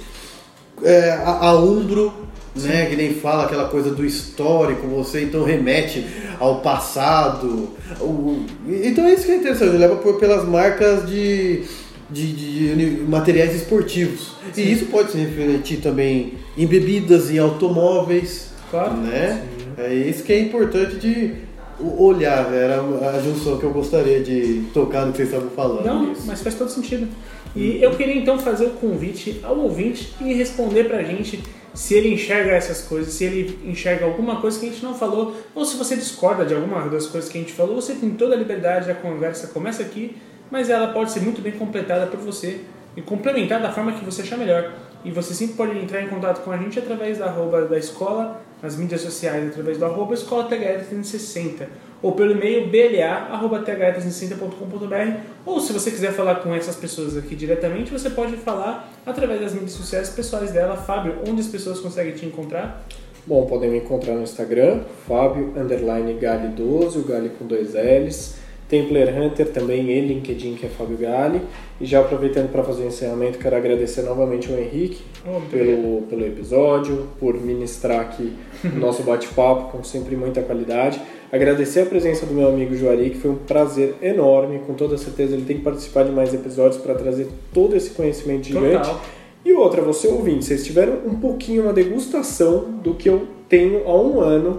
é, 0.82 1.10
a, 1.10 1.48
a 1.48 1.58
Umbro, 1.60 2.12
né? 2.54 2.86
Que 2.86 2.96
nem 2.96 3.14
fala 3.14 3.44
aquela 3.44 3.68
coisa 3.68 3.90
do 3.90 4.04
histórico, 4.04 4.86
você 4.86 5.22
então 5.22 5.44
remete 5.44 6.04
ao 6.38 6.60
passado. 6.60 7.70
O- 8.00 8.44
então 8.68 9.04
é 9.04 9.14
isso 9.14 9.24
que 9.24 9.32
é 9.32 9.36
interessante, 9.36 9.76
leva 9.76 9.96
por, 9.96 10.18
pelas 10.18 10.44
marcas 10.46 11.08
de, 11.08 11.62
de, 12.10 12.32
de 12.32 12.72
uni- 12.72 13.04
materiais 13.08 13.54
esportivos. 13.54 14.32
E 14.56 14.72
isso 14.72 14.86
pode 14.86 15.12
se 15.12 15.18
refletir 15.18 15.78
também 15.78 16.34
em 16.56 16.66
bebidas, 16.66 17.30
em 17.30 17.38
automóveis. 17.38 18.50
Claro. 18.70 18.94
Né? 18.98 19.42
É 19.78 19.92
isso 19.94 20.22
que 20.22 20.32
é 20.32 20.40
importante 20.40 20.96
de 20.96 21.32
o- 21.80 22.04
olhar, 22.04 22.52
era 22.52 22.80
a 22.80 23.20
junção 23.20 23.58
que 23.58 23.64
eu 23.64 23.70
gostaria 23.70 24.22
de 24.22 24.64
tocar 24.72 25.04
no 25.06 25.12
que 25.12 25.18
vocês 25.18 25.28
estavam 25.28 25.50
falando. 25.50 25.84
Não, 25.84 26.12
isso. 26.12 26.22
mas 26.26 26.42
faz 26.42 26.54
todo 26.54 26.68
sentido. 26.70 27.08
E 27.54 27.82
eu 27.82 27.94
queria 27.96 28.14
então 28.16 28.38
fazer 28.38 28.66
o 28.66 28.70
convite 28.70 29.40
ao 29.42 29.56
ouvinte 29.58 30.14
e 30.20 30.32
responder 30.34 30.84
pra 30.84 31.02
gente 31.02 31.42
se 31.72 31.94
ele 31.94 32.12
enxerga 32.12 32.52
essas 32.52 32.82
coisas, 32.82 33.12
se 33.14 33.24
ele 33.24 33.58
enxerga 33.64 34.04
alguma 34.06 34.40
coisa 34.40 34.58
que 34.58 34.66
a 34.66 34.70
gente 34.70 34.82
não 34.82 34.94
falou, 34.94 35.34
ou 35.54 35.64
se 35.64 35.76
você 35.76 35.94
discorda 35.96 36.44
de 36.44 36.54
alguma 36.54 36.88
das 36.88 37.06
coisas 37.06 37.30
que 37.30 37.36
a 37.38 37.40
gente 37.40 37.52
falou, 37.52 37.76
você 37.76 37.94
tem 37.94 38.10
toda 38.10 38.34
a 38.34 38.38
liberdade, 38.38 38.90
a 38.90 38.94
conversa 38.94 39.48
começa 39.48 39.82
aqui, 39.82 40.16
mas 40.50 40.70
ela 40.70 40.88
pode 40.88 41.10
ser 41.10 41.20
muito 41.20 41.40
bem 41.42 41.52
completada 41.52 42.06
por 42.06 42.20
você 42.20 42.60
e 42.96 43.02
complementar 43.02 43.60
da 43.60 43.70
forma 43.72 43.92
que 43.92 44.04
você 44.04 44.22
achar 44.22 44.38
melhor. 44.38 44.72
E 45.04 45.10
você 45.10 45.34
sempre 45.34 45.54
pode 45.54 45.78
entrar 45.78 46.02
em 46.02 46.08
contato 46.08 46.42
com 46.42 46.50
a 46.50 46.56
gente 46.56 46.78
através 46.78 47.18
da 47.18 47.26
arroba 47.26 47.62
da 47.66 47.78
escola, 47.78 48.42
nas 48.62 48.76
mídias 48.76 49.00
sociais, 49.00 49.48
através 49.48 49.78
do 49.78 49.84
arroba 49.84 50.14
escola 50.14 50.48
THL360 50.48 51.66
ou 52.02 52.12
pelo 52.12 52.32
e-mail 52.32 52.68
bla.th360.com.br 52.68 55.20
ou 55.44 55.60
se 55.60 55.72
você 55.72 55.90
quiser 55.90 56.12
falar 56.12 56.36
com 56.36 56.54
essas 56.54 56.76
pessoas 56.76 57.16
aqui 57.16 57.34
diretamente, 57.34 57.90
você 57.90 58.10
pode 58.10 58.36
falar 58.36 58.88
através 59.04 59.40
das 59.40 59.52
mídias 59.52 59.72
sociais 59.72 60.10
pessoais 60.10 60.52
dela. 60.52 60.76
Fábio, 60.76 61.16
onde 61.28 61.40
as 61.40 61.48
pessoas 61.48 61.80
conseguem 61.80 62.14
te 62.14 62.24
encontrar? 62.26 62.84
Bom, 63.26 63.44
podem 63.46 63.70
me 63.70 63.78
encontrar 63.78 64.14
no 64.14 64.22
Instagram, 64.22 64.82
Fábio 65.08 65.52
underline 65.56 66.14
Gali 66.14 66.46
12, 66.48 66.98
o 66.98 67.02
Gali 67.02 67.30
com 67.30 67.44
dois 67.44 67.74
L's. 67.74 68.35
Tem 68.68 68.86
Player 68.86 69.16
Hunter 69.16 69.48
também 69.48 69.88
e 69.90 70.00
LinkedIn, 70.00 70.54
que 70.54 70.66
é 70.66 70.68
Fábio 70.68 70.96
Gali. 70.96 71.40
E 71.80 71.86
já 71.86 72.00
aproveitando 72.00 72.50
para 72.50 72.64
fazer 72.64 72.84
o 72.84 72.86
encerramento, 72.86 73.38
quero 73.38 73.54
agradecer 73.54 74.02
novamente 74.02 74.52
ao 74.52 74.58
Henrique 74.58 75.02
Oh, 75.28 75.40
pelo, 75.50 76.02
pelo 76.02 76.24
episódio, 76.24 77.08
por 77.18 77.34
ministrar 77.34 78.00
aqui 78.00 78.32
o 78.64 78.76
nosso 78.78 79.02
bate-papo 79.02 79.72
com 79.72 79.82
sempre 79.82 80.14
muita 80.14 80.40
qualidade. 80.40 81.00
Agradecer 81.32 81.80
a 81.80 81.86
presença 81.86 82.24
do 82.24 82.32
meu 82.32 82.48
amigo 82.48 82.76
Juari, 82.76 83.10
que 83.10 83.18
foi 83.18 83.32
um 83.32 83.36
prazer 83.36 83.96
enorme. 84.00 84.60
Com 84.64 84.74
toda 84.74 84.96
certeza 84.96 85.34
ele 85.34 85.44
tem 85.44 85.56
que 85.56 85.64
participar 85.64 86.04
de 86.04 86.12
mais 86.12 86.32
episódios 86.32 86.80
para 86.80 86.94
trazer 86.94 87.26
todo 87.52 87.74
esse 87.74 87.90
conhecimento 87.90 88.46
gigante. 88.46 88.88
Total. 88.88 89.02
E 89.44 89.52
outra, 89.52 89.82
você 89.82 90.06
ouvinte, 90.06 90.44
vocês 90.44 90.64
tiveram 90.64 90.98
um 91.04 91.16
pouquinho, 91.16 91.64
uma 91.64 91.72
degustação 91.72 92.80
do 92.82 92.94
que 92.94 93.08
eu 93.08 93.26
tenho 93.48 93.86
há 93.86 93.96
um 93.96 94.20
ano 94.20 94.56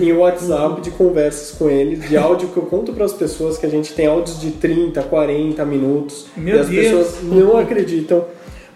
em 0.00 0.12
WhatsApp 0.12 0.80
de 0.80 0.90
conversas 0.90 1.56
com 1.56 1.68
ele, 1.68 1.96
de 1.96 2.16
áudio 2.16 2.48
que 2.48 2.56
eu 2.56 2.64
conto 2.64 2.92
para 2.92 3.04
as 3.04 3.12
pessoas 3.12 3.58
que 3.58 3.66
a 3.66 3.68
gente 3.68 3.92
tem 3.92 4.06
áudios 4.06 4.40
de 4.40 4.52
30, 4.52 5.02
40 5.02 5.64
minutos. 5.64 6.26
Meu 6.36 6.56
e 6.56 6.60
as 6.60 6.68
Deus. 6.68 6.86
pessoas 6.86 7.22
não 7.22 7.56
acreditam. 7.56 8.24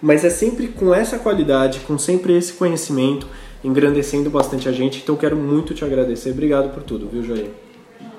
Mas 0.00 0.24
é 0.24 0.30
sempre 0.30 0.68
com 0.68 0.94
essa 0.94 1.18
qualidade, 1.18 1.80
com 1.80 1.96
sempre 1.98 2.36
esse 2.36 2.52
conhecimento, 2.52 3.26
engrandecendo 3.64 4.28
bastante 4.28 4.68
a 4.68 4.72
gente. 4.72 5.00
Então 5.02 5.14
eu 5.14 5.18
quero 5.18 5.36
muito 5.36 5.74
te 5.74 5.84
agradecer. 5.84 6.30
Obrigado 6.30 6.72
por 6.72 6.82
tudo, 6.82 7.08
viu, 7.10 7.22
Joair? 7.22 7.50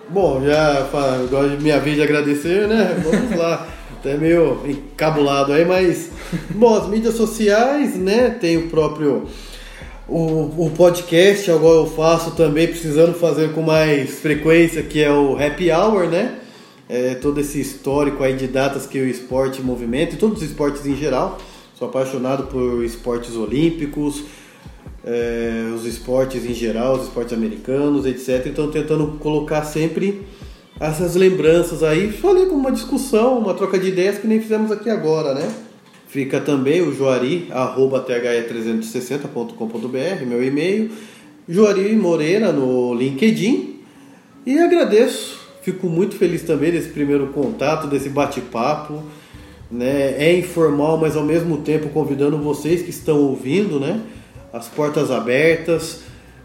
Bom, 0.10 0.42
já 0.44 0.88
agora 1.24 1.54
é 1.54 1.58
minha 1.58 1.80
vez 1.80 1.98
de 1.98 2.02
agradecer, 2.02 2.68
né? 2.68 2.96
Vamos 3.04 3.38
lá. 3.38 3.68
Até 4.00 4.16
meio 4.16 4.62
encabulado 4.66 5.52
aí, 5.52 5.66
mas. 5.66 6.10
Bom, 6.50 6.76
as 6.76 6.88
mídias 6.88 7.16
sociais, 7.16 7.96
né? 7.96 8.30
Tem 8.30 8.58
o 8.58 8.70
próprio. 8.70 9.26
O, 10.10 10.68
o 10.68 10.72
podcast, 10.72 11.52
agora 11.52 11.80
eu 11.80 11.86
faço 11.86 12.32
também, 12.32 12.66
precisando 12.66 13.14
fazer 13.14 13.52
com 13.52 13.62
mais 13.62 14.20
frequência, 14.20 14.82
que 14.82 15.04
é 15.04 15.12
o 15.12 15.36
Happy 15.38 15.70
Hour, 15.70 16.08
né? 16.08 16.40
É, 16.88 17.16
todo 17.16 17.42
esse 17.42 17.60
histórico 17.60 18.24
aí 18.24 18.34
de 18.34 18.48
datas 18.48 18.86
que 18.86 18.98
o 18.98 19.06
esporte 19.06 19.62
movimenta, 19.62 20.16
e 20.16 20.18
todos 20.18 20.42
os 20.42 20.50
esportes 20.50 20.86
em 20.86 20.96
geral. 20.96 21.38
Sou 21.78 21.90
apaixonado 21.90 22.44
por 22.44 22.86
esportes 22.86 23.36
olímpicos, 23.36 24.24
é, 25.04 25.70
os 25.76 25.86
esportes 25.86 26.46
em 26.46 26.54
geral, 26.54 26.96
os 26.96 27.04
esportes 27.04 27.34
americanos, 27.34 28.06
etc. 28.06 28.48
Então 28.48 28.72
tentando 28.72 29.18
colocar 29.20 29.66
sempre 29.66 30.26
essas 30.80 31.16
lembranças 31.16 31.84
aí, 31.84 32.14
falei 32.14 32.46
com 32.46 32.56
uma 32.56 32.72
discussão, 32.72 33.40
uma 33.40 33.54
troca 33.54 33.78
de 33.78 33.90
ideias 33.90 34.20
que 34.20 34.28
nem 34.28 34.40
fizemos 34.40 34.72
aqui 34.72 34.90
agora, 34.90 35.34
né? 35.34 35.67
Fica 36.18 36.42
também 36.42 36.82
o 36.82 36.92
Juari, 36.92 37.46
arroba 37.52 38.04
the360.com.br, 38.04 40.26
meu 40.26 40.44
e-mail. 40.44 40.90
Juari 41.48 41.96
Moreira 41.96 42.52
no 42.52 42.96
LinkedIn. 42.96 43.82
E 44.44 44.58
agradeço, 44.58 45.40
fico 45.62 45.86
muito 45.86 46.16
feliz 46.16 46.42
também 46.42 46.72
desse 46.72 46.90
primeiro 46.90 47.28
contato, 47.28 47.86
desse 47.86 48.10
bate-papo. 48.10 49.04
Né? 49.70 50.16
É 50.18 50.36
informal, 50.36 50.98
mas 50.98 51.16
ao 51.16 51.24
mesmo 51.24 51.60
tempo 51.60 51.90
convidando 51.90 52.40
vocês 52.40 52.82
que 52.82 52.90
estão 52.90 53.22
ouvindo, 53.22 53.80
né? 53.80 54.02
As 54.52 54.68
portas 54.68 55.12
abertas 55.12 56.00